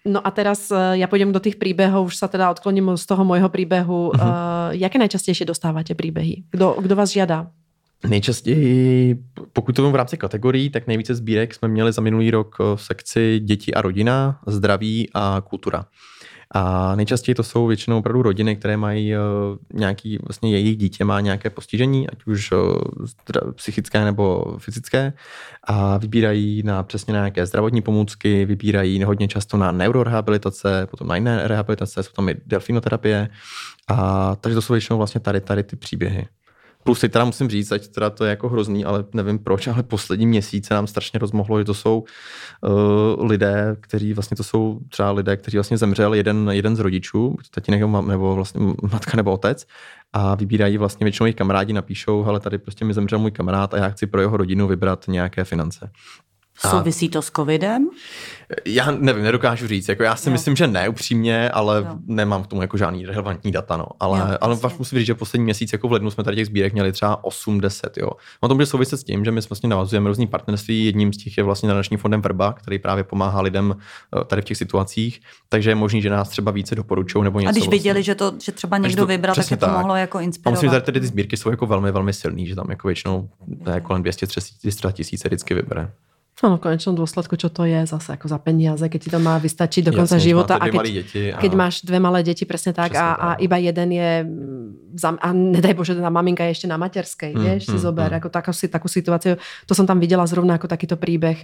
No 0.02 0.18
a 0.26 0.30
teraz 0.34 0.66
eh, 0.74 0.98
ja 0.98 1.06
pôjdem 1.06 1.30
do 1.30 1.38
tých 1.38 1.62
príbehov, 1.62 2.10
už 2.10 2.18
sa 2.18 2.26
teda 2.26 2.50
odkloním 2.50 2.98
z 2.98 3.06
toho 3.06 3.22
môjho 3.22 3.46
príbehu. 3.46 4.10
Uh-huh. 4.10 4.18
Uh, 4.18 4.74
jaké 4.74 4.98
najčastejšie 4.98 5.46
dostávate 5.46 5.94
príbehy? 5.94 6.50
Kdo, 6.50 6.74
kdo 6.82 6.98
vás 6.98 7.14
žiada? 7.14 7.54
Nejčastěji, 8.08 9.16
pokud 9.52 9.76
to 9.76 9.90
v 9.90 9.94
rámci 9.94 10.16
kategorií, 10.16 10.70
tak 10.70 10.86
nejvíce 10.86 11.14
sbírek 11.14 11.54
jsme 11.54 11.68
měli 11.68 11.92
za 11.92 12.02
minulý 12.02 12.30
rok 12.30 12.56
v 12.58 12.76
sekci 12.76 13.40
děti 13.40 13.74
a 13.74 13.82
rodina, 13.82 14.40
zdraví 14.46 15.08
a 15.14 15.42
kultura. 15.48 15.84
A 16.54 16.94
nejčastěji 16.96 17.34
to 17.34 17.42
jsou 17.42 17.66
většinou 17.66 17.98
opravdu 17.98 18.22
rodiny, 18.22 18.56
které 18.56 18.76
mají 18.76 19.14
uh, 19.16 19.20
nějaký, 19.72 20.18
vlastně 20.28 20.50
jejich 20.50 20.76
dítě 20.76 21.04
má 21.04 21.20
nějaké 21.20 21.50
postižení, 21.50 22.10
ať 22.10 22.18
už 22.26 22.52
uh, 22.52 22.58
psychické 23.52 24.04
nebo 24.04 24.56
fyzické, 24.58 25.12
a 25.64 25.98
vybírají 25.98 26.62
na 26.62 26.82
přesně 26.82 27.14
na 27.14 27.18
nějaké 27.20 27.46
zdravotní 27.46 27.82
pomůcky, 27.82 28.44
vybírají 28.44 29.02
hodně 29.02 29.28
často 29.28 29.56
na 29.56 29.72
neurorehabilitace, 29.72 30.86
potom 30.90 31.08
na 31.08 31.16
jiné 31.16 31.48
rehabilitace, 31.48 32.02
jsou 32.02 32.12
tam 32.12 32.28
i 32.28 32.34
delfinoterapie. 32.46 33.28
A 33.88 34.36
takže 34.36 34.54
to 34.54 34.62
jsou 34.62 34.72
většinou 34.72 34.96
vlastně 34.96 35.20
tady, 35.20 35.40
tady 35.40 35.62
ty 35.62 35.76
příběhy. 35.76 36.26
Plus 36.84 37.00
si 37.00 37.08
teda 37.08 37.24
musím 37.24 37.48
říct, 37.48 37.72
ať 37.72 37.88
teda 37.88 38.10
to 38.10 38.24
je 38.24 38.30
jako 38.30 38.48
hrozný, 38.48 38.84
ale 38.84 39.04
nevím 39.14 39.38
proč, 39.38 39.66
ale 39.66 39.82
poslední 39.82 40.26
měsíce 40.26 40.74
nám 40.74 40.86
strašně 40.86 41.18
rozmohlo, 41.18 41.58
že 41.58 41.64
to 41.64 41.74
jsou 41.74 42.04
uh, 42.60 43.26
lidé, 43.26 43.76
kteří 43.80 44.12
vlastně 44.12 44.36
to 44.36 44.44
jsou 44.44 44.78
třeba 44.88 45.10
lidé, 45.10 45.36
kteří 45.36 45.56
vlastně 45.56 45.78
zemřel 45.78 46.14
jeden, 46.14 46.50
jeden 46.52 46.76
z 46.76 46.80
rodičů, 46.80 47.36
tatínek 47.50 47.80
nebo, 47.80 48.02
nebo 48.02 48.34
vlastně 48.34 48.74
matka 48.92 49.16
nebo 49.16 49.32
otec 49.32 49.66
a 50.12 50.34
vybírají 50.34 50.78
vlastně 50.78 51.04
většinou 51.04 51.26
jejich 51.26 51.36
kamarádi, 51.36 51.72
napíšou, 51.72 52.24
ale 52.24 52.40
tady 52.40 52.58
prostě 52.58 52.84
mi 52.84 52.94
zemřel 52.94 53.18
můj 53.18 53.30
kamarád 53.30 53.74
a 53.74 53.76
já 53.76 53.88
chci 53.88 54.06
pro 54.06 54.20
jeho 54.20 54.36
rodinu 54.36 54.68
vybrat 54.68 55.04
nějaké 55.08 55.44
finance. 55.44 55.90
Souvisí 56.58 57.08
to 57.08 57.22
s 57.22 57.30
covidem? 57.30 57.88
Já 58.64 58.90
nevím, 58.90 59.22
nedokážu 59.22 59.66
říct. 59.66 59.88
Jako 59.88 60.02
já 60.02 60.16
si 60.16 60.28
jo. 60.28 60.32
myslím, 60.32 60.56
že 60.56 60.66
ne 60.66 60.88
upřímně, 60.88 61.50
ale 61.50 61.78
jo. 61.78 61.96
nemám 62.06 62.42
k 62.42 62.46
tomu 62.46 62.62
jako 62.62 62.76
žádný 62.76 63.06
relevantní 63.06 63.52
data. 63.52 63.76
No. 63.76 63.86
Ale, 64.00 64.18
jo, 64.18 64.38
ale 64.40 64.54
vlastně. 64.54 64.78
musím 64.78 64.98
říct, 64.98 65.06
že 65.06 65.14
poslední 65.14 65.44
měsíc 65.44 65.72
jako 65.72 65.88
v 65.88 65.92
lednu 65.92 66.10
jsme 66.10 66.24
tady 66.24 66.36
těch 66.36 66.46
sbírek 66.46 66.72
měli 66.72 66.92
třeba 66.92 67.24
80. 67.24 67.96
Jo. 67.96 68.10
No 68.42 68.48
to 68.48 68.54
bude 68.54 68.66
souviset 68.66 69.00
s 69.00 69.04
tím, 69.04 69.24
že 69.24 69.30
my 69.30 69.40
vlastně 69.48 69.68
navazujeme 69.68 70.08
různý 70.08 70.26
partnerství. 70.26 70.84
Jedním 70.84 71.12
z 71.12 71.16
těch 71.16 71.38
je 71.38 71.44
vlastně 71.44 71.68
nadační 71.68 71.96
fondem 71.96 72.22
Vrba, 72.22 72.52
který 72.52 72.78
právě 72.78 73.04
pomáhá 73.04 73.40
lidem 73.40 73.76
eh, 73.76 74.24
tady 74.24 74.42
v 74.42 74.44
těch 74.44 74.56
situacích. 74.56 75.20
Takže 75.48 75.70
je 75.70 75.74
možný, 75.74 76.02
že 76.02 76.10
nás 76.10 76.28
třeba 76.28 76.50
více 76.50 76.74
doporučují 76.74 77.24
nebo 77.24 77.40
něco. 77.40 77.48
A 77.48 77.52
když 77.52 77.64
vlastně. 77.64 77.78
viděli, 77.78 78.02
že 78.02 78.14
to 78.14 78.32
že 78.42 78.52
třeba 78.52 78.78
někdo 78.78 79.02
to, 79.02 79.06
vybral, 79.06 79.34
tak 79.34 79.50
je 79.50 79.56
to 79.56 79.66
tak. 79.66 79.76
mohlo 79.76 79.96
jako 79.96 80.20
inspirovat. 80.20 80.52
A 80.52 80.54
myslím, 80.56 80.70
že 80.70 80.80
tady 80.80 81.00
ty 81.00 81.06
sbírky 81.06 81.36
jsou 81.36 81.50
jako 81.50 81.66
velmi, 81.66 81.92
velmi 81.92 82.12
silný, 82.12 82.46
že 82.46 82.54
tam 82.54 82.70
jako 82.70 82.88
většinou 82.88 83.28
je 83.74 83.80
kolem 83.80 84.02
200-300 84.02 84.92
tisíc 84.92 85.24
vždycky 85.24 85.54
vybere. 85.54 85.90
No, 86.40 86.56
v 86.56 86.64
konečnom 86.64 86.96
dôsledku, 86.96 87.36
čo 87.36 87.52
to 87.52 87.68
je 87.68 87.84
zase 87.84 88.16
ako 88.16 88.26
za 88.26 88.40
peniaze, 88.40 88.82
keď 88.82 89.00
ti 89.04 89.10
to 89.12 89.20
má 89.20 89.36
vystačiť 89.36 89.84
do 89.84 89.92
konca 89.92 90.16
Jasne, 90.16 90.26
života. 90.26 90.56
A 90.56 90.64
keď, 90.72 90.80
deti, 90.88 91.22
a... 91.28 91.38
keď 91.38 91.52
máš 91.54 91.84
dve 91.84 92.00
malé 92.00 92.24
deti, 92.24 92.48
presne 92.48 92.72
tak, 92.74 92.96
presne 92.96 93.04
a, 93.04 93.36
a 93.36 93.38
iba 93.38 93.60
jeden 93.60 93.88
je, 93.94 94.10
a 95.22 95.28
nedaj 95.30 95.76
Bože, 95.76 95.92
tá 95.94 96.10
maminka 96.10 96.42
je 96.48 96.56
ešte 96.58 96.66
na 96.66 96.80
materskej, 96.80 97.36
mm, 97.36 97.38
vieš, 97.38 97.62
mm, 97.68 97.70
si 97.70 97.76
zober, 97.78 98.10
mm. 98.10 98.18
ako 98.18 98.28
takú, 98.32 98.50
takú 98.50 98.88
situáciu. 98.90 99.38
To 99.68 99.72
som 99.76 99.86
tam 99.86 100.02
videla 100.02 100.24
zrovna 100.26 100.56
ako 100.58 100.66
takýto 100.66 100.96
príbeh 100.98 101.36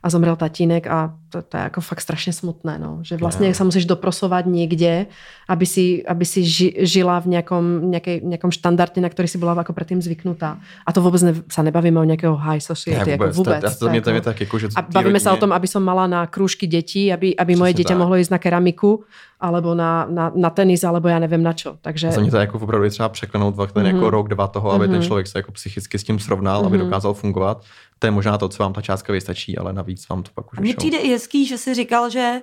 a 0.00 0.06
zomrel 0.08 0.38
tatínek 0.38 0.88
a 0.88 1.12
to, 1.28 1.42
to 1.42 1.52
je 1.52 1.64
ako 1.66 1.82
fakt 1.82 2.06
strašne 2.06 2.32
smutné, 2.32 2.80
no. 2.80 3.04
Že 3.04 3.20
vlastne 3.20 3.50
yeah. 3.50 3.58
sa 3.58 3.66
musíš 3.66 3.84
doprosovať 3.84 4.46
niekde, 4.48 5.10
aby 5.50 5.66
si, 5.68 6.00
aby 6.00 6.24
si 6.24 6.46
ži, 6.46 6.86
žila 6.86 7.18
v 7.20 7.34
nejakom, 7.34 7.92
nejakej, 7.92 8.24
nejakom 8.24 8.54
štandarde, 8.54 9.04
na 9.04 9.10
ktorý 9.10 9.26
si 9.28 9.36
bola 9.36 9.58
ako 9.58 9.76
predtým 9.76 10.00
zvyknutá. 10.00 10.62
A 10.86 10.96
to 10.96 11.04
vôbec 11.04 11.20
ne, 11.20 11.34
sa 11.52 11.60
nebavíme 11.60 12.00
o 12.00 12.06
nejakého 12.08 12.38
high 12.40 12.62
society, 12.62 13.12
ja, 13.12 13.20
vôbec, 13.20 13.34
ako 13.34 13.38
vôbec. 13.42 13.60
To, 13.60 13.68
to, 13.68 13.86
to, 13.90 14.00
to, 14.00 14.10
to, 14.16 14.32
to, 14.32 14.35
tak 14.36 14.44
jako, 14.44 14.58
že 14.58 14.66
a 14.76 14.82
bavíme 14.84 15.16
rodině... 15.16 15.24
sa 15.24 15.32
o 15.32 15.40
tom, 15.40 15.52
aby 15.56 15.64
som 15.64 15.80
mala 15.80 16.04
na 16.04 16.28
krúžky 16.28 16.68
detí, 16.68 17.08
aby, 17.08 17.32
aby 17.32 17.56
moje 17.56 17.72
dieťa 17.80 17.96
tak. 17.96 18.00
mohlo 18.04 18.20
ísť 18.20 18.36
na 18.36 18.38
keramiku, 18.38 19.08
alebo 19.40 19.72
na, 19.72 20.04
na, 20.04 20.28
na 20.36 20.50
tenis, 20.52 20.84
alebo 20.84 21.08
já 21.08 21.18
nevím 21.18 21.42
na 21.42 21.52
čo. 21.52 21.76
Takže... 21.80 22.12
Za 22.12 22.20
mě 22.20 22.30
to 22.30 22.36
jako 22.36 22.58
opravdu 22.58 22.84
je 22.84 22.90
třeba 22.90 23.08
překlenout 23.08 23.56
ten 23.56 23.66
mm-hmm. 23.66 23.86
jako 23.86 23.98
mhm. 23.98 24.08
rok, 24.08 24.28
dva 24.28 24.46
toho, 24.46 24.72
aby 24.72 24.84
mm-hmm. 24.84 24.90
ten 24.90 24.98
mhm. 24.98 25.06
člověk 25.06 25.26
se 25.26 25.38
jako 25.38 25.52
psychicky 25.52 25.98
s 25.98 26.04
tím 26.04 26.18
srovnal, 26.18 26.62
mm-hmm. 26.62 26.66
aby 26.66 26.78
mhm. 26.78 26.86
dokázal 26.86 27.14
fungovat. 27.14 27.64
To 27.98 28.06
je 28.06 28.10
možná 28.10 28.38
to, 28.38 28.48
co 28.48 28.62
vám 28.62 28.72
ta 28.72 28.82
částka 28.82 29.12
vystačí, 29.12 29.58
ale 29.58 29.72
navíc 29.72 30.08
vám 30.08 30.22
to 30.22 30.30
pak 30.34 30.52
už 30.52 30.58
Mně 30.58 30.74
přijde 30.74 30.98
i 30.98 31.08
hezký, 31.08 31.46
že 31.46 31.58
si 31.58 31.74
říkal, 31.74 32.10
že 32.10 32.40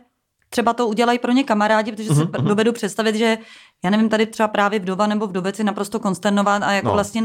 třeba 0.54 0.74
to 0.74 0.88
udělají 0.88 1.20
pro 1.20 1.32
ně 1.32 1.44
kamarádi, 1.44 1.92
protože 1.92 2.10
si 2.10 2.22
uh-huh. 2.22 2.48
dovedu 2.48 2.72
představit, 2.74 3.16
že 3.16 3.38
já 3.84 3.90
nevím, 3.90 4.10
tady 4.10 4.26
třeba 4.26 4.48
právě 4.48 4.80
vdova 4.80 5.08
nebo 5.08 5.28
vdovec 5.28 5.60
je 5.60 5.66
naprosto 5.66 6.00
konsternován 6.00 6.64
a 6.64 6.72
jako 6.72 6.88
no. 6.88 6.94
vlastně 6.94 7.24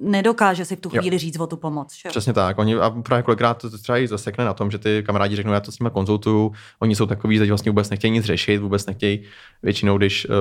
nedokáže 0.00 0.64
si 0.64 0.76
v 0.76 0.80
tu 0.80 0.88
chvíli 0.88 1.16
jo. 1.16 1.18
říct 1.18 1.40
o 1.40 1.46
tu 1.46 1.56
pomoc. 1.56 1.94
Že? 1.94 2.08
Přesně 2.08 2.32
tak. 2.32 2.58
Oni 2.58 2.74
a 2.76 2.90
právě 2.90 3.22
kolikrát 3.22 3.54
to 3.54 3.78
třeba 3.78 3.98
i 3.98 4.08
zasekne 4.08 4.44
na 4.44 4.54
tom, 4.54 4.70
že 4.70 4.78
ty 4.78 5.02
kamarádi 5.06 5.36
řeknou, 5.36 5.52
já 5.52 5.60
to 5.60 5.72
s 5.72 5.78
nimi 5.78 5.90
konzultuju, 5.90 6.52
oni 6.78 6.96
jsou 6.96 7.06
takový, 7.06 7.38
že 7.38 7.46
vlastně 7.46 7.70
vůbec 7.70 7.90
nechtějí 7.90 8.10
nic 8.10 8.24
řešit, 8.24 8.58
vůbec 8.58 8.86
nechtějí 8.86 9.22
většinou, 9.62 9.98
když 9.98 10.26
uh, 10.28 10.34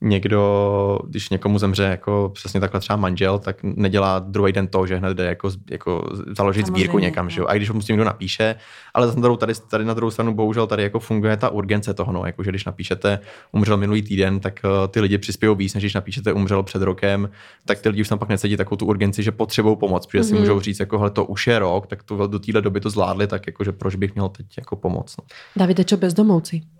někdo, 0.00 0.98
když 1.06 1.30
někomu 1.30 1.58
zemře 1.58 1.82
jako 1.82 2.30
přesně 2.34 2.60
takhle 2.60 2.80
třeba 2.80 2.96
manžel, 2.96 3.38
tak 3.38 3.56
nedělá 3.62 4.18
druhý 4.18 4.52
den 4.52 4.66
to, 4.66 4.86
že 4.86 4.96
hned 4.96 5.14
jde 5.14 5.24
jako, 5.24 5.50
jako 5.70 6.04
založit 6.14 6.36
Samozřejmě, 6.36 6.62
sbírku 6.66 6.98
někam, 6.98 7.30
že 7.30 7.40
jo? 7.40 7.44
No. 7.44 7.50
A 7.50 7.54
když 7.54 7.70
mu 7.70 7.80
s 7.80 7.86
tím 7.86 7.94
někdo 7.94 8.04
napíše, 8.04 8.54
ale 8.94 9.12
druhou, 9.16 9.36
tady, 9.36 9.52
tady 9.70 9.84
na 9.84 9.94
druhou 9.94 10.10
stranu 10.10 10.34
bohužel 10.34 10.66
tady 10.66 10.82
jako 10.82 11.00
funguje 11.00 11.36
ta 11.36 11.48
urgence 11.48 11.94
toho, 11.94 12.12
no, 12.12 12.26
jako 12.26 12.42
že 12.42 12.50
když 12.50 12.64
napíšete 12.64 13.18
umřel 13.52 13.76
minulý 13.76 14.02
týden, 14.02 14.40
tak 14.40 14.60
uh, 14.64 14.70
ty 14.88 15.00
lidi 15.00 15.18
přispějí 15.18 15.56
víc, 15.56 15.74
než 15.74 15.82
když 15.82 15.94
napíšete 15.94 16.32
umřel 16.32 16.62
před 16.62 16.82
rokem, 16.82 17.30
tak 17.64 17.80
ty 17.80 17.88
lidi 17.88 18.00
už 18.00 18.08
tam 18.08 18.18
pak 18.18 18.28
necítí 18.28 18.56
takovou 18.56 18.76
tu 18.76 18.86
urgenci, 18.86 19.22
že 19.22 19.32
potřebují 19.32 19.76
pomoc, 19.76 20.06
protože 20.06 20.20
mm-hmm. 20.20 20.26
si 20.26 20.32
mhm. 20.32 20.40
můžou 20.40 20.60
říct, 20.60 20.80
jako 20.80 20.98
hele, 20.98 21.10
to 21.10 21.24
už 21.24 21.46
je 21.46 21.58
rok, 21.58 21.86
tak 21.86 22.02
to 22.02 22.26
do 22.26 22.38
téhle 22.38 22.62
doby 22.62 22.80
to 22.80 22.90
zvládli, 22.90 23.26
tak 23.26 23.46
jako, 23.46 23.64
že 23.64 23.72
proč 23.72 23.94
bych 23.94 24.14
měl 24.14 24.28
teď 24.28 24.46
jako 24.58 24.76
pomoc. 24.76 25.16
No. 25.18 25.24
Davide, 25.56 25.84
čo 25.84 25.96
bezdomovci? 25.96 26.77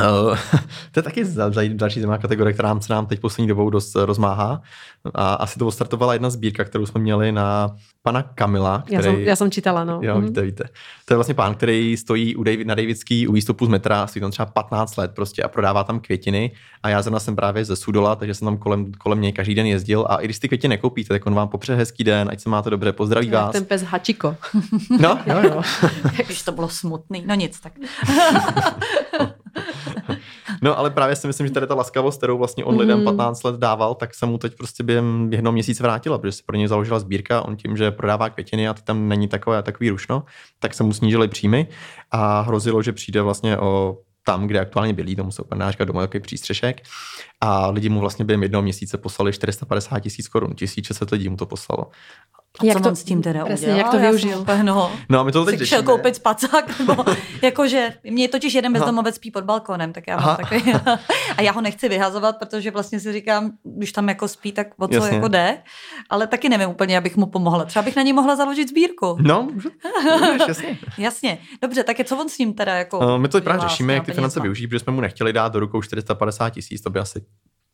Uh, 0.00 0.38
to 0.92 0.98
je 0.98 1.02
taky 1.02 1.24
další 1.68 2.00
zemá 2.00 2.18
kategorie, 2.18 2.54
která 2.54 2.80
se 2.80 2.92
nám 2.92 3.06
teď 3.06 3.20
poslední 3.20 3.48
dobou 3.48 3.70
dost 3.70 3.94
rozmáhá. 3.94 4.62
A 5.14 5.34
asi 5.34 5.58
to 5.58 5.70
startovala 5.70 6.12
jedna 6.12 6.30
sbírka, 6.30 6.64
kterou 6.64 6.86
jsme 6.86 7.00
měli 7.00 7.32
na 7.32 7.76
pana 8.06 8.22
Kamila. 8.22 8.78
Který, 8.78 8.94
já, 8.94 9.02
jsem, 9.02 9.20
já 9.20 9.36
jsem 9.36 9.50
čítala, 9.50 9.84
no. 9.84 10.00
Jo, 10.02 10.18
mm. 10.18 10.24
víte, 10.24 10.42
víte. 10.42 10.64
To 11.04 11.14
je 11.14 11.16
vlastně 11.16 11.34
pán, 11.34 11.54
který 11.54 11.96
stojí 11.96 12.36
u 12.36 12.42
David, 12.42 12.66
na 12.66 12.74
Davidský 12.74 13.28
u 13.28 13.32
výstupu 13.32 13.66
z 13.66 13.68
metra, 13.68 14.06
stojí 14.06 14.20
tam 14.20 14.30
třeba 14.30 14.46
15 14.46 14.96
let 14.96 15.10
prostě 15.14 15.42
a 15.42 15.48
prodává 15.48 15.84
tam 15.84 16.00
květiny. 16.00 16.50
A 16.82 16.88
já 16.88 17.02
zrovna 17.02 17.20
jsem 17.20 17.36
právě 17.36 17.64
ze 17.64 17.76
Sudola, 17.76 18.16
takže 18.16 18.34
jsem 18.34 18.46
tam 18.46 18.56
kolem, 18.56 18.92
kolem 18.92 19.20
něj 19.20 19.32
každý 19.32 19.54
den 19.54 19.66
jezdil. 19.66 20.06
A 20.08 20.16
i 20.16 20.24
když 20.24 20.38
ty 20.38 20.48
květiny 20.48 20.72
nekoupíte, 20.72 21.14
tak 21.14 21.26
on 21.26 21.34
vám 21.34 21.48
popře 21.48 21.74
hezký 21.74 22.04
den, 22.04 22.28
ať 22.32 22.40
se 22.40 22.48
máte 22.48 22.70
dobře, 22.70 22.92
pozdraví 22.92 23.30
vás. 23.30 23.52
Ten 23.52 23.64
pes 23.64 23.82
Hačiko. 23.82 24.36
No, 25.00 25.18
jo, 25.26 25.36
jo. 25.44 25.62
Když 26.26 26.42
to 26.42 26.52
bylo 26.52 26.68
smutný, 26.68 27.24
no 27.26 27.34
nic, 27.34 27.60
tak. 27.60 27.72
No 30.62 30.78
ale 30.78 30.90
právě 30.90 31.16
si 31.16 31.26
myslím, 31.26 31.46
že 31.46 31.52
tady 31.52 31.66
ta 31.66 31.74
laskavost, 31.74 32.18
kterou 32.18 32.38
vlastně 32.38 32.64
on 32.64 32.78
lidem 32.78 33.04
15 33.04 33.42
mhm. 33.42 33.52
let 33.52 33.60
dával, 33.60 33.94
tak 33.94 34.14
se 34.14 34.26
mu 34.26 34.38
teď 34.38 34.56
prostě 34.56 34.82
během 34.82 35.28
jednoho 35.32 35.52
měsíce 35.52 35.82
vrátila, 35.82 36.18
protože 36.18 36.32
se 36.32 36.42
pro 36.46 36.56
něj 36.56 36.68
založila 36.68 36.98
sbírka, 36.98 37.42
on 37.42 37.56
tím, 37.56 37.76
že 37.76 37.90
prodává 37.90 38.30
květiny 38.30 38.68
a 38.68 38.74
ty 38.74 38.82
tam 38.82 39.08
není 39.08 39.28
takové, 39.28 39.62
takový 39.62 39.90
rušno, 39.90 40.22
tak 40.58 40.74
se 40.74 40.82
mu 40.82 40.92
snížily 40.92 41.28
příjmy 41.28 41.66
a 42.10 42.40
hrozilo, 42.40 42.82
že 42.82 42.92
přijde 42.92 43.22
vlastně 43.22 43.58
o 43.58 43.98
tam, 44.26 44.46
kde 44.46 44.60
aktuálně 44.60 44.92
bydlí, 44.92 45.16
tomu 45.16 45.30
se 45.30 45.42
úplně 45.42 45.72
říká 45.72 45.84
domů 45.84 46.00
takový 46.00 46.20
přístřešek. 46.20 46.82
A 47.44 47.70
lidi 47.70 47.88
mu 47.88 48.00
vlastně 48.00 48.24
během 48.24 48.42
jednoho 48.42 48.62
měsíce 48.62 48.98
poslali 48.98 49.32
450 49.32 50.00
tisíc 50.00 50.28
korun, 50.28 50.54
1600 50.54 51.10
lidí 51.10 51.28
mu 51.28 51.36
to 51.36 51.46
poslalo. 51.46 51.90
A 52.60 52.64
jak 52.64 52.76
co 52.76 52.82
to, 52.82 52.88
on 52.88 52.96
s 52.96 53.04
tím 53.04 53.22
teda 53.22 53.44
presně, 53.44 53.66
udělal? 53.66 53.78
jak 53.78 53.90
to 53.90 53.98
využil? 53.98 54.46
No, 54.62 54.92
no 55.08 55.20
a 55.20 55.22
my 55.22 55.32
to 55.32 55.44
teď 55.44 55.58
řešíme. 55.58 55.76
šel 55.76 55.82
koupit 55.82 56.16
spacák, 56.16 56.78
nebo 56.78 57.04
jakože, 57.42 57.92
mě 58.04 58.28
totiž 58.28 58.54
jeden 58.54 58.72
bezdomovec 58.72 59.14
spí 59.14 59.30
pod 59.30 59.44
balkonem, 59.44 59.92
tak 59.92 60.04
já 60.08 60.20
mám 60.20 60.36
takový, 60.36 60.72
a 61.36 61.42
já 61.42 61.52
ho 61.52 61.60
nechci 61.60 61.88
vyhazovat, 61.88 62.36
protože 62.38 62.70
vlastně 62.70 63.00
si 63.00 63.12
říkám, 63.12 63.50
když 63.62 63.92
tam 63.92 64.08
jako 64.08 64.28
spí, 64.28 64.52
tak 64.52 64.66
o 64.78 64.88
co 64.88 64.94
Jasně. 64.94 65.14
jako 65.14 65.28
jde, 65.28 65.58
ale 66.10 66.26
taky 66.26 66.48
nevím 66.48 66.68
úplně, 66.68 66.98
abych 66.98 67.16
mu 67.16 67.26
pomohla. 67.26 67.64
Třeba 67.64 67.82
bych 67.82 67.96
na 67.96 68.02
něj 68.02 68.12
mohla 68.12 68.36
založit 68.36 68.68
sbírku. 68.68 69.16
No, 69.20 69.48
můžu. 69.52 69.70
jasně. 70.48 70.78
jasně. 70.98 71.38
Dobře, 71.62 71.84
tak 71.84 71.98
je 71.98 72.04
co 72.04 72.16
on 72.16 72.28
s 72.28 72.38
ním 72.38 72.54
teda 72.54 72.74
jako 72.74 72.98
uh, 72.98 73.18
My 73.18 73.28
to 73.28 73.40
právě 73.40 73.68
řešíme, 73.68 73.94
jak 73.94 74.06
ty 74.06 74.12
finance 74.12 74.40
využít, 74.40 74.66
protože 74.66 74.78
jsme 74.78 74.92
mu 74.92 75.00
nechtěli 75.00 75.32
dát 75.32 75.52
do 75.52 75.60
rukou 75.60 75.82
450 75.82 76.50
tisíc, 76.50 76.82
to 76.82 76.90
by 76.90 76.98
asi 76.98 77.24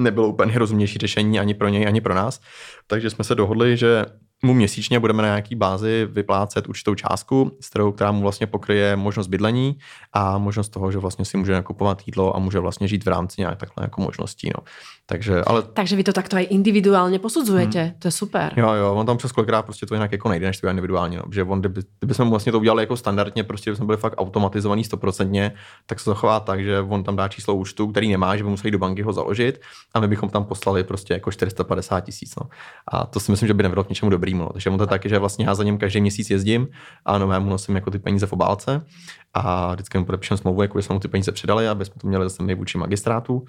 nebylo 0.02 0.28
úplně 0.28 0.58
rozumnější 0.58 0.98
řešení 0.98 1.40
ani 1.40 1.54
pro 1.54 1.68
něj, 1.68 1.86
ani 1.86 2.00
pro 2.00 2.14
nás. 2.14 2.40
Takže 2.86 3.10
jsme 3.10 3.24
se 3.24 3.34
dohodli, 3.34 3.76
že 3.76 4.04
mu 4.42 4.54
měsíčně 4.54 5.00
budeme 5.00 5.22
na 5.22 5.28
nějaký 5.28 5.54
bázi 5.54 6.08
vyplácet 6.10 6.68
určitou 6.68 6.94
částku, 6.94 7.56
s 7.60 7.68
kterou, 7.68 7.92
která 7.92 8.12
mu 8.12 8.20
vlastně 8.20 8.46
pokryje 8.46 8.96
možnost 8.96 9.26
bydlení 9.26 9.78
a 10.12 10.38
možnost 10.38 10.68
toho, 10.68 10.92
že 10.92 10.98
vlastně 10.98 11.24
si 11.24 11.36
může 11.36 11.52
nakupovat 11.52 12.02
jídlo 12.06 12.36
a 12.36 12.38
může 12.38 12.58
vlastně 12.58 12.88
žít 12.88 13.04
v 13.04 13.08
rámci 13.08 13.40
nějak 13.40 13.58
takhle 13.58 13.84
jako 13.84 14.00
možností. 14.00 14.50
No. 14.56 14.64
Takže, 15.06 15.42
ale... 15.46 15.62
Takže 15.62 15.96
vy 15.96 16.04
to 16.04 16.12
takto 16.12 16.36
aj 16.36 16.46
individuálně 16.50 17.18
posudzujete, 17.18 17.82
hmm. 17.82 17.92
to 17.98 18.08
je 18.08 18.12
super. 18.12 18.52
Jo, 18.56 18.72
jo, 18.72 18.94
on 18.94 19.06
tam 19.06 19.16
přes 19.16 19.32
kolikrát 19.32 19.62
prostě 19.62 19.86
to 19.86 19.94
jinak 19.94 20.12
jako 20.12 20.28
nejde, 20.28 20.46
než 20.46 20.60
to 20.60 20.68
individuálně. 20.68 21.16
No. 21.16 21.24
Že 21.32 21.44
on, 21.44 21.60
kdyby, 21.60 21.80
kdyby 21.98 22.14
jsme 22.14 22.24
mu 22.24 22.30
vlastně 22.30 22.52
to 22.52 22.58
udělali 22.58 22.82
jako 22.82 22.96
standardně, 22.96 23.44
prostě 23.44 23.76
jsme 23.76 23.86
byli 23.86 23.98
fakt 23.98 24.14
automatizovaný 24.16 24.84
stoprocentně, 24.84 25.52
tak 25.86 26.00
se 26.00 26.04
to 26.04 26.14
chová 26.14 26.40
tak, 26.40 26.64
že 26.64 26.80
on 26.80 27.04
tam 27.04 27.16
dá 27.16 27.28
číslo 27.28 27.54
účtu, 27.54 27.86
který 27.86 28.08
nemá, 28.08 28.36
že 28.36 28.44
by 28.44 28.50
museli 28.50 28.70
do 28.70 28.78
banky 28.78 29.02
ho 29.02 29.12
založit 29.12 29.60
a 29.94 30.00
my 30.00 30.08
bychom 30.08 30.28
tam 30.28 30.44
poslali 30.44 30.84
prostě 30.84 31.14
jako 31.14 31.32
450 31.32 32.00
tisíc. 32.00 32.34
No. 32.36 32.48
A 32.88 33.06
to 33.06 33.20
si 33.20 33.30
myslím, 33.30 33.46
že 33.46 33.54
by 33.54 33.62
nebylo 33.62 33.84
k 33.84 33.88
něčemu 33.88 34.10
dobrýmu. 34.30 34.42
No. 34.42 34.52
Takže 34.52 34.70
on 34.70 34.78
to 34.78 34.86
taky, 34.86 35.08
že 35.08 35.18
vlastně 35.18 35.46
já 35.46 35.54
za 35.54 35.64
ním 35.64 35.78
každý 35.78 36.00
měsíc 36.00 36.30
jezdím 36.30 36.68
a 37.04 37.18
novému 37.18 37.50
nosím 37.50 37.74
jako 37.74 37.90
ty 37.90 37.98
peníze 37.98 38.26
v 38.26 38.32
obálce 38.32 38.86
a 39.34 39.74
vždycky 39.74 39.98
mu 39.98 40.04
podepíšem 40.04 40.36
smlouvu, 40.36 40.62
jako 40.62 40.82
jsme 40.82 40.92
mu 40.92 41.00
ty 41.00 41.08
peníze 41.08 41.32
předali, 41.32 41.68
aby 41.68 41.84
jsme 41.84 41.94
to 42.00 42.08
měli 42.08 42.24
zase 42.24 42.42
my 42.42 42.54
vůči 42.54 42.78
magistrátu 42.78 43.44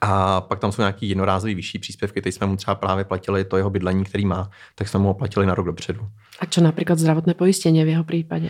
a 0.00 0.40
pak 0.40 0.58
tam 0.58 0.72
jsou 0.72 0.82
nějaký 0.82 1.08
jednorázový 1.08 1.54
vyšší 1.54 1.78
příspěvky, 1.78 2.22
teď 2.22 2.34
jsme 2.34 2.46
mu 2.46 2.56
třeba 2.56 2.74
právě 2.74 3.04
platili 3.04 3.44
to 3.44 3.56
jeho 3.56 3.70
bydlení, 3.70 4.04
který 4.04 4.26
má, 4.26 4.50
tak 4.74 4.88
jsme 4.88 5.00
mu 5.00 5.08
ho 5.08 5.14
platili 5.14 5.46
na 5.46 5.54
rok 5.54 5.66
dopředu. 5.66 6.00
A 6.40 6.46
co 6.46 6.60
například 6.60 6.98
zdravotné 6.98 7.34
pojistení 7.34 7.84
v 7.84 7.88
jeho 7.88 8.04
případě? 8.04 8.48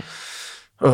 Uh, 0.84 0.92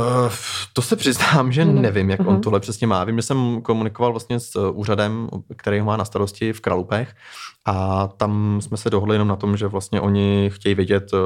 to 0.72 0.82
se 0.82 0.96
přiznám, 0.96 1.52
že 1.52 1.64
no, 1.64 1.72
nevím, 1.72 2.10
jak 2.10 2.20
uh-huh. 2.20 2.28
on 2.28 2.40
tohle 2.40 2.60
přesně 2.60 2.86
má. 2.86 3.04
Vím, 3.04 3.16
že 3.16 3.22
jsem 3.22 3.62
komunikoval 3.62 4.12
vlastně 4.12 4.40
s 4.40 4.56
uh, 4.56 4.78
úřadem, 4.78 5.28
který 5.56 5.80
ho 5.80 5.86
má 5.86 5.96
na 5.96 6.04
starosti 6.04 6.52
v 6.52 6.60
Kralupech 6.60 7.14
a 7.64 8.06
tam 8.16 8.60
jsme 8.62 8.76
se 8.76 8.90
dohodli 8.90 9.14
jenom 9.14 9.28
na 9.28 9.36
tom, 9.36 9.56
že 9.56 9.66
vlastně 9.66 10.00
oni 10.00 10.50
chtějí 10.54 10.74
vědět 10.74 11.12
uh, 11.12 11.20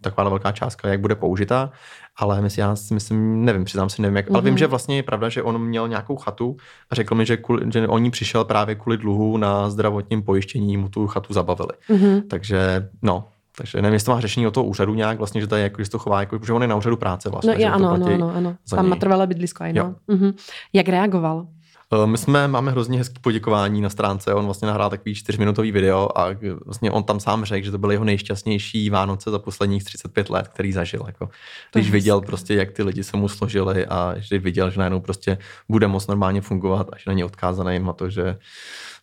taková 0.00 0.28
velká 0.28 0.52
částka, 0.52 0.88
jak 0.88 1.00
bude 1.00 1.14
použita, 1.14 1.70
ale 2.16 2.40
myslím, 2.40 2.62
já 2.62 2.76
si 2.76 2.94
myslím, 2.94 3.44
nevím, 3.44 3.64
přiznám 3.64 3.90
si, 3.90 4.02
nevím 4.02 4.16
jak, 4.16 4.28
uh-huh. 4.28 4.34
ale 4.34 4.42
vím, 4.42 4.52
mhm. 4.52 4.58
že 4.58 4.66
vlastně 4.66 4.96
je 4.96 5.02
pravda, 5.02 5.28
že 5.28 5.42
on 5.42 5.58
měl 5.58 5.88
nějakou 5.88 6.16
chatu 6.16 6.56
a 6.90 6.94
řekl 6.94 7.14
mi, 7.14 7.26
že, 7.26 7.36
kvůli, 7.36 7.66
že 7.72 7.88
on 7.88 8.02
ní 8.02 8.10
přišel 8.10 8.44
právě 8.44 8.74
kvůli 8.74 8.96
dluhu 8.96 9.36
na 9.36 9.70
zdravotním 9.70 10.22
pojištění, 10.22 10.76
mu 10.76 10.88
tu 10.88 11.06
chatu 11.06 11.32
zabavili. 11.32 11.72
Uh-huh. 11.90 12.22
Takže 12.28 12.88
no, 13.02 13.24
takže 13.58 13.82
nevím, 13.82 13.92
jestli 13.92 14.06
to 14.06 14.12
má 14.12 14.20
řešení 14.20 14.46
o 14.46 14.50
toho 14.50 14.64
úřadu 14.66 14.94
nějak, 14.94 15.18
vlastně, 15.18 15.40
že, 15.40 15.46
to 15.46 15.56
je 15.56 15.62
jako, 15.62 15.84
že 15.84 15.90
to 15.90 15.98
chová, 15.98 16.20
jako, 16.20 16.38
že 16.46 16.52
on 16.52 16.62
je 16.62 16.68
na 16.68 16.76
úřadu 16.76 16.96
práce 16.96 17.30
vlastně. 17.30 17.54
No, 17.54 17.60
je, 17.60 17.70
ano, 17.70 17.90
ano, 17.90 18.06
ano, 18.06 18.32
ano. 18.36 18.56
Tam 18.70 18.88
má 18.88 18.96
trvalé 18.96 19.26
bydlisko, 19.26 19.64
no. 19.72 19.94
Uh-huh. 20.08 20.34
Jak 20.72 20.88
reagoval? 20.88 21.46
Eh, 21.92 22.06
my 22.06 22.18
jsme, 22.18 22.48
máme 22.48 22.70
hrozně 22.70 22.98
hezký 22.98 23.20
poděkování 23.20 23.80
na 23.80 23.90
stránce, 23.90 24.34
on 24.34 24.44
vlastně 24.44 24.68
nahrál 24.68 24.90
takový 24.90 25.14
čtyřminutový 25.14 25.72
video 25.72 26.08
a 26.18 26.28
vlastně 26.64 26.90
on 26.90 27.02
tam 27.02 27.20
sám 27.20 27.44
řekl, 27.44 27.64
že 27.64 27.70
to 27.70 27.78
byly 27.78 27.94
jeho 27.94 28.04
nejšťastnější 28.04 28.90
Vánoce 28.90 29.30
za 29.30 29.38
posledních 29.38 29.84
35 29.84 30.30
let, 30.30 30.48
který 30.48 30.72
zažil. 30.72 31.04
Jako, 31.06 31.28
když 31.72 31.90
viděl 31.90 32.20
prostě, 32.20 32.54
jak 32.54 32.70
ty 32.70 32.82
lidi 32.82 33.04
se 33.04 33.16
mu 33.16 33.28
složili 33.28 33.86
a 33.86 34.14
že 34.16 34.38
viděl, 34.38 34.70
že 34.70 34.78
najednou 34.78 35.00
prostě 35.00 35.38
bude 35.68 35.86
moc 35.86 36.06
normálně 36.06 36.40
fungovat 36.40 36.88
a 36.92 36.98
že 36.98 37.04
není 37.06 37.24
odkázaný 37.24 37.78
na 37.78 37.92
to, 37.92 38.10
že 38.10 38.38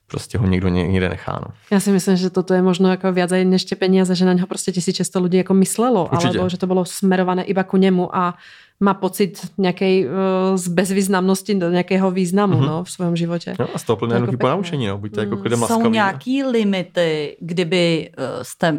prostě 0.07 0.37
ho 0.37 0.47
někdo 0.47 0.69
někde 0.69 1.09
nechá. 1.09 1.39
No. 1.45 1.53
Já 1.71 1.79
si 1.79 1.91
myslím, 1.91 2.15
že 2.15 2.29
toto 2.29 2.53
je 2.53 2.61
možno 2.61 2.89
jako 2.89 3.11
viac 3.11 3.31
aj 3.31 3.45
než 3.45 3.65
peníze, 3.79 4.15
že 4.15 4.25
na 4.25 4.33
něho 4.33 4.47
prostě 4.47 4.71
1600 4.71 5.21
lidí 5.21 5.37
jako 5.37 5.53
myslelo, 5.53 6.09
Určitě. 6.11 6.37
alebo 6.37 6.49
že 6.49 6.57
to 6.57 6.67
bylo 6.67 6.85
smerované 6.85 7.43
iba 7.43 7.63
ku 7.63 7.77
němu 7.77 8.15
a 8.15 8.33
má 8.79 8.93
pocit 8.93 9.39
nějaké 9.57 10.03
uh, 10.05 10.11
z 10.57 10.67
bezvýznamnosti 10.67 11.55
do 11.55 11.69
nějakého 11.69 12.11
významu 12.11 12.53
mm-hmm. 12.53 12.67
no, 12.67 12.83
v 12.83 12.91
svém 12.91 13.15
životě. 13.15 13.55
No, 13.59 13.67
a 13.73 13.77
z 13.77 13.83
toho 13.83 13.97
plně 13.97 14.13
jako 14.13 14.37
ponaučení, 14.37 14.87
no. 14.87 14.97
buďte 14.97 15.21
jako 15.21 15.37
klidem 15.37 15.59
Jsou 15.59 15.89
nějaký 15.89 16.43
limity, 16.43 17.37
kdyby 17.39 18.09
uh, 18.17 18.23
jste 18.41 18.77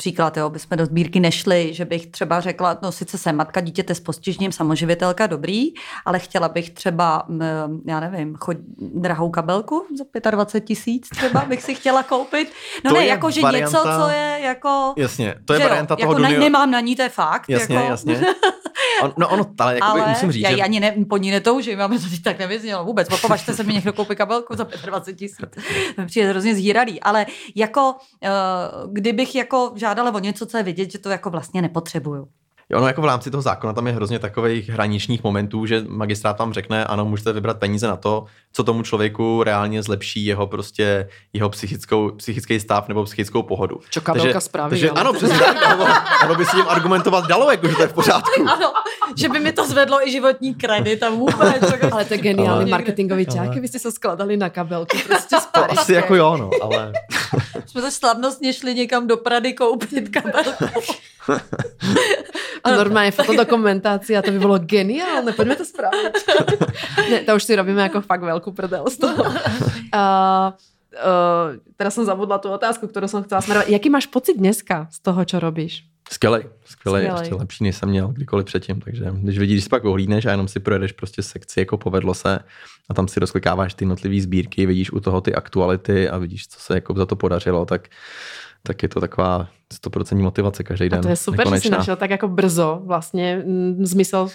příklad, 0.00 0.36
jo, 0.36 0.50
bychom 0.50 0.78
do 0.78 0.86
sbírky 0.86 1.20
nešli, 1.20 1.74
že 1.74 1.84
bych 1.84 2.06
třeba 2.06 2.40
řekla, 2.40 2.78
no 2.82 2.92
sice 2.92 3.18
jsem 3.18 3.36
matka 3.36 3.60
dítěte 3.60 3.94
s 3.94 4.00
postižením, 4.00 4.52
samoživitelka, 4.52 5.26
dobrý, 5.26 5.68
ale 6.06 6.18
chtěla 6.18 6.48
bych 6.48 6.70
třeba, 6.70 7.26
já 7.86 8.00
nevím, 8.00 8.34
chod, 8.34 8.56
drahou 8.78 9.30
kabelku 9.30 9.86
za 10.24 10.30
25 10.30 10.64
tisíc 10.66 11.08
třeba 11.08 11.44
bych 11.44 11.62
si 11.62 11.74
chtěla 11.74 12.02
koupit. 12.02 12.52
No 12.84 12.90
to 12.90 12.96
ne, 12.96 13.06
jako 13.06 13.30
že 13.30 13.40
varianta... 13.40 13.78
něco, 13.78 13.90
co 14.00 14.08
je 14.08 14.38
jako... 14.42 14.94
Jasně, 14.96 15.34
to 15.44 15.52
je 15.52 15.60
varianta 15.60 15.96
jo, 15.98 16.06
toho 16.06 16.12
jako 16.12 16.32
ne, 16.32 16.38
nemám 16.38 16.70
na 16.70 16.80
ní, 16.80 16.96
to 16.96 17.02
je 17.02 17.08
fakt. 17.08 17.48
Jasně, 17.48 17.76
jako... 17.76 17.88
jasně. 17.88 18.20
On, 19.02 19.12
no 19.16 19.28
ono, 19.28 19.44
ale, 19.58 19.74
jako 19.74 19.86
ale 19.86 20.08
musím 20.08 20.32
říct, 20.32 20.42
já, 20.42 20.50
že... 20.50 20.62
ani 20.62 20.80
ne, 20.80 20.94
po 21.08 21.16
ní 21.16 21.30
netoužím, 21.30 21.78
máme 21.78 21.98
to 21.98 22.08
teď 22.10 22.22
tak 22.22 22.38
nevyznělo 22.38 22.84
vůbec. 22.84 23.08
Považte 23.20 23.54
se 23.54 23.62
mi 23.62 23.72
někdo 23.72 23.92
koupit 23.92 24.18
kabelku 24.18 24.56
za 24.56 24.66
25 24.86 25.18
tisíc. 25.18 25.38
Přijde 26.06 26.28
hrozně 26.28 26.54
zhýralý, 26.54 27.00
ale 27.00 27.26
jako, 27.54 27.92
uh, 27.92 28.92
kdybych 28.92 29.34
jako 29.34 29.72
žádala 29.88 30.14
o 30.14 30.18
něco, 30.18 30.46
co 30.46 30.56
je 30.56 30.62
vidět, 30.62 30.92
že 30.92 30.98
to 30.98 31.10
jako 31.10 31.30
vlastně 31.30 31.62
nepotřebuju. 31.62 32.28
Jo, 32.70 32.80
no 32.80 32.86
jako 32.86 33.02
v 33.02 33.04
rámci 33.04 33.30
toho 33.30 33.42
zákona 33.42 33.72
tam 33.72 33.86
je 33.86 33.92
hrozně 33.92 34.18
takových 34.18 34.68
hraničních 34.68 35.24
momentů, 35.24 35.66
že 35.66 35.84
magistrát 35.88 36.38
vám 36.38 36.52
řekne, 36.52 36.84
ano, 36.84 37.04
můžete 37.04 37.32
vybrat 37.32 37.58
peníze 37.58 37.86
na 37.86 37.96
to, 37.96 38.24
co 38.52 38.64
tomu 38.64 38.82
člověku 38.82 39.42
reálně 39.42 39.82
zlepší 39.82 40.24
jeho 40.24 40.46
prostě 40.46 41.08
jeho 41.32 41.48
psychickou, 41.48 42.10
psychický 42.10 42.60
stav 42.60 42.88
nebo 42.88 43.04
psychickou 43.04 43.42
pohodu. 43.42 43.80
Čo 43.90 44.00
kabelka 44.00 44.40
spraví. 44.40 44.70
Takže 44.70 44.90
ano, 44.90 45.12
přesně 45.12 45.38
tak. 45.38 45.66
Ano, 45.66 45.86
ano, 46.22 46.34
by 46.34 46.46
si 46.46 46.56
jim 46.56 46.66
argumentovat 46.68 47.26
dalo, 47.26 47.50
jako, 47.50 47.68
že 47.68 47.74
to 47.74 47.82
je 47.82 47.88
v 47.88 47.92
pořádku. 47.92 48.48
Ano, 48.48 48.72
že 49.16 49.28
by 49.28 49.40
mi 49.40 49.52
to 49.52 49.66
zvedlo 49.66 50.08
i 50.08 50.10
životní 50.10 50.54
kredit 50.54 51.02
a 51.02 51.10
vůbec. 51.10 51.72
Jako 51.72 51.88
ale 51.92 52.04
to 52.04 52.14
je 52.14 52.20
geniální 52.20 52.62
ale, 52.62 52.70
marketingový 52.70 53.26
čák, 53.26 53.48
ale... 53.48 53.60
byste 53.60 53.78
se 53.78 53.92
skladali 53.92 54.36
na 54.36 54.50
kabelku. 54.50 54.96
Prostě 55.06 55.36
to 55.52 55.70
asi 55.70 55.92
jako 55.92 56.14
jo, 56.14 56.36
no, 56.36 56.50
ale... 56.62 56.92
Jsme 57.66 57.82
to 57.82 57.90
slavnostně 57.90 58.52
šli 58.52 58.74
někam 58.74 59.06
do 59.06 59.16
Prady 59.16 59.52
koupit 59.52 60.08
kabelku. 60.08 60.64
A 62.64 62.70
normálně 62.70 63.10
fotodokumentaci 63.10 64.16
a 64.16 64.22
to 64.22 64.30
by 64.30 64.38
bylo 64.38 64.58
geniálne, 64.58 65.32
pojďme 65.32 65.56
to 65.56 65.64
spravit. 65.64 66.12
ne, 67.10 67.20
to 67.20 67.36
už 67.36 67.42
si 67.42 67.56
robíme 67.56 67.82
jako 67.82 68.00
fakt 68.00 68.22
velkou 68.22 68.52
prdel 68.52 68.84
z 68.90 68.96
toho. 68.98 69.22
Uh, 69.24 69.30
uh, 69.94 71.56
teraz 71.76 71.94
som 71.94 72.04
zabudla 72.04 72.38
tú 72.38 72.50
otázku, 72.50 72.90
ktorú 72.90 73.08
som 73.08 73.22
chcela 73.24 73.40
smerovať. 73.40 73.70
Jaký 73.70 73.88
máš 73.90 74.06
pocit 74.10 74.36
dneska 74.36 74.90
z 74.90 74.98
toho, 75.00 75.24
čo 75.24 75.40
robíš? 75.40 75.86
Skvělej, 76.10 76.42
skvělej, 76.64 77.02
skvělej, 77.04 77.22
ještě 77.22 77.34
lepší, 77.34 77.64
než 77.64 77.76
jsem 77.76 77.88
měl 77.88 78.08
kdykoliv 78.08 78.46
předtím. 78.46 78.80
Takže 78.80 79.04
když 79.12 79.38
vidíš, 79.38 79.64
si 79.64 79.68
pak 79.68 79.84
ohlídneš 79.84 80.26
a 80.26 80.30
jenom 80.30 80.48
si 80.48 80.60
projedeš 80.60 80.92
prostě 80.92 81.22
sekci, 81.22 81.60
jako 81.60 81.76
povedlo 81.76 82.14
se 82.14 82.38
a 82.88 82.94
tam 82.94 83.08
si 83.08 83.20
rozklikáváš 83.20 83.74
ty 83.74 83.82
jednotlivé 83.84 84.20
sbírky, 84.20 84.66
vidíš 84.66 84.92
u 84.92 85.00
toho 85.00 85.20
ty 85.20 85.34
aktuality 85.34 86.08
a 86.08 86.18
vidíš, 86.18 86.48
co 86.48 86.60
se 86.60 86.74
jako 86.74 86.94
za 86.94 87.06
to 87.06 87.16
podařilo, 87.16 87.66
tak 87.66 87.88
tak 88.62 88.82
je 88.82 88.88
to 88.88 89.00
taková 89.00 89.48
100% 89.84 90.22
motivace 90.22 90.64
každý 90.64 90.88
den. 90.88 90.98
A 90.98 91.02
to 91.02 91.08
je 91.08 91.16
super, 91.16 91.38
nekonečná. 91.38 91.58
že 91.58 91.68
si 91.68 91.78
našel 91.78 91.96
tak 91.96 92.10
jako 92.10 92.28
brzo 92.28 92.80
vlastně 92.84 93.44
zmysel 93.80 94.28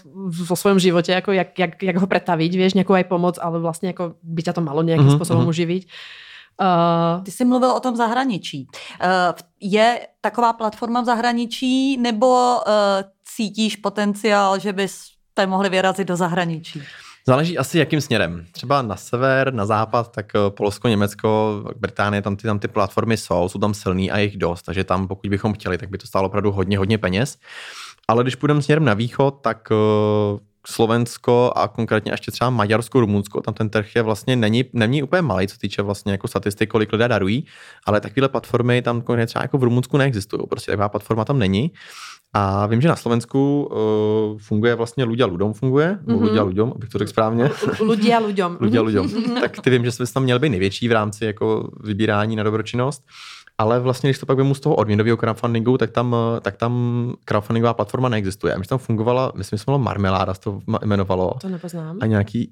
vo 0.47 0.55
svém 0.55 0.79
životě, 0.79 1.11
jako 1.11 1.31
jak, 1.31 1.59
jak, 1.59 1.83
jak 1.83 1.97
ho 1.97 2.07
pretaviť, 2.07 2.55
vieš, 2.55 2.73
nějakou 2.73 2.93
aj 2.93 3.03
pomoc, 3.03 3.39
ale 3.41 3.59
vlastně 3.59 3.89
jako 3.89 4.13
by 4.23 4.43
ťa 4.43 4.53
to 4.53 4.61
malo 4.61 4.83
nějakým 4.83 5.07
mm-hmm, 5.07 5.15
způsobem 5.15 5.43
mm-hmm. 5.43 5.49
uživit. 5.49 5.85
Uh, 6.61 7.23
Ty 7.23 7.31
jsi 7.31 7.45
mluvil 7.45 7.71
o 7.71 7.79
tom 7.79 7.95
zahraničí. 7.95 8.67
Uh, 9.03 9.09
je 9.59 10.07
taková 10.21 10.53
platforma 10.53 11.01
v 11.01 11.05
zahraničí 11.05 11.97
nebo 11.97 12.27
uh, 12.27 12.63
cítíš 13.35 13.75
potenciál, 13.75 14.59
že 14.59 14.73
byste 14.73 15.45
mohli 15.45 15.69
vyrazit 15.69 16.07
do 16.07 16.15
zahraničí? 16.15 16.83
Záleží 17.27 17.57
asi 17.57 17.79
jakým 17.79 18.01
směrem. 18.01 18.45
Třeba 18.51 18.81
na 18.81 18.95
sever, 18.95 19.53
na 19.53 19.65
západ, 19.65 20.11
tak 20.11 20.31
Polsko, 20.49 20.87
Německo, 20.87 21.63
Británie, 21.79 22.21
tam 22.21 22.35
ty, 22.35 22.43
tam 22.43 22.59
ty 22.59 22.67
platformy 22.67 23.17
jsou, 23.17 23.49
jsou 23.49 23.59
tam 23.59 23.73
silný 23.73 24.11
a 24.11 24.17
jich 24.17 24.37
dost, 24.37 24.61
takže 24.61 24.83
tam 24.83 25.07
pokud 25.07 25.29
bychom 25.29 25.53
chtěli, 25.53 25.77
tak 25.77 25.89
by 25.89 25.97
to 25.97 26.07
stálo 26.07 26.27
opravdu 26.27 26.51
hodně, 26.51 26.77
hodně 26.77 26.97
peněz. 26.97 27.37
Ale 28.07 28.23
když 28.23 28.35
půjdeme 28.35 28.61
směrem 28.61 28.85
na 28.85 28.93
východ, 28.93 29.37
tak 29.41 29.69
Slovensko 30.67 31.53
a 31.55 31.67
konkrétně 31.67 32.11
ještě 32.11 32.31
třeba 32.31 32.49
Maďarsko, 32.49 32.99
Rumunsko, 32.99 33.41
tam 33.41 33.53
ten 33.53 33.69
trh 33.69 33.95
je 33.95 34.01
vlastně 34.01 34.35
není, 34.35 34.65
není 34.73 35.03
úplně 35.03 35.21
malý, 35.21 35.47
co 35.47 35.57
týče 35.57 35.81
vlastně 35.81 36.11
jako 36.11 36.27
statistik, 36.27 36.69
kolik 36.69 36.91
lidé 36.91 37.07
darují, 37.07 37.45
ale 37.85 38.01
takovéhle 38.01 38.29
platformy 38.29 38.81
tam 38.81 39.01
konkrétně 39.01 39.27
třeba 39.27 39.43
jako 39.43 39.57
v 39.57 39.63
Rumunsku 39.63 39.97
neexistují, 39.97 40.41
prostě 40.49 40.71
taková 40.71 40.89
platforma 40.89 41.25
tam 41.25 41.39
není. 41.39 41.71
A 42.33 42.65
vím, 42.65 42.81
že 42.81 42.87
na 42.87 42.95
Slovensku 42.95 43.69
uh, 43.71 44.37
funguje 44.37 44.75
vlastně 44.75 45.03
Ludia 45.03 45.25
Ludom 45.25 45.53
funguje, 45.53 45.99
mm-hmm. 46.05 46.21
Ludia 46.21 46.43
Ludom, 46.43 46.73
abych 46.75 46.89
to 46.89 46.97
řekl 46.97 47.09
správně. 47.09 47.49
Ludia 47.79 48.19
Ludom. 48.19 48.57
Ludia 48.61 48.81
Ludom. 48.81 49.09
tak 49.41 49.61
ty 49.61 49.69
vím, 49.69 49.85
že 49.85 49.91
jsme 49.91 50.05
tam 50.13 50.23
měli 50.23 50.39
být 50.39 50.49
největší 50.49 50.87
v 50.87 50.91
rámci 50.91 51.25
jako 51.25 51.69
vybírání 51.83 52.35
na 52.35 52.43
dobročinnost. 52.43 53.03
Ale 53.57 53.79
vlastně, 53.79 54.09
když 54.09 54.19
to 54.19 54.25
pak 54.25 54.37
vemu 54.37 54.55
z 54.55 54.59
toho 54.59 54.75
odměnového 54.75 55.17
crowdfundingu, 55.17 55.77
tak 55.77 55.91
tam, 55.91 56.15
tak 56.41 56.57
tam 56.57 57.13
crowdfundingová 57.25 57.73
platforma 57.73 58.09
neexistuje. 58.09 58.57
My 58.57 58.65
tam 58.65 58.77
fungovala, 58.77 59.31
myslím, 59.35 59.57
že 59.57 59.63
se 59.63 59.77
Marmeláda, 59.77 60.33
to 60.33 60.59
jmenovalo. 60.83 61.33
To 61.41 61.49
nepoznám. 61.49 61.97
A 62.01 62.05
nějaký 62.05 62.51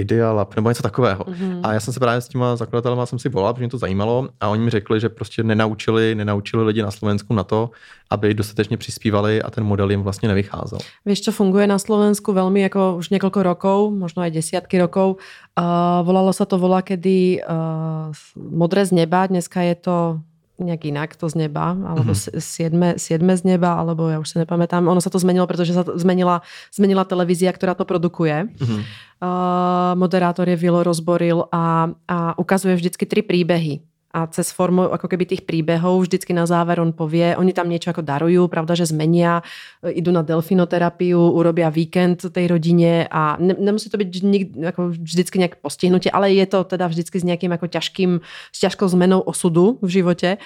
Ideal 0.00 0.46
nebo 0.56 0.68
něco 0.68 0.82
takového. 0.82 1.24
Mm-hmm. 1.24 1.60
A 1.62 1.72
já 1.72 1.80
jsem 1.80 1.94
se 1.94 2.00
právě 2.00 2.20
s 2.20 2.28
těma 2.28 2.56
zakladatelema 2.56 3.06
jsem 3.06 3.18
si 3.18 3.28
volal, 3.28 3.54
protože 3.54 3.62
mě 3.62 3.70
to 3.70 3.78
zajímalo 3.78 4.28
a 4.40 4.48
oni 4.48 4.64
mi 4.64 4.70
řekli, 4.70 5.00
že 5.00 5.08
prostě 5.08 5.42
nenaučili, 5.42 6.14
nenaučili 6.14 6.64
lidi 6.64 6.82
na 6.82 6.90
Slovensku 6.90 7.34
na 7.34 7.44
to, 7.44 7.70
aby 8.10 8.34
dostatečně 8.34 8.76
přispívali 8.76 9.42
a 9.42 9.50
ten 9.50 9.64
model 9.64 9.90
jim 9.90 10.02
vlastně 10.02 10.28
nevycházel. 10.28 10.78
Víš, 11.06 11.20
co 11.20 11.32
funguje 11.32 11.66
na 11.66 11.78
Slovensku 11.78 12.32
velmi 12.32 12.60
jako 12.60 12.94
už 12.98 13.08
několik 13.08 13.36
rokov, 13.36 13.94
možno 13.94 14.22
aj 14.22 14.30
desiatky 14.30 14.78
rokov. 14.78 15.16
Uh, 15.56 16.04
volalo 16.04 16.32
sa 16.36 16.44
to 16.44 16.60
volá 16.60 16.84
kedy 16.84 17.40
uh, 17.40 18.12
Modré 18.36 18.84
z 18.84 18.92
neba, 18.92 19.26
dneska 19.26 19.64
je 19.64 19.74
to 19.74 20.20
nejak 20.56 20.82
inak 20.88 21.10
to 21.16 21.28
z 21.28 21.46
neba, 21.46 21.76
alebo 21.76 22.16
mm-hmm. 22.16 22.40
siedme, 22.40 22.88
siedme 22.96 23.32
z 23.36 23.42
neba, 23.44 23.76
alebo 23.76 24.08
ja 24.08 24.20
už 24.20 24.28
sa 24.32 24.36
nepamätám. 24.42 24.88
Ono 24.88 25.00
sa 25.00 25.12
to 25.12 25.20
zmenilo, 25.20 25.44
pretože 25.44 25.76
sa 25.76 25.84
to 25.84 26.00
zmenila, 26.00 26.40
zmenila 26.72 27.04
televízia, 27.04 27.52
ktorá 27.52 27.76
to 27.76 27.84
produkuje. 27.84 28.48
Mm-hmm. 28.48 28.80
Uh, 29.16 29.92
moderátor 29.96 30.44
je 30.48 30.56
Vilo 30.60 30.84
rozboril 30.84 31.48
a, 31.48 31.92
a 32.08 32.16
ukazuje 32.36 32.76
vždycky 32.76 33.08
tri 33.08 33.24
príbehy 33.24 33.80
a 34.16 34.24
cez 34.32 34.48
formu 34.48 34.88
ako 34.88 35.12
keby 35.12 35.28
tých 35.28 35.44
príbehov 35.44 36.08
vždycky 36.08 36.32
na 36.32 36.48
záver 36.48 36.80
on 36.80 36.96
povie, 36.96 37.36
oni 37.36 37.52
tam 37.52 37.68
niečo 37.68 37.92
ako 37.92 38.00
darujú, 38.00 38.48
pravda, 38.48 38.72
že 38.72 38.88
zmenia, 38.88 39.44
e, 39.84 40.00
idú 40.00 40.08
na 40.08 40.24
delfinoterapiu, 40.24 41.20
urobia 41.20 41.68
víkend 41.68 42.24
tej 42.32 42.48
rodine 42.48 43.04
a 43.12 43.36
ne, 43.36 43.52
nemusí 43.52 43.92
to 43.92 44.00
byť 44.00 44.08
nik, 44.24 44.44
ako 44.56 44.96
vždycky 44.96 45.36
nejak 45.36 45.60
postihnutie, 45.60 46.08
ale 46.08 46.32
je 46.32 46.48
to 46.48 46.64
teda 46.64 46.88
vždycky 46.88 47.20
s 47.20 47.28
nejakým 47.28 47.52
ako 47.52 47.68
ťažkým, 47.68 48.24
s 48.24 48.58
ťažkou 48.64 48.88
zmenou 48.88 49.20
osudu 49.20 49.76
v 49.84 50.00
živote. 50.00 50.40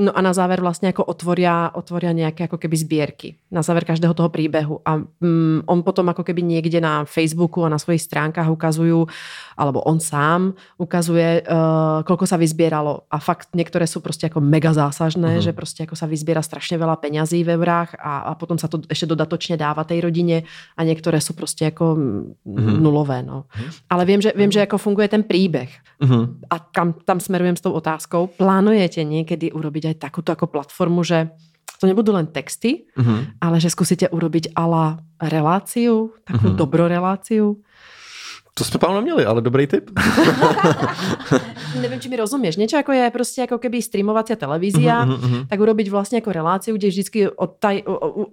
No 0.00 0.18
a 0.18 0.20
na 0.20 0.32
záver 0.32 0.60
vlastně 0.60 0.88
jako 0.88 1.04
otvoria, 1.04 1.70
otvoria 1.74 2.12
nějaké 2.12 2.44
jako 2.44 2.58
keby 2.58 2.76
sbírky 2.76 3.34
na 3.50 3.62
záver 3.62 3.84
každého 3.84 4.14
toho 4.14 4.28
příběhu 4.28 4.80
a 4.84 4.96
mm, 4.96 5.62
on 5.66 5.82
potom 5.82 6.06
jako 6.06 6.24
keby 6.24 6.42
někde 6.42 6.80
na 6.80 7.04
Facebooku 7.04 7.64
a 7.64 7.68
na 7.68 7.78
svojich 7.78 8.02
stránkách 8.02 8.50
ukazujú, 8.50 9.06
alebo 9.56 9.80
on 9.84 10.00
sám 10.00 10.56
ukazuje, 10.78 11.44
uh, 11.44 12.00
koľko 12.02 12.24
sa 12.26 12.40
vyzbieralo 12.40 13.04
a 13.10 13.18
fakt 13.18 13.48
některé 13.54 13.86
jsou 13.86 14.00
prostě 14.00 14.26
jako 14.26 14.40
mega 14.40 14.72
zásažné, 14.72 15.36
uh-huh. 15.36 15.44
že 15.44 15.52
prostě 15.52 15.82
jako 15.82 15.96
sa 15.96 16.06
vyzbiera 16.06 16.42
strašně 16.42 16.78
veľa 16.78 16.96
peňazí 16.96 17.44
ve 17.44 17.56
vrách 17.56 17.94
a, 18.00 18.18
a 18.18 18.34
potom 18.34 18.58
sa 18.58 18.68
to 18.68 18.80
ještě 18.88 19.06
dodatočně 19.06 19.56
dává 19.56 19.84
tej 19.84 20.00
rodině 20.00 20.42
a 20.76 20.84
některé 20.84 21.20
jsou 21.20 21.34
prostě 21.34 21.64
jako 21.64 21.94
uh-huh. 21.94 22.80
nulové, 22.80 23.22
no. 23.22 23.44
Uh-huh. 23.44 23.72
Ale 23.90 24.04
vím, 24.04 24.20
že, 24.20 24.32
vím, 24.36 24.50
že 24.50 24.60
jako 24.60 24.78
funguje 24.78 25.08
ten 25.08 25.22
příběh 25.22 25.70
uh-huh. 26.02 26.28
a 26.50 26.58
kam 26.58 26.92
tam 27.04 27.20
smerujem 27.20 27.56
s 27.56 27.60
tou 27.60 27.72
otázkou. 27.72 28.26
Plánujete 28.26 29.04
někdy 29.04 29.52
urobiť 29.52 29.89
aj 29.90 29.98
takúto 29.98 30.30
ako 30.30 30.46
platformu, 30.48 31.02
že 31.02 31.30
to 31.80 31.88
nebudú 31.88 32.12
len 32.12 32.28
texty, 32.28 32.84
mm-hmm. 32.92 33.40
ale 33.40 33.56
že 33.56 33.72
skúsite 33.72 34.06
urobiť 34.12 34.52
ala 34.52 35.00
reláciu, 35.16 36.12
takú 36.28 36.52
mm-hmm. 36.52 36.60
dobroreláciu. 36.60 37.56
To 38.54 38.64
jsme 38.64 38.78
Pavel 38.78 38.96
neměli, 38.96 39.24
ale 39.24 39.40
dobrý 39.42 39.66
tip. 39.66 39.90
Nevím, 41.80 42.00
či 42.00 42.08
mi 42.08 42.16
rozumíš. 42.16 42.56
Něco 42.56 42.76
jako 42.76 42.92
je 42.92 43.10
prostě 43.10 43.40
jako 43.40 43.58
keby 43.58 43.82
streamovacia 43.82 44.36
televízia, 44.36 45.06
uh-huh, 45.06 45.18
uh-huh. 45.20 45.46
tak 45.46 45.60
urobiť 45.60 45.90
vlastně 45.90 46.16
jako 46.16 46.32
reláciu, 46.32 46.76
kde 46.76 46.88
vždycky 46.88 47.28
odtaj, 47.28 47.82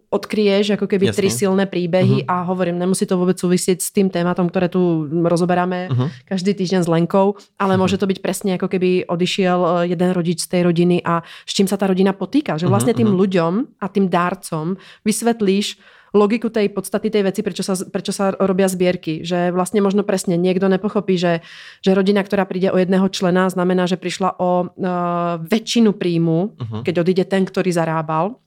odkryješ 0.10 0.70
jako 0.70 0.88
keby 0.88 1.06
Jasne. 1.06 1.22
tri 1.22 1.30
silné 1.30 1.66
príbehy 1.66 2.16
uh-huh. 2.16 2.26
a 2.28 2.42
hovorím, 2.42 2.80
nemusí 2.80 3.06
to 3.06 3.18
vůbec 3.18 3.40
souviset 3.40 3.82
s 3.82 3.92
tým 3.92 4.10
tématom, 4.10 4.50
které 4.50 4.70
tu 4.70 5.08
rozoberáme 5.24 5.88
uh-huh. 5.92 6.12
každý 6.26 6.54
týden 6.54 6.84
s 6.84 6.88
Lenkou, 6.88 7.36
ale 7.60 7.76
uh-huh. 7.76 7.82
může 7.82 7.98
to 7.98 8.08
být 8.08 8.20
přesně 8.20 8.52
jako 8.52 8.68
keby 8.68 9.06
odišiel 9.06 9.68
eh, 9.68 9.88
jeden 9.88 10.12
rodič 10.12 10.42
z 10.42 10.48
té 10.48 10.64
rodiny 10.64 11.02
a 11.06 11.24
s 11.46 11.54
čím 11.54 11.68
sa 11.68 11.78
ta 11.78 11.88
rodina 11.88 12.14
potýka. 12.14 12.58
Že 12.58 12.68
vlastně 12.68 12.94
tým 12.94 13.08
uh-huh. 13.08 13.20
ľuďom 13.22 13.54
a 13.82 13.88
tým 13.88 14.10
dárcom 14.10 14.78
vysvetlíš, 15.06 15.78
logiku 16.16 16.48
tej 16.48 16.72
podstaty 16.72 17.12
tej 17.12 17.28
veci, 17.28 17.42
prečo 17.44 17.64
sa, 17.64 17.76
prečo 17.76 18.16
sa 18.16 18.32
robia 18.38 18.72
zbierky. 18.72 19.26
Že 19.28 19.52
vlastne 19.52 19.84
možno 19.84 20.08
presne 20.08 20.40
niekto 20.40 20.72
nepochopí, 20.72 21.20
že, 21.20 21.44
že 21.84 21.92
rodina, 21.92 22.24
ktorá 22.24 22.48
príde 22.48 22.72
o 22.72 22.80
jedného 22.80 23.08
člena, 23.12 23.52
znamená, 23.52 23.88
že 23.90 24.00
prišla 24.00 24.40
o 24.40 24.72
uh, 24.72 25.42
väčšinu 25.44 25.92
príjmu, 25.92 26.40
uh-huh. 26.56 26.82
keď 26.88 26.96
odíde 27.04 27.24
ten, 27.28 27.44
ktorý 27.44 27.74
zarábal 27.76 28.40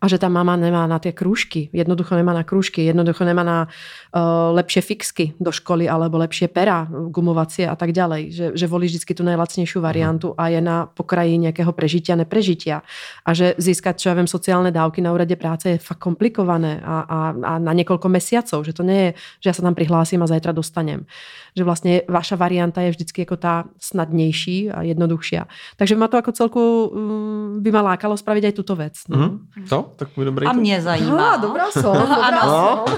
a 0.00 0.08
že 0.08 0.16
ta 0.16 0.32
mama 0.32 0.56
nemá 0.56 0.88
na 0.88 0.96
tie 0.96 1.12
krúžky, 1.12 1.68
jednoducho 1.76 2.16
nemá 2.16 2.32
na 2.32 2.40
krúžky, 2.40 2.88
jednoducho 2.88 3.20
nemá 3.20 3.44
na 3.44 3.58
uh, 3.68 4.48
lepšie 4.56 4.80
fixky 4.80 5.24
do 5.36 5.52
školy 5.52 5.84
alebo 5.84 6.16
lepšie 6.16 6.48
pera 6.48 6.88
gumovacie 6.88 7.68
a 7.68 7.76
tak 7.76 7.92
ďalej. 7.92 8.22
Že, 8.32 8.46
že 8.56 8.66
volí 8.66 8.88
vždycky 8.88 9.12
tu 9.12 9.20
najlacnejšiu 9.28 9.76
mhm. 9.76 9.84
variantu 9.84 10.28
a 10.40 10.48
je 10.48 10.60
na 10.64 10.88
pokraji 10.88 11.36
nejakého 11.36 11.68
prežitia, 11.76 12.16
neprežitia. 12.16 12.80
A 13.28 13.30
že 13.36 13.52
získat, 13.60 14.00
čo 14.00 14.08
ja 14.08 14.16
viem, 14.16 14.24
sociálne 14.24 14.72
dávky 14.72 15.04
na 15.04 15.12
úrade 15.12 15.36
práce 15.36 15.68
je 15.68 15.76
fakt 15.76 16.00
komplikované 16.00 16.80
a, 16.80 17.04
a, 17.04 17.18
a 17.36 17.52
na 17.60 17.72
niekoľko 17.76 18.08
mesiacov, 18.08 18.64
že 18.64 18.72
to 18.72 18.80
nie 18.80 19.12
je, 19.12 19.44
že 19.44 19.46
ja 19.52 19.54
sa 19.54 19.62
tam 19.68 19.76
prihlásim 19.76 20.24
a 20.24 20.30
zajtra 20.30 20.56
dostanem. 20.56 21.04
Že 21.52 21.62
vlastne 21.68 21.92
vaša 22.08 22.40
varianta 22.40 22.80
je 22.80 22.96
vždycky 22.96 23.28
jako 23.28 23.36
tá 23.36 23.68
snadnější 23.76 24.72
a 24.72 24.82
jednoduchšia. 24.82 25.44
Takže 25.76 25.94
ma 25.96 26.08
to 26.08 26.16
ako 26.16 26.32
celku 26.32 26.62
um, 26.88 27.60
by 27.60 27.68
ma 27.68 27.82
lákalo 27.94 28.16
spraviť 28.16 28.44
aj 28.48 28.54
tuto 28.56 28.74
vec. 28.78 28.96
No. 29.12 29.44
Mm, 29.44 29.68
to? 29.68 29.89
Tak 29.96 30.16
můj 30.16 30.24
dobrý. 30.24 30.46
A 30.46 30.52
mě 30.52 30.82
zajímá. 30.82 31.36
No, 31.36 31.48
dobrá 31.48 31.70
sol, 31.70 31.92
dobrá 31.98 32.46
no. 32.46 32.84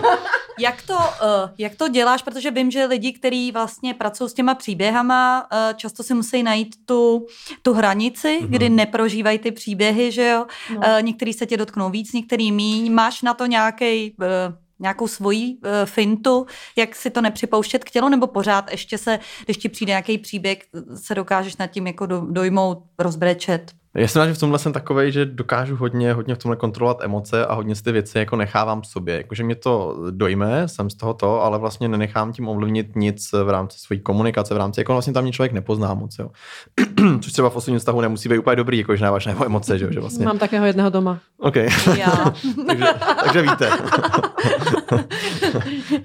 Jak 0.58 0.82
to, 0.82 0.94
uh, 0.94 1.00
jak 1.58 1.74
to 1.74 1.88
děláš, 1.88 2.22
protože 2.22 2.50
vím, 2.50 2.70
že 2.70 2.84
lidi, 2.84 3.12
kteří 3.12 3.52
vlastně 3.52 3.94
pracují 3.94 4.30
s 4.30 4.34
těma 4.34 4.54
příběhama, 4.54 5.46
uh, 5.52 5.76
často 5.76 6.02
si 6.02 6.14
musí 6.14 6.42
najít 6.42 6.76
tu, 6.86 7.26
tu 7.62 7.72
hranici, 7.72 8.38
mm-hmm. 8.42 8.46
kdy 8.46 8.68
neprožívají 8.68 9.38
ty 9.38 9.50
příběhy, 9.50 10.12
že 10.12 10.28
jo. 10.28 10.46
No. 10.70 10.76
Uh, 10.76 11.02
některý 11.02 11.32
se 11.32 11.46
tě 11.46 11.56
dotknou 11.56 11.90
víc, 11.90 12.12
některý 12.12 12.52
míň. 12.52 12.92
Máš 12.92 13.22
na 13.22 13.34
to 13.34 13.46
nějaký 13.46 14.16
uh, 14.20 14.26
nějakou 14.78 15.08
svoji 15.08 15.54
uh, 15.54 15.70
fintu, 15.84 16.46
jak 16.76 16.96
si 16.96 17.10
to 17.10 17.20
nepřipouštět 17.20 17.84
k 17.84 17.90
tělu, 17.90 18.08
nebo 18.08 18.26
pořád 18.26 18.70
ještě 18.70 18.98
se, 18.98 19.18
když 19.44 19.56
ti 19.56 19.68
přijde 19.68 19.90
nějaký 19.90 20.18
příběh, 20.18 20.58
se 20.94 21.14
dokážeš 21.14 21.56
nad 21.56 21.66
tím 21.66 21.86
jako 21.86 22.06
do, 22.06 22.20
dojmout, 22.20 22.78
rozbrečet? 22.98 23.72
Já 23.94 24.08
jsem 24.08 24.22
rád, 24.22 24.28
že 24.28 24.34
v 24.34 24.38
tomhle 24.38 24.58
jsem 24.58 24.72
takový, 24.72 25.12
že 25.12 25.26
dokážu 25.26 25.76
hodně, 25.76 26.12
hodně 26.12 26.34
v 26.34 26.38
tomhle 26.38 26.56
kontrolovat 26.56 26.96
emoce 27.00 27.46
a 27.46 27.54
hodně 27.54 27.74
si 27.74 27.82
ty 27.82 27.92
věci 27.92 28.18
jako 28.18 28.36
nechávám 28.36 28.80
v 28.80 28.86
sobě. 28.86 29.16
Jakože 29.16 29.44
mě 29.44 29.54
to 29.54 29.96
dojme, 30.10 30.68
jsem 30.68 30.90
z 30.90 30.94
toho 30.94 31.14
to, 31.14 31.42
ale 31.42 31.58
vlastně 31.58 31.88
nenechám 31.88 32.32
tím 32.32 32.48
ovlivnit 32.48 32.96
nic 32.96 33.32
v 33.32 33.50
rámci 33.50 33.78
své 33.78 33.96
komunikace, 33.96 34.54
v 34.54 34.56
rámci, 34.56 34.80
jako 34.80 34.92
vlastně 34.92 35.12
tam 35.12 35.22
mě 35.22 35.32
člověk 35.32 35.52
nepozná 35.52 35.94
moc, 35.94 36.18
jo. 36.18 36.30
Což 37.20 37.32
třeba 37.32 37.50
v 37.50 37.56
osobním 37.56 37.78
vztahu 37.78 38.00
nemusí 38.00 38.28
být 38.28 38.38
úplně 38.38 38.56
dobrý, 38.56 38.78
jakože 38.78 39.04
náváš 39.04 39.26
nebo 39.26 39.44
emoce, 39.44 39.78
že, 39.78 39.92
že 39.92 40.00
vlastně. 40.00 40.26
Mám 40.26 40.38
takého 40.38 40.66
jedného 40.66 40.90
doma. 40.90 41.18
OK. 41.38 41.56
Já. 41.96 42.34
takže, 42.66 42.86
takže 43.24 43.42
víte. 43.42 43.70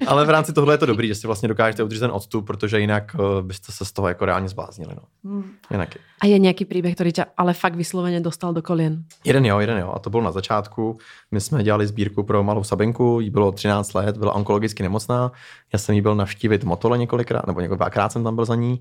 ale 0.06 0.24
v 0.24 0.30
rámci 0.30 0.52
tohle 0.52 0.74
je 0.74 0.78
to 0.78 0.86
dobrý, 0.86 1.08
že 1.08 1.14
si 1.14 1.26
vlastně 1.26 1.48
dokážete 1.48 1.82
udržet 1.82 2.00
ten 2.00 2.10
odstup, 2.10 2.46
protože 2.46 2.80
jinak 2.80 3.16
uh, 3.18 3.46
byste 3.46 3.72
se 3.72 3.84
z 3.84 3.92
toho 3.92 4.08
jako 4.08 4.24
reálně 4.24 4.48
zbláznili. 4.48 4.94
No. 4.94 5.32
Hmm. 5.32 5.50
Jinak. 5.70 5.88
A 6.20 6.26
je 6.26 6.38
nějaký 6.38 6.64
příběh, 6.64 6.94
který 6.94 7.12
tě 7.12 7.24
ale 7.36 7.54
fakt 7.54 7.74
vysloveně 7.74 8.20
dostal 8.20 8.52
do 8.52 8.62
kolien? 8.62 9.04
Jeden 9.24 9.46
jo, 9.46 9.58
jeden 9.58 9.78
jo. 9.78 9.92
A 9.94 9.98
to 9.98 10.10
bylo 10.10 10.22
na 10.22 10.32
začátku. 10.32 10.98
My 11.30 11.40
jsme 11.40 11.62
dělali 11.62 11.86
sbírku 11.86 12.22
pro 12.22 12.42
malou 12.42 12.64
Sabinku, 12.64 13.20
jí 13.20 13.30
bylo 13.30 13.52
13 13.52 13.94
let, 13.94 14.16
byla 14.16 14.34
onkologicky 14.34 14.82
nemocná. 14.82 15.32
Já 15.72 15.78
jsem 15.78 15.94
jí 15.94 16.00
byl 16.00 16.14
navštívit 16.14 16.64
Motole 16.64 16.98
několikrát, 16.98 17.46
nebo 17.46 17.60
několikrát 17.60 18.12
jsem 18.12 18.24
tam 18.24 18.34
byl 18.34 18.44
za 18.44 18.54
ní. 18.54 18.80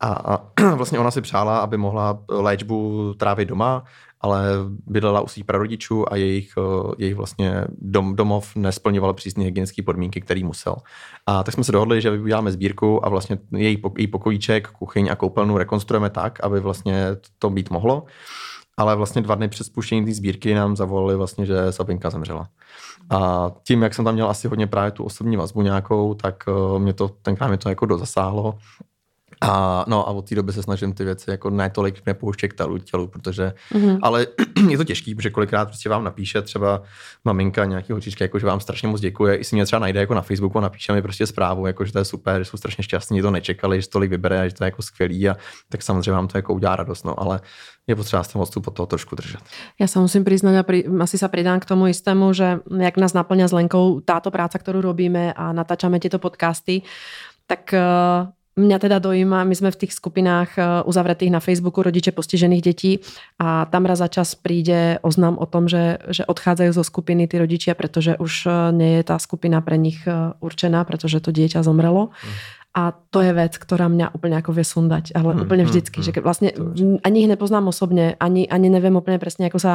A, 0.00 0.08
a 0.08 0.40
vlastně 0.74 0.98
ona 0.98 1.10
si 1.10 1.20
přála, 1.20 1.58
aby 1.58 1.76
mohla 1.76 2.18
léčbu 2.28 3.14
trávit 3.14 3.48
doma, 3.48 3.84
ale 4.24 4.48
bydlela 4.86 5.20
u 5.20 5.26
svých 5.26 5.44
prarodičů 5.44 6.12
a 6.12 6.16
jejich, 6.16 6.52
eh, 6.58 6.94
jejich 6.98 7.14
vlastně 7.16 7.64
dom, 7.78 8.16
domov 8.16 8.56
nesplňoval 8.56 9.14
přísné 9.14 9.44
hygienické 9.44 9.82
podmínky, 9.82 10.20
který 10.20 10.44
musel. 10.44 10.76
A 11.26 11.42
tak 11.42 11.54
jsme 11.54 11.64
se 11.64 11.72
dohodli, 11.72 12.00
že 12.00 12.10
uděláme 12.10 12.52
sbírku 12.52 13.06
a 13.06 13.08
vlastně 13.08 13.38
její, 13.52 13.82
její 13.98 14.06
pokojíček, 14.06 14.68
kuchyň 14.68 15.08
a 15.10 15.16
koupelnu 15.16 15.58
rekonstruujeme 15.58 16.10
tak, 16.10 16.44
aby 16.44 16.60
vlastně 16.60 17.06
to 17.38 17.50
být 17.50 17.70
mohlo. 17.70 18.04
Ale 18.76 18.96
vlastně 18.96 19.22
dva 19.22 19.34
dny 19.34 19.48
před 19.48 19.64
spuštění 19.64 20.04
té 20.04 20.12
sbírky 20.14 20.54
nám 20.54 20.76
zavolali 20.76 21.16
vlastně, 21.16 21.46
že 21.46 21.72
Sabinka 21.72 22.10
zemřela. 22.10 22.48
A 23.10 23.50
tím, 23.62 23.82
jak 23.82 23.94
jsem 23.94 24.04
tam 24.04 24.14
měl 24.14 24.30
asi 24.30 24.48
hodně 24.48 24.66
právě 24.66 24.90
tu 24.90 25.04
osobní 25.04 25.36
vazbu 25.36 25.62
nějakou, 25.62 26.14
tak 26.14 26.44
eh, 26.48 26.78
mě 26.78 26.92
to, 26.92 27.08
tenkrát 27.08 27.48
mě 27.48 27.58
to 27.58 27.68
jako 27.68 27.86
dozasáhlo 27.86 28.54
a, 29.44 29.84
no 29.88 30.08
a 30.08 30.10
od 30.10 30.28
té 30.28 30.34
doby 30.34 30.52
se 30.52 30.62
snažím 30.62 30.92
ty 30.92 31.04
věci 31.04 31.30
jako 31.30 31.50
ne 31.50 31.70
tolik 31.70 32.06
nepouštět 32.06 32.52
k 32.52 32.56
tělu, 32.56 32.78
tělu 32.78 33.06
protože, 33.06 33.52
mm-hmm. 33.72 33.98
ale 34.02 34.26
je 34.70 34.76
to 34.76 34.84
těžký, 34.84 35.14
protože 35.14 35.30
kolikrát 35.30 35.64
prostě 35.64 35.88
vám 35.88 36.04
napíše 36.04 36.42
třeba 36.42 36.82
maminka 37.24 37.64
nějaký 37.64 37.92
holčička, 37.92 38.24
jako 38.24 38.38
že 38.38 38.46
vám 38.46 38.60
strašně 38.60 38.88
moc 38.88 39.00
děkuje, 39.00 39.36
i 39.36 39.44
si 39.44 39.56
mě 39.56 39.64
třeba 39.64 39.80
najde 39.80 40.00
jako 40.00 40.14
na 40.14 40.22
Facebooku 40.22 40.58
a 40.58 40.60
napíše 40.60 40.92
mi 40.92 41.02
prostě 41.02 41.26
zprávu, 41.26 41.66
jako 41.66 41.84
že 41.84 41.92
to 41.92 41.98
je 41.98 42.04
super, 42.04 42.40
že 42.40 42.44
jsou 42.44 42.56
strašně 42.56 42.84
šťastní, 42.84 43.18
že 43.18 43.22
to 43.22 43.30
nečekali, 43.30 43.80
že 43.80 43.86
to 43.86 43.92
tolik 43.92 44.10
vybere 44.10 44.40
a 44.40 44.48
že 44.48 44.54
to 44.54 44.64
je 44.64 44.66
jako 44.66 44.82
skvělý 44.82 45.28
a 45.28 45.36
tak 45.68 45.82
samozřejmě 45.82 46.12
vám 46.12 46.28
to 46.28 46.38
jako 46.38 46.54
udělá 46.54 46.76
radost, 46.76 47.04
no, 47.04 47.20
ale 47.20 47.40
je 47.86 47.96
potřeba 47.96 48.22
s 48.22 48.28
tím 48.28 48.40
odstup 48.40 48.66
od 48.66 48.70
toho 48.70 48.86
trošku 48.86 49.16
držet. 49.16 49.40
Já 49.80 49.86
se 49.86 49.98
musím 49.98 50.24
přiznat 50.24 50.58
a 50.58 50.62
pri, 50.62 50.84
asi 51.00 51.18
se 51.18 51.28
přidám 51.28 51.60
k 51.60 51.64
tomu 51.64 51.86
istému, 51.86 52.32
že 52.32 52.58
jak 52.78 52.96
nás 52.96 53.12
naplňa 53.12 53.48
s 53.48 53.52
Lenkou 53.52 54.00
táto 54.00 54.30
práca, 54.30 54.58
kterou 54.58 54.80
robíme 54.80 55.32
a 55.32 55.52
natáčame 55.52 56.00
tyto 56.00 56.18
podcasty, 56.18 56.82
tak 57.46 57.74
uh, 57.74 58.28
Mňa 58.54 58.78
teda 58.78 59.02
dojíma, 59.02 59.42
my 59.42 59.54
sme 59.58 59.74
v 59.74 59.80
tých 59.82 59.98
skupinách 59.98 60.50
eh, 60.54 60.64
uzavretých 60.86 61.34
na 61.34 61.42
Facebooku 61.42 61.82
rodiče 61.82 62.14
postižených 62.14 62.62
detí 62.62 63.02
a 63.34 63.66
tam 63.66 63.82
raz 63.82 63.98
za 63.98 64.06
čas 64.06 64.38
príde 64.38 65.02
oznam 65.02 65.34
o 65.42 65.46
tom, 65.50 65.66
že, 65.66 65.98
že 66.14 66.22
odchádzajú 66.22 66.70
zo 66.70 66.86
skupiny 66.86 67.26
tí 67.26 67.42
rodičia, 67.42 67.74
pretože 67.74 68.14
už 68.14 68.32
eh, 68.46 68.54
nie 68.70 68.90
je 68.98 69.02
tá 69.02 69.18
skupina 69.18 69.58
pre 69.58 69.74
nich 69.74 70.06
eh, 70.06 70.38
určená, 70.38 70.86
pretože 70.86 71.18
to 71.18 71.34
dieťa 71.34 71.66
zomrelo. 71.66 72.14
Mm. 72.14 72.62
A 72.74 72.90
to 72.90 73.22
je 73.22 73.30
vec, 73.30 73.54
ktorá 73.54 73.86
mňa 73.86 74.14
úplne 74.18 74.34
ako 74.38 74.50
vie 74.50 74.66
sundať, 74.66 75.14
ale 75.14 75.30
mm, 75.30 75.46
úplne 75.46 75.62
mm, 75.62 75.70
vždycky, 75.70 75.98
mm, 76.02 76.04
že 76.10 76.10
vlastne 76.18 76.50
ani 77.06 77.18
ich 77.22 77.30
nepoznám 77.30 77.70
osobne, 77.70 78.18
ani, 78.18 78.50
ani 78.50 78.66
neviem 78.66 78.98
úplne 78.98 79.22
presne, 79.22 79.46
ako 79.46 79.62
sa 79.62 79.74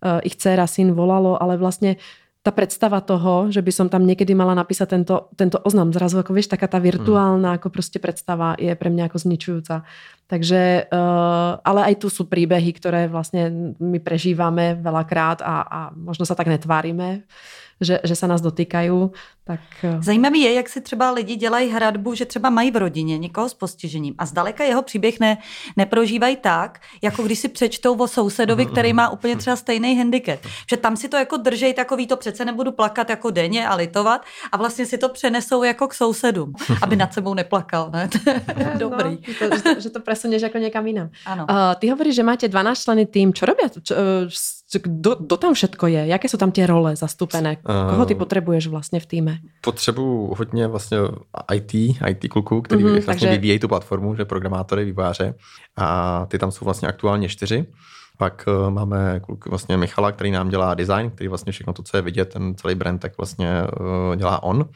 uh, 0.00 0.24
ich 0.24 0.40
dcera, 0.40 0.64
syn 0.64 0.96
volalo, 0.96 1.36
ale 1.36 1.60
vlastne 1.60 2.00
ta 2.40 2.50
predstava 2.50 3.04
toho, 3.04 3.52
že 3.52 3.60
by 3.60 3.72
som 3.72 3.88
tam 3.88 4.06
někdy 4.06 4.34
mala 4.34 4.54
napísat 4.54 4.88
tento, 4.88 5.28
tento 5.36 5.58
oznam, 5.60 5.92
zrazu 5.92 6.16
jako 6.16 6.32
víš, 6.32 6.46
taká 6.46 6.66
ta 6.66 6.78
virtuálna 6.78 7.48
hmm. 7.48 7.52
jako 7.52 7.70
prostě 7.70 7.98
představa 7.98 8.54
je 8.58 8.74
pre 8.74 8.90
mňa 8.90 9.02
jako 9.02 9.18
zničujúca. 9.18 9.82
Takže, 10.26 10.86
uh, 10.92 11.58
ale 11.64 11.84
aj 11.84 11.94
tu 11.94 12.08
sú 12.10 12.24
príbehy, 12.24 12.72
ktoré 12.72 13.10
vlastne 13.10 13.74
my 13.76 13.98
prežívame 13.98 14.78
veľakrát 14.78 15.42
a, 15.42 15.54
a 15.66 15.80
možno 15.90 16.22
sa 16.22 16.38
tak 16.38 16.46
netvárime, 16.46 17.26
že, 17.80 18.00
že 18.04 18.16
se 18.16 18.26
nás 18.26 18.40
dotýkají. 18.40 18.90
Tak... 19.44 19.60
Eh, 19.82 20.02
Zajímavý 20.02 20.40
je, 20.40 20.52
jak 20.54 20.68
si 20.68 20.80
třeba 20.80 21.10
lidi 21.10 21.36
dělají 21.36 21.70
hradbu, 21.70 22.14
že 22.14 22.24
třeba 22.24 22.50
mají 22.50 22.70
v 22.70 22.76
rodině 22.76 23.18
někoho 23.18 23.48
s 23.48 23.54
postižením 23.54 24.14
a 24.18 24.26
zdaleka 24.26 24.64
jeho 24.64 24.82
příběh 24.82 25.20
ne, 25.20 25.38
neprožívají 25.76 26.36
tak, 26.36 26.80
jako 27.02 27.22
když 27.22 27.38
si 27.38 27.48
přečtou 27.48 27.94
o 27.94 28.08
sousedovi, 28.08 28.66
který 28.66 28.92
má 28.92 29.08
úplně 29.08 29.36
třeba 29.36 29.56
stejný 29.56 29.98
handicap. 29.98 30.40
Že 30.70 30.76
tam 30.76 30.96
si 30.96 31.08
to 31.08 31.16
jako 31.16 31.36
držej 31.36 31.74
takový, 31.74 32.06
to 32.06 32.16
přece 32.16 32.44
nebudu 32.44 32.72
plakat 32.72 33.10
jako 33.10 33.30
denně 33.30 33.68
a 33.68 33.74
litovat 33.74 34.22
a 34.52 34.56
vlastně 34.56 34.86
si 34.86 34.98
to 34.98 35.08
přenesou 35.08 35.62
jako 35.62 35.88
k 35.88 35.94
sousedům, 35.94 36.52
aby 36.82 36.96
nad 36.96 37.14
sebou 37.14 37.34
neplakal. 37.34 37.90
Ne? 37.90 38.08
No, 38.60 38.78
Dobrý. 38.78 39.10
No, 39.10 39.18
že, 39.26 39.34
to, 39.34 39.56
že, 39.56 39.62
to, 39.62 39.80
že 39.80 39.90
to 39.90 40.00
presunieš 40.00 40.42
jako 40.42 40.58
někam 40.58 40.86
jinam. 40.86 41.10
Ano. 41.26 41.46
Uh, 41.50 41.56
ty 41.78 41.88
hovoríš, 41.88 42.14
že 42.14 42.22
máte 42.22 42.48
12 42.48 42.82
členy 42.82 43.06
tým. 43.06 43.32
Čo 43.32 43.46
robia? 43.46 43.68
Čo, 43.68 43.94
kdo, 44.78 45.14
kdo 45.14 45.36
tam 45.36 45.54
všetko 45.54 45.86
je? 45.86 46.06
Jaké 46.06 46.28
jsou 46.28 46.38
tam 46.38 46.52
ty 46.52 46.66
role 46.66 46.96
zastupené? 46.96 47.56
Koho 47.90 48.06
ty 48.06 48.14
potřebuješ 48.14 48.66
vlastně 48.66 49.00
v 49.00 49.06
týme? 49.06 49.38
Potřebuju 49.60 50.34
hodně 50.34 50.66
vlastně 50.66 50.98
IT, 51.54 51.74
IT 52.08 52.28
kluků, 52.30 52.62
který 52.62 52.84
mm-hmm, 52.84 52.92
vlastně 52.92 53.04
takže... 53.04 53.30
vyvíjejí 53.30 53.58
tu 53.58 53.68
platformu, 53.68 54.14
že 54.14 54.24
programátory, 54.24 54.84
výváře. 54.84 55.34
A 55.76 56.26
ty 56.26 56.38
tam 56.38 56.50
jsou 56.50 56.64
vlastně 56.64 56.88
aktuálně 56.88 57.28
čtyři. 57.28 57.66
Pak 58.20 58.44
uh, 58.46 58.70
máme 58.70 59.20
kluk, 59.20 59.46
vlastně 59.46 59.76
Michala, 59.76 60.12
který 60.12 60.30
nám 60.30 60.48
dělá 60.48 60.74
design, 60.74 61.10
který 61.10 61.28
vlastně 61.28 61.52
všechno 61.52 61.72
to, 61.72 61.82
co 61.82 61.96
je 61.96 62.02
vidět, 62.02 62.32
ten 62.32 62.54
celý 62.54 62.74
brand, 62.74 63.00
tak 63.00 63.16
vlastně 63.16 63.62
uh, 63.62 64.16
dělá 64.16 64.42
on. 64.42 64.68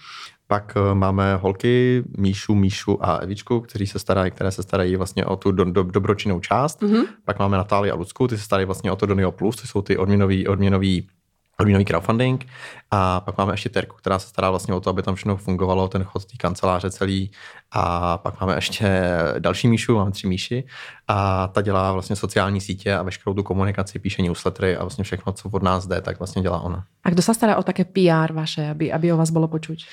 Pak 0.47 0.73
uh, 0.77 0.95
máme 0.95 1.37
holky 1.37 2.05
Míšu, 2.17 2.55
Míšu 2.55 3.05
a 3.05 3.17
Evičku, 3.17 3.61
kteří 3.61 3.87
se 3.87 3.99
starají, 3.99 4.31
které 4.31 4.51
se 4.51 4.63
starají 4.63 4.97
vlastně 4.97 5.25
o 5.25 5.37
tu 5.37 5.53
do, 5.53 5.65
do, 5.65 5.83
dobročinnou 5.83 6.41
část. 6.41 6.83
Mm-hmm. 6.83 7.05
Pak 7.25 7.39
máme 7.39 7.57
Natálii 7.57 7.93
a 7.93 7.95
Lucku, 7.95 8.29
ty 8.29 8.39
se 8.39 8.45
starají 8.45 8.67
vlastně 8.67 8.93
o 8.93 8.97
to 8.97 9.07
Donio 9.07 9.33
Plus, 9.33 9.57
to 9.57 9.67
jsou 9.67 9.83
ty 9.83 9.97
odměnový, 9.97 10.49
odměnový 10.49 11.09
odměnový 11.61 11.85
crowdfunding 11.85 12.47
a 12.91 13.21
pak 13.21 13.39
máme 13.39 13.53
ještě 13.53 13.69
Terku, 13.69 13.97
která 13.97 14.19
se 14.19 14.29
stará 14.29 14.51
vlastně 14.51 14.75
o 14.75 14.81
to, 14.81 14.91
aby 14.91 15.03
tam 15.03 15.15
všechno 15.15 15.37
fungovalo, 15.37 15.89
ten 15.89 16.05
chod 16.05 16.25
té 16.25 16.37
kanceláře 16.37 16.91
celý 16.91 17.31
a 17.71 18.19
pak 18.19 18.41
máme 18.41 18.55
ještě 18.55 19.03
další 19.39 19.69
Míšu, 19.69 19.97
máme 19.97 20.11
tři 20.11 20.27
Míši 20.27 20.65
a 21.09 21.49
ta 21.49 21.63
dělá 21.63 21.93
vlastně 21.93 22.17
sociální 22.17 22.61
sítě 22.61 22.95
a 22.95 23.03
veškerou 23.03 23.35
tu 23.35 23.43
komunikaci, 23.43 23.99
píše 23.99 24.23
newslettery 24.23 24.77
a 24.77 24.85
vlastně 24.85 25.05
všechno, 25.05 25.33
co 25.33 25.49
od 25.53 25.63
nás 25.63 25.87
jde, 25.87 26.01
tak 26.01 26.19
vlastně 26.19 26.43
dělá 26.43 26.61
ona. 26.61 26.85
A 27.05 27.11
kdo 27.11 27.23
se 27.23 27.35
stará 27.35 27.57
o 27.57 27.63
také 27.63 27.85
PR 27.85 28.33
vaše, 28.33 28.71
aby, 28.71 28.93
aby 28.93 29.13
o 29.13 29.17
vás 29.17 29.31
bylo 29.31 29.49
počuť? 29.49 29.87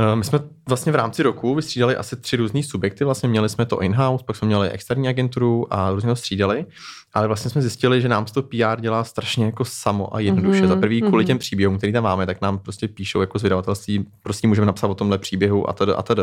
Eh, 0.00 0.16
my 0.16 0.24
jsme 0.24 0.38
vlastně 0.68 0.92
v 0.92 0.94
rámci 0.94 1.22
roku 1.22 1.54
vystřídali 1.54 1.96
asi 1.96 2.16
tři 2.16 2.36
různý 2.36 2.62
subjekty. 2.62 3.04
Vlastně 3.04 3.28
měli 3.28 3.48
jsme 3.48 3.66
to 3.66 3.82
in-house, 3.82 4.24
pak 4.24 4.36
jsme 4.36 4.46
měli 4.46 4.70
externí 4.70 5.08
agenturu 5.08 5.74
a 5.74 5.90
různě 5.90 6.08
to 6.08 6.16
střídali. 6.16 6.66
Ale 7.12 7.26
vlastně 7.26 7.50
jsme 7.50 7.62
zjistili, 7.62 8.00
že 8.00 8.08
nám 8.08 8.24
to 8.24 8.42
PR 8.42 8.80
dělá 8.80 9.04
strašně 9.04 9.44
jako 9.44 9.64
samo 9.64 10.16
a 10.16 10.20
jednoduše. 10.20 10.62
Mm-hmm. 10.62 10.68
Za 10.68 10.76
prvý 10.76 11.02
kvůli 11.02 11.24
mm-hmm. 11.24 11.26
těm 11.26 11.38
příběhům, 11.38 11.78
který 11.78 11.92
tam 11.92 12.04
máme, 12.04 12.26
tak 12.26 12.40
nám 12.40 12.58
prostě 12.58 12.88
píšou 12.88 13.20
jako 13.20 13.38
z 13.38 13.42
vydavatelství, 13.42 14.06
prostě 14.22 14.48
můžeme 14.48 14.66
napsat 14.66 14.86
o 14.86 14.94
tomhle 14.94 15.18
příběhu 15.18 15.70
a 15.70 15.72
tedy 15.72 15.92
a 15.92 16.02
tedy. 16.02 16.22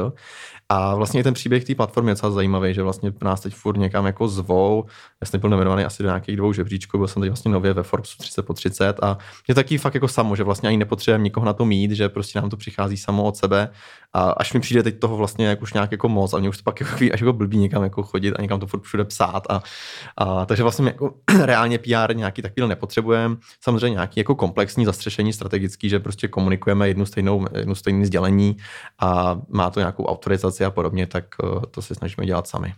A 0.70 0.96
vlastně 0.96 1.24
ten 1.24 1.34
příběh 1.34 1.64
té 1.66 1.76
platformy 1.76 2.12
je 2.12 2.16
docela 2.16 2.32
zajímavý, 2.32 2.74
že 2.74 2.84
vlastně 2.84 3.14
nás 3.24 3.42
teď 3.42 3.54
furt 3.56 3.78
někam 3.78 4.06
jako 4.06 4.28
zvou. 4.28 4.86
Já 5.22 5.28
jsem 5.28 5.40
byl 5.40 5.50
nominovaný 5.50 5.84
asi 5.84 6.04
do 6.04 6.10
nějakých 6.10 6.38
dvou 6.38 6.54
žebříčků, 6.54 6.98
byl 6.98 7.08
jsem 7.08 7.22
teď 7.22 7.30
vlastně 7.30 7.52
nově 7.52 7.74
ve 7.74 7.84
Forbesu 7.84 8.18
30 8.18 8.42
po 8.42 8.54
30 8.54 9.00
a 9.04 9.18
je 9.48 9.56
taky 9.56 9.78
fakt 9.78 9.94
jako 9.94 10.08
samo, 10.08 10.36
že 10.36 10.44
vlastně 10.44 10.70
ani 10.70 10.78
nepotřebujeme 10.78 11.24
nikoho 11.24 11.46
na 11.46 11.54
to 11.54 11.66
mít, 11.66 11.92
že 11.92 12.10
prostě 12.10 12.42
nám 12.42 12.50
to 12.50 12.58
přichází 12.58 12.98
samo 12.98 13.24
od 13.24 13.38
sebe 13.38 13.70
a 14.14 14.30
až 14.30 14.54
mi 14.54 14.60
přijde 14.60 14.84
teď 14.84 15.00
toho 15.00 15.18
vlastně 15.18 15.48
jak 15.48 15.62
už 15.62 15.74
nějak 15.74 15.92
jako 15.92 16.10
moc 16.10 16.34
a 16.34 16.40
mě 16.40 16.50
už 16.50 16.58
to 16.58 16.64
pak 16.64 16.80
jako, 16.80 16.94
až 17.14 17.22
jako 17.22 17.34
blbý 17.34 17.58
někam 17.58 17.84
jako 17.84 18.04
chodit 18.04 18.32
a 18.32 18.42
někam 18.42 18.60
to 18.60 18.68
furt 18.68 18.82
všude 18.84 19.06
psát 19.06 19.44
a, 19.50 19.62
a 20.18 20.46
takže 20.46 20.64
vlastně 20.64 20.86
jako 20.86 21.14
reálně 21.42 21.78
PR 21.78 22.16
nějaký 22.16 22.42
takový 22.42 22.68
nepotřebujeme. 22.68 23.36
Samozřejmě 23.62 23.94
nějaký 23.94 24.20
jako 24.20 24.36
komplexní 24.36 24.86
zastřešení 24.86 25.34
strategický, 25.34 25.90
že 25.90 26.00
prostě 26.00 26.28
komunikujeme 26.28 26.88
jednu 26.88 27.06
stejnou, 27.06 27.46
jednu 27.56 27.76
stejný 27.76 28.06
sdělení 28.06 28.58
a 29.00 29.40
má 29.50 29.70
to 29.70 29.80
nějakou 29.80 30.06
autorizaci 30.06 30.57
a 30.66 30.72
podobně, 30.72 31.08
tak 31.08 31.26
eh, 31.44 31.66
to 31.72 31.82
se 31.82 31.96
snažíme 31.96 32.26
dělat 32.26 32.48
sami. 32.48 32.74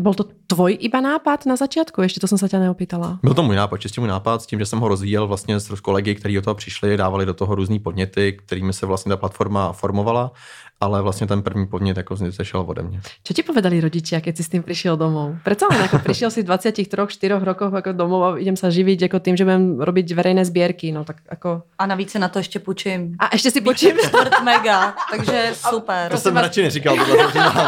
Byl 0.00 0.14
to 0.14 0.24
tvoj 0.46 0.76
iba 0.80 1.00
nápad 1.00 1.46
na 1.46 1.56
začátku? 1.56 2.02
Ještě 2.02 2.20
to 2.20 2.28
jsem 2.28 2.38
se 2.38 2.48
tě 2.48 2.58
neopýtala. 2.58 3.18
Byl 3.22 3.34
to 3.34 3.42
můj 3.42 3.56
nápad, 3.56 3.78
čistě 3.78 4.00
můj 4.00 4.08
nápad 4.08 4.42
s 4.42 4.46
tím, 4.46 4.58
že 4.58 4.66
jsem 4.66 4.78
ho 4.78 4.88
rozvíjel 4.88 5.26
vlastně 5.26 5.60
s 5.60 5.80
kolegy, 5.80 6.14
kteří 6.14 6.34
do 6.34 6.42
toho 6.42 6.54
přišli, 6.54 6.96
dávali 6.96 7.26
do 7.26 7.34
toho 7.34 7.54
různé 7.54 7.78
podněty, 7.78 8.32
kterými 8.32 8.72
se 8.72 8.86
vlastně 8.86 9.10
ta 9.10 9.16
platforma 9.16 9.72
formovala 9.72 10.32
ale 10.80 11.02
vlastně 11.02 11.26
ten 11.26 11.42
první 11.42 11.66
podnět 11.66 11.96
jako 11.96 12.16
zešel 12.16 12.64
ode 12.66 12.82
mě. 12.82 13.00
Co 13.24 13.34
ti 13.34 13.42
povedali 13.42 13.80
rodiče, 13.80 14.20
keď 14.20 14.36
si 14.36 14.44
s 14.44 14.48
tím 14.48 14.62
přišel 14.62 14.96
domů? 14.96 15.38
Proč 15.44 15.58
len 15.70 15.80
jako 15.80 15.98
přišel 15.98 16.30
si 16.30 16.42
v 16.42 16.46
23-4 16.46 17.44
rokoch 17.44 17.72
jako 17.74 17.92
domů 17.92 18.24
a 18.24 18.38
idem 18.38 18.56
se 18.56 18.70
živit 18.70 19.02
jako 19.02 19.18
tím, 19.18 19.36
že 19.36 19.44
budem 19.44 19.80
robiť 19.80 20.14
verejné 20.14 20.44
sbírky, 20.44 20.92
no 20.92 21.04
tak 21.04 21.16
jako... 21.30 21.62
A 21.78 21.86
navíc 21.86 22.10
se 22.10 22.18
na 22.18 22.28
to 22.28 22.38
ještě 22.38 22.58
půjčím. 22.58 23.16
A 23.18 23.28
ještě 23.32 23.50
si 23.50 23.60
půjčím. 23.60 23.96
Čtvrt 24.06 24.42
mega, 24.42 24.94
takže 25.10 25.52
super. 25.70 26.10
To 26.12 26.18
jsem 26.18 26.34
vás... 26.34 26.42
radši 26.42 26.62
neříkal, 26.62 26.96
tohle, 26.96 27.16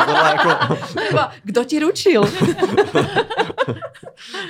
tohle 0.07 0.31
jako... 0.31 1.29
Kdo 1.45 1.65
ti 1.65 1.79
ručil? 1.79 2.23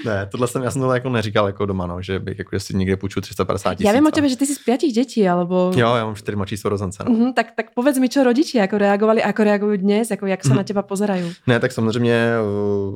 ne, 0.04 0.26
tohle 0.30 0.48
jsem, 0.48 0.62
já 0.62 0.70
jsem 0.70 0.82
to 0.82 0.92
jako 0.92 1.08
neříkal 1.08 1.46
jako 1.46 1.66
doma, 1.66 1.86
no, 1.86 2.02
že 2.02 2.18
bych 2.18 2.38
jako, 2.38 2.60
si 2.60 2.76
někde 2.76 2.96
půjču 2.96 3.20
350 3.20 3.74
tisíc. 3.74 3.86
Já 3.86 3.92
vím 3.92 4.06
o 4.06 4.10
tebe, 4.10 4.28
že 4.28 4.36
ty 4.36 4.46
jsi 4.46 4.54
z 4.54 4.58
pětich 4.58 4.92
dětí, 4.92 5.28
alebo... 5.28 5.72
Jo, 5.76 5.94
já 5.94 6.04
mám 6.04 6.14
čtyři 6.14 6.36
mladší 6.36 6.56
sorozence. 6.56 7.04
No. 7.08 7.14
Mm-hmm, 7.14 7.32
tak, 7.34 7.46
tak 7.56 7.66
povedz 7.74 7.98
mi, 7.98 8.08
čo 8.08 8.24
rodiči 8.48 8.58
jako 8.58 8.78
reagovali, 8.78 9.20
jako 9.20 9.44
reagují 9.44 9.78
dnes, 9.78 10.10
jako 10.10 10.26
jak 10.26 10.44
se 10.44 10.50
mm-hmm. 10.50 10.56
na 10.56 10.62
těba 10.62 10.82
pozerají. 10.82 11.32
Ne, 11.46 11.60
tak 11.60 11.72
samozřejmě 11.72 12.34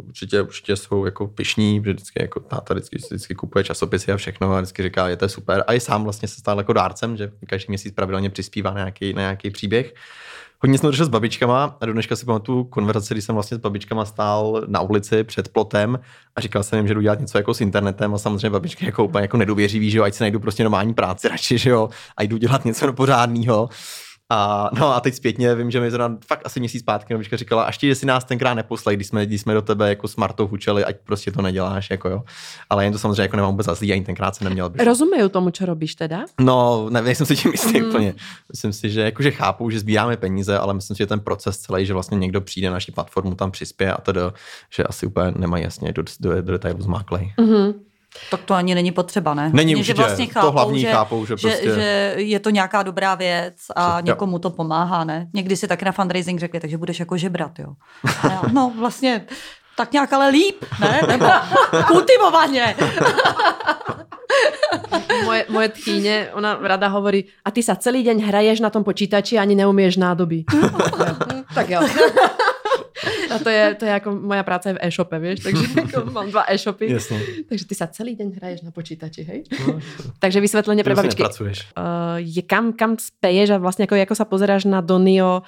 určitě, 0.07 0.43
určitě 0.43 0.77
jsou 0.77 1.05
jako 1.05 1.27
pišní, 1.27 1.83
že 1.85 1.93
vždycky 1.93 2.23
jako 2.23 2.41
táta 2.41 2.75
vždycky, 2.75 2.97
vždycky 2.99 3.35
kupuje 3.35 3.65
časopisy 3.65 4.13
a 4.13 4.17
všechno 4.17 4.53
a 4.53 4.61
vždycky 4.61 4.83
říká, 4.83 5.09
je 5.09 5.17
to 5.17 5.29
super. 5.29 5.65
A 5.67 5.75
i 5.75 5.81
sám 5.81 6.05
vlastně 6.05 6.29
se 6.29 6.35
stal 6.35 6.59
jako 6.59 6.73
dárcem, 6.73 7.17
že 7.17 7.31
každý 7.47 7.67
měsíc 7.69 7.95
pravidelně 7.95 8.31
přispívá 8.31 8.71
na 8.71 8.81
nějaký, 8.81 9.13
na 9.13 9.21
nějaký 9.21 9.51
příběh. 9.51 9.95
Hodně 10.65 10.79
jsme 10.79 10.89
došli 10.89 11.05
s 11.05 11.09
babičkama 11.09 11.77
a 11.81 11.87
do 11.87 11.93
dneška 11.93 12.17
si 12.17 12.27
pamatuju 12.27 12.65
konverzaci, 12.65 13.15
kdy 13.15 13.23
jsem 13.23 13.35
vlastně 13.35 13.57
s 13.57 13.61
babičkama 13.61 14.05
stál 14.05 14.63
na 14.67 14.81
ulici 14.81 15.25
před 15.25 15.49
plotem 15.49 15.99
a 16.37 16.41
říkal 16.41 16.63
jsem 16.63 16.77
jim, 16.77 16.89
že 16.89 16.95
jdu 16.95 17.01
dělat 17.01 17.21
něco 17.21 17.39
jako 17.39 17.55
s 17.55 17.61
internetem 17.61 18.15
a 18.15 18.19
samozřejmě 18.19 18.51
babičky 18.51 18.87
jako 18.87 19.05
úplně 19.05 19.23
jako 19.23 19.37
nedůvěřivý, 19.37 19.91
že 19.91 19.99
jo, 19.99 20.05
ať 20.05 20.15
si 20.15 20.23
najdu 20.23 20.41
prostě 20.41 20.63
normální 20.63 20.95
práci 20.95 21.29
radši, 21.29 21.59
že 21.59 21.71
jo, 21.71 21.89
a 22.17 22.23
jdu 22.23 22.37
dělat 22.37 22.65
něco 22.65 22.93
pořádného. 22.93 23.69
A, 24.33 24.71
no 24.79 24.95
a 24.95 25.01
teď 25.01 25.15
zpětně 25.15 25.55
vím, 25.55 25.71
že 25.71 25.81
mi 25.81 25.91
zrovna 25.91 26.19
fakt 26.27 26.41
asi 26.45 26.61
měsíc 26.61 26.83
zpátky 26.83 27.15
novička 27.15 27.37
říkala, 27.37 27.63
až 27.63 27.79
ti, 27.79 27.95
si 27.95 28.07
nás 28.07 28.25
tenkrát 28.25 28.55
neposlej, 28.55 28.97
když 28.97 29.07
jsme, 29.07 29.27
když 29.27 29.41
jsme 29.41 29.55
do 29.55 29.63
tebe 29.63 29.89
jako 29.89 30.09
smartou 30.09 30.47
hučeli, 30.47 30.85
ať 30.85 30.97
prostě 31.05 31.33
to 31.33 31.43
neděláš, 31.43 31.91
jako 31.91 32.09
jo. 32.09 32.23
Ale 32.71 32.85
jen 32.85 32.93
to 32.93 32.99
samozřejmě 32.99 33.23
jako 33.23 33.37
nemám 33.37 33.53
vůbec 33.53 33.67
za 33.67 33.75
zlý, 33.75 33.93
ani 33.93 34.05
tenkrát 34.05 34.37
se 34.37 34.45
neměl 34.45 34.71
být. 34.71 34.83
Rozumějí 34.85 35.31
tomu, 35.31 35.51
co 35.51 35.67
robíš 35.67 35.95
teda? 35.95 36.25
No, 36.41 36.87
ne, 36.91 37.03
nejsem 37.03 37.27
si 37.27 37.37
tím 37.37 37.53
jistý 37.53 37.81
mm. 37.81 37.89
úplně. 37.89 38.15
Myslím 38.53 38.73
si, 38.73 38.91
že 38.91 39.01
jakože 39.01 39.31
chápu, 39.31 39.71
že 39.71 39.81
sbíráme 39.81 40.17
peníze, 40.17 40.59
ale 40.59 40.75
myslím 40.75 40.95
si, 40.95 40.99
že 40.99 41.07
ten 41.07 41.21
proces 41.21 41.59
celý, 41.59 41.87
že 41.87 41.93
vlastně 41.93 42.19
někdo 42.19 42.41
přijde 42.41 42.69
na 42.69 42.75
naši 42.75 42.93
platformu, 42.93 43.35
tam 43.35 43.51
přispěje 43.51 43.93
a 43.93 44.01
tedy, 44.01 44.21
že 44.77 44.85
asi 44.85 45.07
úplně 45.07 45.33
nemají 45.37 45.65
jasně 45.65 45.93
do, 45.93 46.03
do, 46.21 46.43
do 46.43 46.53
detailu 46.53 46.83
zmáklej. 46.83 47.33
Mm-hmm. 47.39 47.75
Tak 48.31 48.41
to 48.45 48.55
ani 48.55 48.75
není 48.75 48.93
potřeba, 48.93 49.35
ne? 49.35 49.51
Není 49.53 49.77
určitě, 49.77 49.87
že 49.87 50.03
vlastně 50.03 50.27
chápou, 50.27 50.47
to 50.47 50.53
hlavní 50.53 50.81
že, 50.81 50.93
chápou, 50.93 51.27
že, 51.27 51.37
prostě... 51.37 51.61
že, 51.63 51.75
že 51.75 52.15
je 52.17 52.41
to 52.41 52.51
nějaká 52.51 52.83
dobrá 52.83 53.15
věc 53.15 53.57
a 53.77 53.97
Přes, 53.97 54.05
někomu 54.05 54.39
to 54.39 54.51
pomáhá, 54.51 55.05
ne? 55.05 55.29
Někdy 55.35 55.57
si 55.57 55.69
tak 55.69 55.83
na 55.83 55.93
fundraising 55.93 56.41
řekli, 56.41 56.61
takže 56.61 56.79
budeš 56.79 57.01
jako 57.01 57.17
žebrat, 57.17 57.59
jo. 57.59 57.69
já, 58.25 58.43
no 58.53 58.73
vlastně 58.79 59.27
tak 59.77 59.93
nějak 59.93 60.13
ale 60.13 60.29
líp, 60.29 60.65
ne? 60.81 61.01
Nebo 61.09 61.27
kultivovaně. 61.87 62.77
moje, 65.25 65.47
moje 65.49 65.69
tchýně, 65.69 66.29
ona 66.33 66.59
rada 66.63 66.89
hovorí, 66.89 67.25
a 67.45 67.51
ty 67.51 67.63
sa 67.63 67.75
celý 67.75 68.03
deň 68.03 68.25
hraješ 68.25 68.61
na 68.61 68.71
tom 68.71 68.85
počítači 68.85 69.39
a 69.39 69.43
ani 69.43 69.55
neumieš 69.55 69.97
nádoby. 69.97 70.45
tak 71.57 71.71
jo. 71.71 71.81
A 73.35 73.39
to 73.39 73.49
je, 73.49 73.75
to 73.75 73.85
je 73.85 73.91
jako 73.91 74.11
moja 74.11 74.43
práce 74.43 74.73
v 74.73 74.77
e-shope, 74.81 75.19
víš, 75.19 75.41
takže 75.41 75.65
jako 75.81 76.11
mám 76.11 76.31
dva 76.31 76.45
e-shopy. 76.49 76.93
Jasně. 76.93 77.21
Takže 77.49 77.65
ty 77.67 77.75
sa 77.75 77.87
celý 77.87 78.17
den 78.17 78.33
hraješ 78.37 78.63
na 78.63 78.71
počítači, 78.71 79.23
hej? 79.23 79.45
No, 79.67 79.81
takže 80.19 80.41
vysvětleně 80.41 80.85
pre 80.85 80.95
babičky. 80.95 81.23
Uh, 81.23 81.29
je 82.17 82.43
kam, 82.43 82.73
kam 82.73 82.97
speješ 82.99 83.51
a 83.51 83.59
vlastně 83.59 83.83
jako, 83.83 83.95
jako 83.95 84.15
sa 84.15 84.25
pozeráš 84.25 84.65
na 84.65 84.81
Donio 84.81 85.43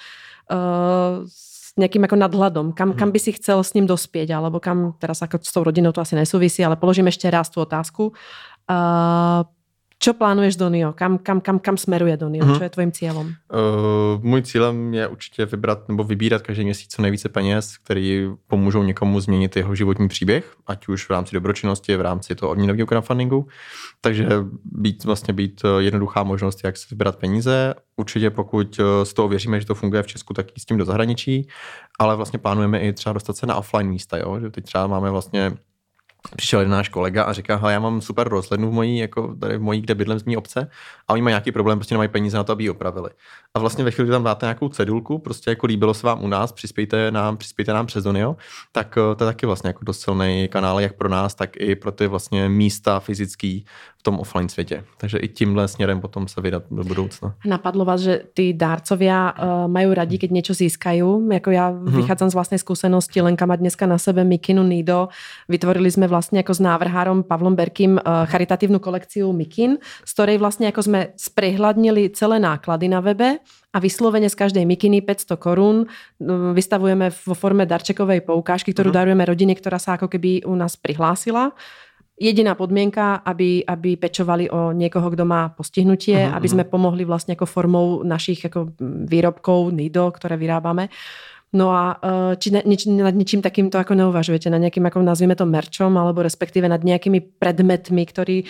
uh, 0.51 1.27
s 1.29 1.77
nějakým 1.79 2.03
jako 2.03 2.17
nadhľadom, 2.17 2.73
kam, 2.73 2.93
kam 2.93 3.11
by 3.11 3.19
si 3.19 3.33
chcel 3.33 3.65
s 3.65 3.75
ním 3.75 3.87
dospět, 3.87 4.31
alebo 4.31 4.61
kam, 4.61 4.95
teraz 4.99 5.21
jako 5.21 5.39
s 5.43 5.53
tou 5.53 5.63
rodinou 5.63 5.93
to 5.93 6.01
asi 6.01 6.17
nesouvisí, 6.17 6.65
ale 6.65 6.77
položím 6.77 7.07
ještě 7.07 7.31
raz 7.31 7.51
tu 7.51 7.61
otázku. 7.61 8.13
Uh, 8.71 9.45
Čo 10.05 10.13
plánuješ 10.13 10.61
do 10.61 10.69
NIO? 10.69 10.93
Kam, 10.93 11.17
kam, 11.17 11.41
kam, 11.41 11.57
kam 11.57 11.81
smeruje 11.81 12.17
do 12.21 12.29
NIO? 12.29 12.45
Mm-hmm. 12.45 12.59
Čo 12.61 12.65
je 12.69 12.71
tvojím 12.77 12.93
cílem? 12.93 13.27
Uh, 13.49 14.21
můj 14.21 14.43
cílem 14.43 14.95
je 14.95 15.09
určitě 15.09 15.47
vybrat 15.47 15.89
nebo 15.89 16.05
vybírat 16.05 16.43
každý 16.43 16.65
měsíc 16.65 16.95
co 16.95 17.03
nejvíce 17.03 17.29
peněz, 17.29 17.79
který 17.79 18.29
pomůžou 18.47 18.83
někomu 18.83 19.21
změnit 19.21 19.57
jeho 19.57 19.75
životní 19.75 20.09
příběh, 20.09 20.55
ať 20.67 20.89
už 20.89 21.07
v 21.07 21.11
rámci 21.11 21.35
dobročinnosti, 21.35 21.97
v 21.97 22.01
rámci 22.01 22.35
toho 22.35 22.53
odměnového 22.53 22.87
crowdfundingu. 22.87 23.49
Takže 24.01 24.29
být, 24.65 25.05
vlastně 25.05 25.35
být 25.35 25.61
eh, 25.65 25.83
jednoduchá 25.83 26.23
možnost, 26.23 26.61
jak 26.65 26.77
si 26.77 26.87
vybrat 26.91 27.17
peníze. 27.17 27.75
Určitě 27.97 28.31
pokud 28.31 28.77
z 29.05 29.11
eh, 29.11 29.15
toho 29.15 29.29
věříme, 29.29 29.61
že 29.61 29.67
to 29.67 29.75
funguje 29.75 30.03
v 30.03 30.07
Česku, 30.07 30.35
tak 30.35 30.47
i 30.57 30.61
s 30.61 30.65
tím 30.65 30.79
do 30.79 30.85
zahraničí, 30.85 31.49
ale 31.99 32.17
vlastně 32.17 32.39
plánujeme 32.39 32.81
i 32.81 32.93
třeba 32.93 33.13
dostat 33.13 33.37
se 33.37 33.47
na 33.47 33.57
offline 33.57 33.89
místa, 33.89 34.17
jo? 34.17 34.41
že 34.41 34.51
teď 34.51 34.65
třeba 34.65 34.87
máme 34.87 35.11
vlastně 35.11 35.57
přišel 36.37 36.61
jeden 36.61 36.73
náš 36.73 36.89
kolega 36.89 37.25
a 37.25 37.33
říká, 37.33 37.61
já 37.69 37.81
mám 37.81 38.01
super 38.01 38.29
rozhlednu 38.29 38.71
v 38.71 38.73
mojí, 38.73 38.99
jako 38.99 39.35
tady 39.41 39.59
v 39.59 39.63
mojí, 39.63 39.81
kde 39.81 39.95
bydlím 39.95 40.19
z 40.19 40.25
mý 40.25 40.37
obce 40.37 40.71
a 41.09 41.13
oni 41.13 41.23
mají 41.23 41.33
nějaký 41.33 41.53
problém, 41.53 41.79
prostě 41.79 41.95
nemají 41.95 42.09
peníze 42.09 42.37
na 42.37 42.45
to, 42.45 42.53
aby 42.53 42.65
ji 42.65 42.71
opravili. 42.71 43.11
A 43.55 43.59
vlastně 43.59 43.85
ve 43.85 43.91
chvíli, 43.91 44.07
kdy 44.07 44.13
tam 44.13 44.25
dáte 44.25 44.47
nějakou 44.47 44.69
cedulku, 44.69 45.19
prostě 45.19 45.51
jako 45.51 45.67
líbilo 45.67 45.95
se 45.95 46.07
vám 46.07 46.25
u 46.25 46.29
nás, 46.29 46.53
přispějte 46.53 47.11
nám, 47.11 47.37
přispějte 47.37 47.73
nám 47.73 47.87
přes 47.87 48.05
Donio, 48.05 48.37
tak 48.73 48.99
eh, 48.99 49.15
to 49.15 49.25
je 49.25 49.31
taky 49.31 49.47
vlastně 49.47 49.69
jako 49.69 49.85
dost 49.85 50.01
silný 50.01 50.49
kanál, 50.49 50.81
jak 50.81 50.97
pro 50.97 51.09
nás, 51.09 51.35
tak 51.35 51.51
i 51.57 51.77
pro 51.77 51.93
ty 51.93 52.07
vlastně 52.07 52.49
místa 52.49 53.01
fyzický 53.01 53.65
tom 54.05 54.21
offline 54.21 54.49
světě. 54.49 54.85
Takže 54.97 55.19
i 55.19 55.29
tímhle 55.29 55.69
směrem 55.69 56.01
potom 56.01 56.29
se 56.29 56.41
vydat 56.41 56.63
do 56.71 56.85
budoucna. 56.85 57.35
Napadlo 57.47 57.85
vás, 57.85 58.01
že 58.01 58.21
ty 58.35 58.53
dárcovia 58.53 59.33
uh, 59.33 59.71
mají 59.73 59.95
radí, 59.95 60.19
keď 60.19 60.31
něco 60.31 60.55
získají. 60.55 61.03
Jako 61.33 61.51
já 61.51 61.71
vychádzam 61.71 62.31
z 62.31 62.35
vlastnej 62.35 62.59
skúsenosti, 62.59 63.21
Lenka 63.21 63.47
má 63.47 63.57
dneska 63.57 63.87
na 63.87 63.99
sebe 63.99 64.25
Mikinu 64.25 64.63
Nido. 64.63 65.09
Vytvorili 65.49 65.91
jsme 65.91 66.07
vlastně 66.07 66.39
jako 66.39 66.55
s 66.55 66.61
návrhárom 66.61 67.23
Pavlom 67.23 67.55
Berkým 67.55 67.93
uh, 67.93 68.27
charitatívnu 68.27 68.79
kolekciu 68.79 69.33
Mikin, 69.33 69.79
z 70.05 70.13
ktorej 70.13 70.39
vlastně 70.39 70.67
jako 70.67 70.83
jsme 70.83 71.07
sprehľadnili 71.17 72.11
celé 72.11 72.39
náklady 72.39 72.89
na 72.89 73.01
webe 73.01 73.39
a 73.73 73.79
vyslovene 73.79 74.31
z 74.31 74.35
každej 74.35 74.65
mikiny 74.67 75.01
500 75.01 75.41
korún 75.41 75.87
no, 76.21 76.55
vystavujeme 76.55 77.11
vo 77.11 77.35
forme 77.35 77.67
darčekovej 77.67 78.21
poukážky, 78.23 78.71
ktorú 78.71 78.95
uh-huh. 78.95 79.01
darujeme 79.03 79.25
rodine, 79.25 79.55
ktorá 79.57 79.83
sa 79.83 79.99
ako 79.99 80.07
keby 80.07 80.47
u 80.47 80.55
nás 80.55 80.77
prihlásila. 80.77 81.51
Jediná 82.15 82.55
podmienka, 82.55 83.27
aby, 83.27 83.67
aby 83.67 83.99
pečovali 83.99 84.47
o 84.47 84.71
niekoho, 84.71 85.11
kdo 85.11 85.27
má 85.27 85.51
postihnutie, 85.51 86.15
uh-huh, 86.15 86.39
aby 86.39 86.47
sme 86.47 86.63
pomohli 86.63 87.03
vlastne 87.03 87.35
ako 87.35 87.43
formou 87.43 87.87
našich 88.07 88.47
ako 88.47 88.71
výrobkov 89.11 89.75
NIDO, 89.75 90.15
ktoré 90.15 90.39
vyrábame. 90.39 90.95
No 91.55 91.75
a 91.75 91.99
e, 91.99 92.39
či 92.39 92.55
ne, 92.55 92.63
nič, 92.67 92.87
nad 92.91 93.15
ničím 93.15 93.43
takýmto 93.43 93.79
ako 93.79 93.95
neuvažujete, 93.95 94.51
na 94.51 94.59
nejakým, 94.59 94.87
ako 94.87 95.07
nazvime 95.07 95.39
to 95.39 95.47
merčom, 95.47 95.95
alebo 95.95 96.23
respektíve 96.23 96.67
nad 96.67 96.83
nejakými 96.83 97.39
predmetmi, 97.39 98.03
ktorí 98.03 98.47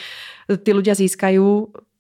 tí 0.49 0.71
ľudia 0.73 0.97
získajú 0.97 1.45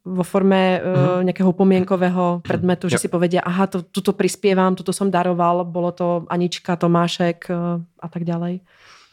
vo 0.04 0.20
forme 0.20 0.84
uh, 0.84 1.24
nejakého 1.24 1.48
pomienkového 1.56 2.44
predmetu, 2.44 2.92
že 2.92 3.00
si 3.00 3.08
povedia, 3.08 3.40
aha, 3.40 3.64
to, 3.64 3.88
tuto 3.88 4.12
prispievam, 4.12 4.76
tuto 4.76 4.92
som 4.92 5.08
daroval, 5.08 5.64
bolo 5.64 5.96
to 5.96 6.28
Anička, 6.28 6.76
Tomášek 6.76 7.48
uh, 7.48 7.80
a 7.80 8.08
tak 8.12 8.28
ďalej. 8.28 8.60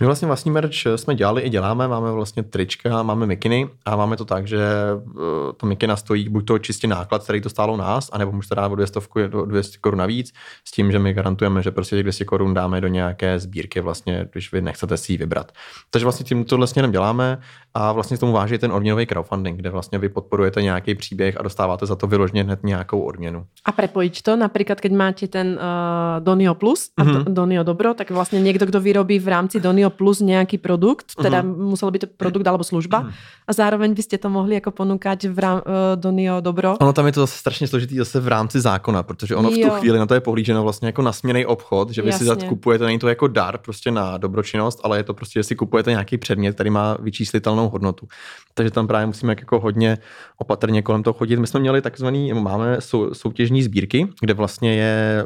My 0.01 0.05
vlastně 0.05 0.27
vlastní 0.27 0.51
merch 0.51 0.85
jsme 0.95 1.15
dělali 1.15 1.41
i 1.41 1.49
děláme, 1.49 1.87
máme 1.87 2.11
vlastně 2.11 2.43
trička, 2.43 3.03
máme 3.03 3.25
mikiny 3.25 3.69
a 3.85 3.95
máme 3.95 4.17
to 4.17 4.25
tak, 4.25 4.47
že 4.47 4.59
eh, 4.61 5.53
to 5.57 5.65
mikina 5.65 5.95
stojí 5.95 6.29
buď 6.29 6.45
to 6.45 6.59
čistě 6.59 6.87
náklad, 6.87 7.23
který 7.23 7.41
to 7.41 7.49
stálo 7.49 7.77
nás, 7.77 8.09
anebo 8.13 8.31
můžete 8.31 8.55
dát 8.55 8.71
o 8.71 8.75
200, 8.75 8.99
200 9.45 9.77
korun 9.81 9.99
navíc, 9.99 10.33
s 10.65 10.71
tím, 10.71 10.91
že 10.91 10.99
my 10.99 11.13
garantujeme, 11.13 11.63
že 11.63 11.71
prostě 11.71 11.95
těch 11.95 12.03
200 12.03 12.25
korun 12.25 12.53
dáme 12.53 12.81
do 12.81 12.87
nějaké 12.87 13.39
sbírky, 13.39 13.81
vlastně, 13.81 14.27
když 14.31 14.51
vy 14.51 14.61
nechcete 14.61 14.97
si 14.97 15.13
ji 15.13 15.17
vybrat. 15.17 15.51
Takže 15.89 16.05
vlastně 16.05 16.23
tím 16.23 16.45
tohle 16.45 16.67
směrem 16.67 16.91
děláme 16.91 17.37
a 17.73 17.91
vlastně 17.91 18.17
tomu 18.17 18.31
váží 18.31 18.57
ten 18.57 18.71
odměnový 18.71 19.05
crowdfunding, 19.05 19.59
kde 19.59 19.69
vlastně 19.69 19.99
vy 19.99 20.09
podporujete 20.09 20.61
nějaký 20.61 20.95
příběh 20.95 21.37
a 21.37 21.43
dostáváte 21.43 21.85
za 21.85 21.95
to 21.95 22.07
vyloženě 22.07 22.43
hned 22.43 22.59
nějakou 22.63 23.01
odměnu. 23.01 23.45
A 23.65 23.71
prepojiť 23.71 24.21
to, 24.21 24.35
například, 24.35 24.81
když 24.81 24.91
máte 24.91 25.27
ten 25.27 25.47
uh, 25.47 26.23
Donio 26.23 26.55
Plus 26.55 26.89
a 26.97 27.03
mm-hmm. 27.03 27.23
Donio 27.23 27.63
Dobro, 27.63 27.93
tak 27.93 28.11
vlastně 28.11 28.41
někdo, 28.41 28.65
kdo 28.65 28.81
vyrobí 28.81 29.19
v 29.19 29.27
rámci 29.27 29.59
Donio 29.59 29.90
plus 29.91 30.19
nějaký 30.19 30.57
produkt, 30.57 31.05
teda 31.21 31.43
uh-huh. 31.43 31.57
musel 31.57 31.91
být 31.91 31.99
to 31.99 32.07
produkt 32.17 32.47
alebo 32.47 32.63
služba 32.63 33.03
uh-huh. 33.03 33.11
a 33.47 33.53
zároveň 33.53 33.93
byste 33.93 34.17
to 34.17 34.29
mohli 34.29 34.55
jako 34.55 34.71
ponukat 34.71 35.23
v 35.23 35.39
rám, 35.39 35.55
uh, 35.55 36.01
do 36.01 36.11
NIO 36.11 36.41
dobro. 36.41 36.77
Ono 36.81 36.93
tam 36.93 37.05
je 37.05 37.11
to 37.11 37.19
zase 37.19 37.39
strašně 37.39 37.67
složitý 37.67 37.97
zase 37.97 38.19
v 38.19 38.27
rámci 38.27 38.61
zákona, 38.61 39.03
protože 39.03 39.35
ono 39.35 39.49
v 39.49 39.57
tu 39.57 39.69
chvíli 39.69 39.99
na 39.99 40.05
to 40.05 40.13
je 40.13 40.21
pohlíženo 40.21 40.63
vlastně 40.63 40.87
jako 40.87 41.01
nasměrný 41.01 41.45
obchod, 41.45 41.89
že 41.89 42.01
vy 42.01 42.09
Jasně. 42.09 42.35
si 42.35 42.47
kupujete, 42.47 42.85
není 42.85 42.99
to 42.99 43.07
jako 43.07 43.27
dar 43.27 43.57
prostě 43.57 43.91
na 43.91 44.17
dobročinnost, 44.17 44.79
ale 44.83 44.97
je 44.97 45.03
to 45.03 45.13
prostě, 45.13 45.39
že 45.39 45.43
si 45.43 45.55
kupujete 45.55 45.91
nějaký 45.91 46.17
předmět, 46.17 46.53
který 46.53 46.69
má 46.69 46.97
vyčíslitelnou 46.99 47.69
hodnotu. 47.69 48.07
Takže 48.53 48.71
tam 48.71 48.87
právě 48.87 49.05
musíme 49.05 49.35
jako 49.39 49.59
hodně 49.59 49.97
opatrně 50.37 50.81
kolem 50.81 51.03
toho 51.03 51.13
chodit. 51.13 51.39
My 51.39 51.47
jsme 51.47 51.59
měli 51.59 51.81
takzvaný, 51.81 52.33
máme 52.33 52.81
sou, 52.81 53.13
soutěžní 53.13 53.63
sbírky, 53.63 54.07
kde 54.21 54.33
vlastně 54.33 54.75
je 54.75 55.25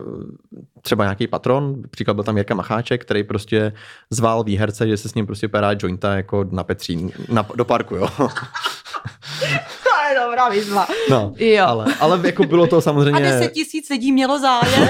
třeba 0.82 1.04
nějaký 1.04 1.28
patron, 1.28 1.82
příklad 1.90 2.14
byl 2.14 2.24
tam 2.24 2.38
Jirka 2.38 2.56
Macháček, 2.56 3.02
který 3.02 3.24
prostě 3.24 3.74
zval 4.10 4.44
výherce, 4.56 4.88
že 4.88 4.98
se 4.98 5.10
s 5.10 5.14
ním 5.14 5.26
prostě 5.26 5.48
perá 5.48 5.72
jointa 5.80 6.16
jako 6.16 6.46
na 6.52 6.64
Petřín, 6.64 7.12
na, 7.30 7.46
do 7.56 7.66
parku, 7.66 7.96
jo. 7.96 8.10
dobrá 10.36 10.50
výzva. 10.52 10.84
No, 11.10 11.32
Jo. 11.40 11.64
ale, 11.66 11.86
ale 12.00 12.20
jako 12.24 12.44
bylo 12.44 12.68
to 12.68 12.78
A 12.78 12.82
samozřejmě... 12.82 13.20
10 13.22 13.52
tisíc 13.56 13.90
lidí 13.90 14.12
mělo 14.12 14.40
zájem. 14.40 14.90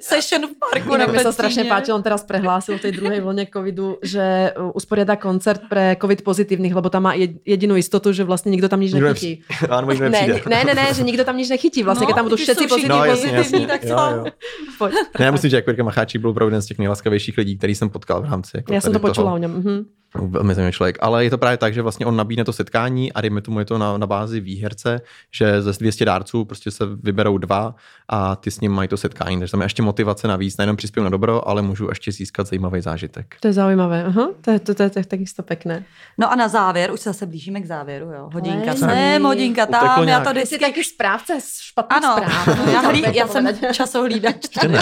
Session 0.00 0.46
v 0.46 0.54
parku 0.60 0.88
na 0.96 1.04
Inak 1.04 1.12
mi 1.12 1.18
sa 1.18 1.32
Petříně. 1.32 1.32
strašne 1.32 1.62
páči, 1.64 1.92
on 1.92 2.02
teraz 2.04 2.22
prehlásil 2.28 2.76
v 2.78 2.80
tej 2.84 2.92
druhej 2.92 3.20
vlne 3.24 3.44
covidu, 3.48 3.96
že 4.04 4.52
usporiada 4.76 5.16
koncert 5.16 5.64
pre 5.68 5.96
covid 5.96 6.20
pozitívnych, 6.22 6.74
lebo 6.76 6.92
tam 6.92 7.08
má 7.08 7.12
jed- 7.16 7.40
jedinú 7.44 7.76
istotu, 7.76 8.12
že 8.12 8.24
vlastne 8.24 8.52
nikto 8.52 8.68
tam 8.68 8.80
nič 8.84 8.92
Nikdo 8.92 9.08
nechytí. 9.08 9.40
Ano, 9.68 9.88
nikdo 9.92 10.08
Ne, 10.12 10.20
ne, 10.28 10.60
ne, 10.68 10.74
ne, 10.76 10.86
že 10.92 11.02
nikdo 11.02 11.24
tam 11.24 11.36
nič 11.36 11.48
nechytí. 11.48 11.80
Vlastne, 11.82 12.04
keď 12.06 12.14
tam 12.20 12.24
budú 12.28 12.36
když 12.36 12.44
všetci 12.46 12.64
jsou 12.64 12.68
pozitívni. 12.68 12.88
No, 12.98 13.04
jasně, 13.04 13.30
pozitivní, 13.32 13.62
jasně. 13.64 13.66
tak 13.66 13.82
Jo, 13.84 13.96
co? 13.96 14.86
jo. 14.86 14.90
Ne, 15.18 15.24
já 15.24 15.30
myslím, 15.30 15.50
že 15.50 15.56
jako 15.56 15.70
Jirka 15.70 15.82
Macháčík 15.84 16.20
byl 16.20 16.30
opravdu 16.30 16.48
jeden 16.50 16.62
z 16.62 16.66
těch 16.66 16.78
nejlaskavějších 16.78 17.38
lidí, 17.38 17.58
který 17.58 17.74
jsem 17.74 17.88
potkal 17.90 18.22
v 18.22 18.24
rámci. 18.24 18.52
Jako 18.56 18.72
Ja 18.72 18.80
som 18.80 18.92
to 18.92 18.98
počula 19.00 19.24
toho. 19.32 19.34
o 19.34 19.38
ňom. 19.38 19.50
Mhm. 19.50 19.76
Velmi 20.18 20.54
zajímavý 20.54 20.72
člověk, 20.72 20.98
ale 21.00 21.24
je 21.24 21.30
to 21.30 21.38
právě 21.38 21.56
tak, 21.56 21.74
že 21.74 21.82
vlastně 21.82 22.06
on 22.06 22.16
nabídne 22.16 22.44
to 22.44 22.52
setkání 22.52 23.12
a 23.12 23.20
dejme 23.20 23.40
tomu 23.40 23.58
je 23.58 23.64
to 23.64 23.78
na, 23.78 23.98
na 23.98 24.06
bázi 24.06 24.40
výherce, 24.40 25.00
že 25.32 25.62
ze 25.62 25.72
200 25.72 26.04
dárců 26.04 26.44
prostě 26.44 26.70
se 26.70 26.84
vyberou 27.02 27.38
dva 27.38 27.74
a 28.08 28.36
ty 28.36 28.50
s 28.50 28.60
ním 28.60 28.72
mají 28.72 28.88
to 28.88 28.96
setkání, 28.96 29.38
takže 29.38 29.50
tam 29.50 29.60
je 29.60 29.64
ještě 29.64 29.82
motivace 29.82 30.28
navíc, 30.28 30.56
nejenom 30.56 30.76
přispěju 30.76 31.04
na 31.04 31.10
dobro, 31.10 31.48
ale 31.48 31.62
můžu 31.62 31.88
ještě 31.88 32.12
získat 32.12 32.46
zajímavý 32.46 32.80
zážitek. 32.80 33.36
To 33.40 33.48
je 33.48 33.52
zaujímavé. 33.52 34.04
Aha, 34.04 34.28
to, 34.40 34.50
je, 34.50 34.58
to, 34.58 34.74
to, 34.74 34.90
to 34.90 34.98
je 34.98 35.04
takisto 35.04 35.42
pekné. 35.42 35.84
No 36.18 36.32
a 36.32 36.34
na 36.34 36.48
závěr, 36.48 36.92
už 36.92 37.00
se 37.00 37.08
zase 37.08 37.26
blížíme 37.26 37.60
k 37.60 37.66
závěru, 37.66 38.10
jo. 38.10 38.30
Hodinka 38.32 38.74
sem, 38.74 38.88
ne. 38.88 39.18
hodinka 39.18 39.66
tam, 39.66 40.08
já 40.08 40.20
to 40.20 40.30
vždycky... 40.30 40.54
si 40.54 40.60
taký 40.60 40.84
správce 40.84 41.38
špatných 41.60 42.04
Ano, 42.04 42.16
správ. 42.16 42.68
já, 42.72 42.80
hlí, 42.80 43.04
já 43.12 43.26
to 43.26 43.32
jsem 43.32 43.48
časohlídač. 43.72 44.36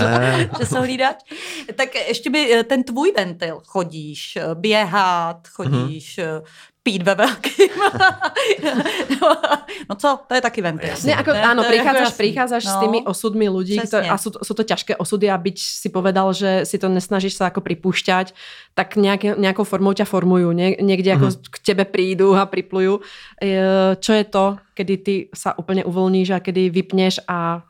Časohlídač. 0.58 1.16
Tak 1.74 1.94
ještě 1.94 2.30
by 2.30 2.54
eh, 2.54 2.64
ten 2.64 2.84
tvůj 2.84 3.12
ventil. 3.16 3.60
Chodíš 3.66 4.36
eh, 4.36 4.54
běhat, 5.22 5.48
chodíš 5.48 6.18
mm-hmm. 6.18 6.42
pít 6.82 7.02
ve 7.02 7.14
velkým. 7.14 7.68
no, 9.22 9.28
no 9.90 9.94
co, 9.96 10.18
to 10.26 10.34
je 10.34 10.40
taky 10.40 10.62
ventil. 10.62 10.90
Ne, 11.04 11.14
ako, 11.14 11.30
Ne, 11.32 11.42
áno, 11.42 11.62
je 11.62 11.66
jako 11.66 11.78
prichádzaš, 11.78 12.12
prichádzaš 12.16 12.64
s 12.66 12.74
tými 12.82 12.98
osudmi 13.06 13.46
ľudí, 13.48 13.78
a 13.78 14.18
sú, 14.18 14.34
sú 14.42 14.52
to 14.54 14.66
ťažké 14.66 14.98
osudy 14.98 15.30
a 15.30 15.38
byť 15.38 15.56
si 15.58 15.88
povedal, 15.94 16.34
že 16.34 16.66
si 16.66 16.78
to 16.82 16.90
nesnažíš 16.90 17.38
sa 17.38 17.54
ako 17.54 17.62
pripúšťať, 17.62 18.34
tak 18.74 18.98
nejaké, 18.98 19.38
nejakou 19.38 19.62
formou 19.62 19.94
ťa 19.94 20.10
formujú. 20.10 20.50
Nie, 20.52 20.74
niekde 20.82 21.14
ako 21.14 21.26
Mhm. 21.30 21.38
k 21.54 21.56
tebe 21.62 21.84
prídu 21.86 22.34
a 22.34 22.46
priplujú. 22.46 22.98
E, 23.38 23.94
Čo 24.02 24.12
je 24.18 24.24
to, 24.26 24.58
kedy 24.74 24.94
ty 24.98 25.14
sa 25.30 25.54
úplne 25.54 25.86
uvoľníš 25.86 26.34
a 26.34 26.42
kedy 26.42 26.70
vypneš 26.72 27.22
a 27.28 27.62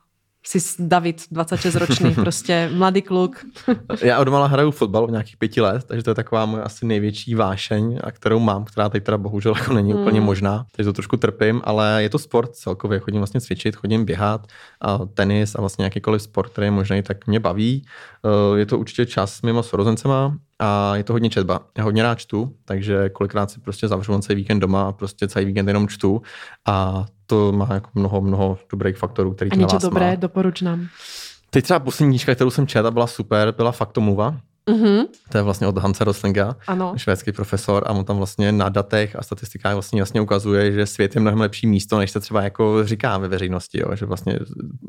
si 0.46 0.60
s- 0.60 0.76
David, 0.78 1.22
26-ročný, 1.32 2.14
prostě 2.22 2.70
mladý 2.74 3.02
kluk. 3.02 3.44
Já 4.02 4.18
od 4.20 4.28
mala 4.28 4.46
hraju 4.46 4.70
fotbal 4.70 5.04
od 5.04 5.10
nějakých 5.10 5.36
pěti 5.36 5.60
let, 5.60 5.84
takže 5.84 6.02
to 6.02 6.10
je 6.10 6.14
taková 6.14 6.46
moje 6.46 6.62
asi 6.62 6.86
největší 6.86 7.34
vášeň, 7.34 7.98
a 8.04 8.10
kterou 8.10 8.38
mám, 8.38 8.64
která 8.64 8.88
teď 8.88 9.04
teda 9.04 9.18
bohužel 9.18 9.54
jako 9.58 9.72
není 9.72 9.94
úplně 9.94 10.20
Mm. 10.20 10.26
možná, 10.26 10.64
takže 10.76 10.88
to 10.88 10.92
trošku 10.92 11.16
trpím, 11.16 11.60
ale 11.64 12.02
je 12.02 12.08
to 12.08 12.18
sport 12.18 12.54
celkově, 12.56 12.98
chodím 12.98 13.20
vlastně 13.20 13.40
cvičit, 13.40 13.76
chodím 13.76 14.04
běhat, 14.04 14.46
a 14.80 14.98
tenis 14.98 15.54
a 15.54 15.60
vlastně 15.60 15.84
jakýkoliv 15.84 16.22
sport, 16.22 16.48
který 16.52 16.66
je 16.66 16.70
možný, 16.70 17.02
tak 17.02 17.26
mě 17.26 17.40
baví. 17.40 17.84
Eh, 18.54 18.58
Je 18.58 18.66
to 18.66 18.78
určitě 18.78 19.06
čas 19.06 19.34
s 19.34 19.42
mýma 19.42 19.62
sorozencema 19.62 20.36
a 20.58 20.96
je 20.96 21.04
to 21.04 21.12
hodně 21.12 21.30
četba. 21.30 21.60
Já 21.78 21.84
hodně 21.84 22.02
rád 22.02 22.14
čtu, 22.18 22.54
takže 22.64 23.08
kolikrát 23.08 23.50
si 23.50 23.60
prostě 23.60 23.88
zavřu 23.88 24.18
celý 24.18 24.36
víkend 24.36 24.60
doma 24.60 24.88
a 24.88 24.92
prostě 24.92 25.28
celý 25.28 25.44
víkend 25.44 25.68
jenom 25.68 25.88
čtu 25.88 26.22
a 26.66 27.06
to 27.32 27.52
má 27.52 27.68
jako 27.70 27.90
mnoho, 27.94 28.20
mnoho 28.20 28.58
dobrých 28.70 28.96
faktorů, 28.96 29.32
který 29.34 29.50
A 29.50 29.66
vás 29.66 29.82
dobré, 29.82 30.10
má. 30.10 30.14
doporuč 30.14 30.60
nám. 30.62 30.86
Teď 31.50 31.64
třeba 31.64 31.78
poslední 31.78 32.10
knížka, 32.12 32.34
kterou 32.34 32.50
jsem 32.50 32.66
četl, 32.66 32.90
byla 32.90 33.06
super, 33.06 33.52
byla 33.52 33.72
Faktomluva. 33.72 34.36
Mhm, 34.70 35.04
To 35.28 35.38
je 35.38 35.42
vlastně 35.42 35.66
od 35.66 35.78
Hansa 35.78 36.04
Roslinga, 36.04 36.56
ano. 36.66 36.92
švédský 36.96 37.32
profesor, 37.32 37.84
a 37.86 37.90
on 37.92 38.04
tam 38.04 38.16
vlastně 38.16 38.52
na 38.52 38.68
datech 38.68 39.16
a 39.16 39.22
statistikách 39.22 39.72
vlastně 39.72 40.00
jasně 40.00 40.20
ukazuje, 40.20 40.72
že 40.72 40.86
svět 40.86 41.14
je 41.14 41.20
mnohem 41.20 41.40
lepší 41.40 41.66
místo, 41.66 41.98
než 41.98 42.10
se 42.10 42.20
třeba 42.20 42.42
jako 42.42 42.84
říká 42.84 43.18
ve 43.18 43.28
veřejnosti, 43.28 43.80
jo? 43.80 43.96
že 43.96 44.06
vlastně 44.06 44.38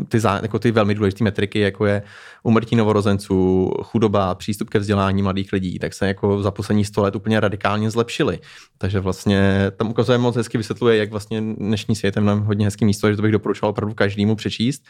ty, 0.08 0.20
zá, 0.20 0.40
jako 0.42 0.60
ty 0.60 0.72
velmi 0.72 0.96
důležité 0.96 1.24
metriky, 1.24 1.60
jako 1.60 1.86
je 1.86 2.04
umrtí 2.44 2.76
novorozenců, 2.76 3.72
chudoba, 3.84 4.36
přístup 4.36 4.70
ke 4.70 4.80
vzdělání 4.80 5.22
mladých 5.24 5.54
lidí, 5.54 5.80
tak 5.80 5.94
se 5.94 6.08
jako 6.08 6.44
za 6.44 6.52
poslední 6.52 6.86
sto 6.86 7.02
let 7.02 7.16
úplně 7.16 7.40
radikálně 7.40 7.92
zlepšily. 7.92 8.40
Takže 8.78 9.00
vlastně 9.00 9.72
tam 9.78 9.90
ukazuje 9.90 10.18
moc 10.18 10.36
hezky 10.36 10.58
vysvětluje, 10.58 10.98
jak 10.98 11.12
vlastně 11.12 11.42
dnešní 11.42 11.96
svět 11.96 12.16
je 12.16 12.22
mnohem 12.22 12.44
hodně 12.44 12.66
hezký 12.66 12.86
místo, 12.86 13.10
že 13.10 13.16
to 13.16 13.22
bych 13.22 13.32
doporučoval 13.32 13.70
opravdu 13.70 13.96
každému 13.96 14.36
přečíst. 14.36 14.84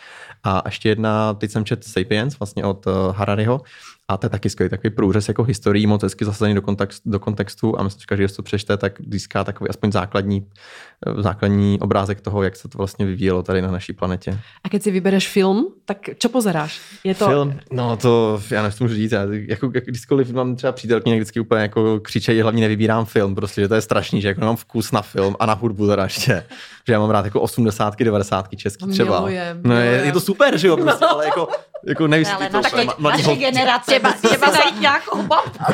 A 0.44 0.62
ještě 0.66 0.90
jedna, 0.90 1.34
teď 1.34 1.52
jsem 1.52 1.66
četl 1.66 1.90
Sapiens 1.90 2.40
vlastně 2.40 2.66
od 2.66 2.88
uh, 2.88 2.94
Harariho, 3.16 3.62
a 4.08 4.18
to 4.18 4.26
je 4.26 4.30
taky 4.30 4.50
skvělý 4.50 4.70
takový 4.70 4.90
průřez 4.90 5.28
jako 5.28 5.44
historií, 5.44 5.88
moc 5.88 6.04
hezky 6.04 6.26
zasazený 6.26 6.56
do, 6.56 6.62
kontext, 6.62 7.04
do 7.06 7.20
kontextu 7.20 7.80
a 7.80 7.84
myslím, 7.84 8.00
že 8.00 8.06
každý, 8.06 8.24
kdo 8.24 8.36
to 8.36 8.44
přečte, 8.44 8.78
tak 8.78 8.94
získá 9.12 9.44
takový 9.44 9.70
aspoň 9.70 9.92
základní, 9.92 10.48
eh, 11.08 11.22
základní 11.22 11.80
obrázek 11.80 12.22
toho, 12.22 12.44
jak 12.44 12.56
se 12.56 12.68
to 12.68 12.78
vlastně 12.78 13.06
vyvíjelo 13.06 13.44
tady 13.44 13.62
na 13.62 13.72
naší 13.72 13.94
planetě. 13.94 14.40
A 14.64 14.70
keď 14.70 14.84
si 14.84 14.92
vybereš 14.92 15.28
film, 15.28 15.68
tak 15.86 16.20
čo 16.20 16.30
pozeráš? 16.30 16.80
Je 17.04 17.16
to... 17.16 17.28
Film, 17.28 17.43
no 17.72 17.98
to 17.98 18.42
já 18.52 18.62
nevím, 18.62 18.78
co 18.78 18.84
můžu 18.84 18.96
říct, 18.96 19.12
já, 19.12 19.22
jako, 19.48 19.66
jako 19.74 19.86
kdykoliv 19.86 20.32
mám 20.32 20.56
třeba 20.56 20.72
přítelkyně, 20.72 21.16
vždycky 21.16 21.40
úplně 21.40 21.62
jako 21.62 22.00
křičejí, 22.00 22.42
hlavně 22.42 22.62
nevybírám 22.62 23.06
film, 23.06 23.36
prostě, 23.36 23.62
že 23.62 23.68
to 23.68 23.76
je 23.76 23.82
strašný, 23.82 24.22
že 24.22 24.28
jako 24.28 24.40
nemám 24.42 24.56
vkus 24.56 24.92
na 24.92 25.02
film 25.02 25.36
a 25.40 25.46
na 25.46 25.54
hudbu 25.54 25.88
teda 25.88 26.04
ještě, 26.04 26.46
že 26.88 26.94
já 26.94 27.00
mám 27.00 27.10
rád 27.10 27.26
jako 27.26 27.42
80, 27.42 28.00
90 28.00 28.46
český 28.56 28.88
třeba. 28.92 29.20
Milujem, 29.20 29.60
no, 29.64 29.76
je, 29.76 29.82
milujem. 29.82 30.06
je, 30.06 30.12
to 30.12 30.20
super, 30.20 30.58
že 30.58 30.68
jo, 30.68 30.78
prostě, 30.78 31.06
ale 31.06 31.26
jako, 31.26 31.48
jako 31.88 32.08
nevím, 32.08 32.28
Ale 32.36 32.50
to, 32.50 32.62
naše, 32.62 32.76
ma- 32.76 32.96
mladý 32.98 33.18
naše 33.18 33.30
hol- 33.30 33.40
generace 33.40 33.92
Těba- 33.92 34.10
musí 34.10 34.28
těba 34.30 34.48
si 34.48 34.54
za- 34.54 34.60
najít 34.60 34.80
nějakou 34.82 35.22
babku. 35.28 35.74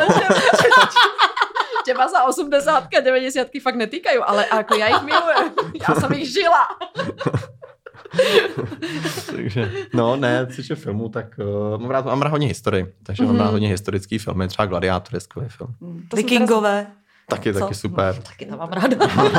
Teba 1.86 2.08
za 2.08 2.24
80 2.24 2.84
90 3.02 3.48
fakt 3.64 3.76
netýkajú, 3.76 4.22
ale 4.22 4.46
ako 4.46 4.76
ja 4.78 4.88
ich 4.94 5.02
milujem. 5.02 5.48
Ja 5.82 5.96
som 5.98 6.12
ich 6.14 6.28
žila. 6.30 6.64
takže, 9.36 9.72
no 9.94 10.16
ne, 10.16 10.48
co 10.56 10.64
se 10.64 10.76
filmů, 10.76 11.10
tak 11.10 11.40
uh, 11.74 11.82
mám, 11.82 11.90
rád, 11.90 12.06
mám 12.06 12.22
rád 12.22 12.30
hodně 12.30 12.48
historii, 12.48 12.94
takže 13.04 13.24
mm-hmm. 13.24 13.28
mám 13.28 13.38
rád 13.38 13.52
hodně 13.52 13.68
historický 13.68 14.18
filmy, 14.18 14.48
třeba 14.48 14.66
Gladiátor 14.66 15.16
je 15.16 15.20
skvělý 15.20 15.50
film. 15.50 15.74
To 15.80 16.18
jsem 16.18 16.26
Vikingové. 16.26 16.88
Taky, 17.30 17.54
Co? 17.54 17.60
taky 17.60 17.76
super. 17.78 18.12
No, 18.18 18.22
taky 18.26 18.44
to 18.50 18.56
mám 18.58 18.72
ráda. 18.74 18.96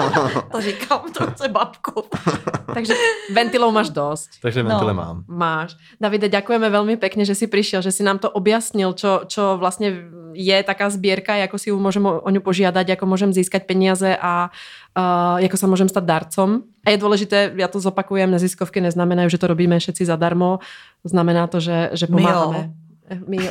to 0.53 0.61
říkám, 0.61 1.01
to 1.13 1.21
chce 1.35 1.49
babku. 1.49 2.07
Takže 2.75 2.95
ventilov 3.35 3.75
máš 3.75 3.91
dosť. 3.91 4.39
Takže 4.43 4.63
No. 4.63 4.71
ventile 4.71 4.95
mám. 4.95 5.27
Máš. 5.27 5.75
Davide, 5.99 6.31
ďakujeme 6.31 6.71
veľmi 6.71 6.95
pekne, 7.03 7.27
že 7.27 7.35
si 7.35 7.51
prišiel, 7.51 7.83
že 7.83 7.91
si 7.91 8.07
nám 8.07 8.23
to 8.23 8.31
objasnil, 8.31 8.95
čo, 8.95 9.27
čo 9.27 9.59
vlastne 9.59 10.07
je 10.39 10.55
taká 10.63 10.87
zbierka, 10.87 11.35
ako 11.43 11.59
si 11.59 11.75
môžem 11.75 12.07
o, 12.07 12.23
ňu 12.23 12.39
požiadať, 12.39 12.95
ako 12.95 13.05
môžem 13.11 13.35
získať 13.35 13.67
peniaze 13.67 14.15
a 14.15 14.55
uh, 14.95 15.43
ako 15.43 15.57
sa 15.59 15.67
môžem 15.67 15.91
stať 15.91 16.07
darcom. 16.07 16.63
A 16.87 16.95
je 16.95 17.03
dôležité, 17.03 17.51
ja 17.59 17.67
to 17.67 17.83
zopakujem, 17.83 18.31
neziskovky 18.31 18.79
neznamenajú, 18.79 19.27
že 19.27 19.43
to 19.43 19.51
robíme 19.51 19.75
všetci 19.75 20.07
zadarmo. 20.07 20.63
Znamená 21.03 21.51
to, 21.51 21.59
že, 21.59 21.99
že 21.99 22.07
My 22.07 22.23
jo. 22.23 22.71
My, 23.27 23.37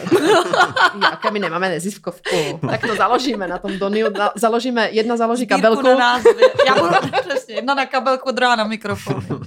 Jaká 1.03 1.29
my 1.29 1.39
nemáme 1.39 1.69
neziskovku. 1.69 2.59
Tak 2.69 2.81
to 2.81 2.95
založíme 2.95 3.47
na 3.47 3.57
tom 3.57 3.79
Doniu. 3.79 4.07
Na, 4.09 4.31
založíme, 4.35 4.89
jedna 4.91 5.17
založí 5.17 5.43
Sbírku 5.45 5.61
kabelku. 5.61 5.83
na 5.83 5.95
názvy. 5.95 6.43
Já 6.67 6.73
budu 6.75 6.95
přesně, 7.29 7.55
jedna 7.55 7.73
na 7.73 7.85
kabelku, 7.85 8.31
druhá 8.31 8.55
na 8.55 8.63
mikrofon. 8.63 9.23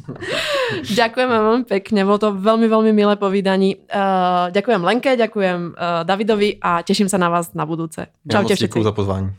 Ďakujeme 0.73 1.35
veľmi 1.35 1.65
pekne, 1.69 2.07
bolo 2.07 2.19
to 2.19 2.29
veľmi, 2.33 2.71
veľmi 2.71 2.93
milé 2.95 3.15
povídanie. 3.19 3.83
Uh, 3.91 4.49
ďakujem 4.55 4.81
Lenke, 4.81 5.19
ďakujem 5.19 5.75
uh, 5.75 6.07
Davidovi 6.07 6.63
a 6.63 6.81
teším 6.87 7.11
sa 7.11 7.19
na 7.19 7.29
vás 7.29 7.53
na 7.53 7.67
Čaute 7.67 8.55
moc 8.55 8.59
děkuji 8.59 8.83
za 8.85 8.93
pozvání. 8.93 9.35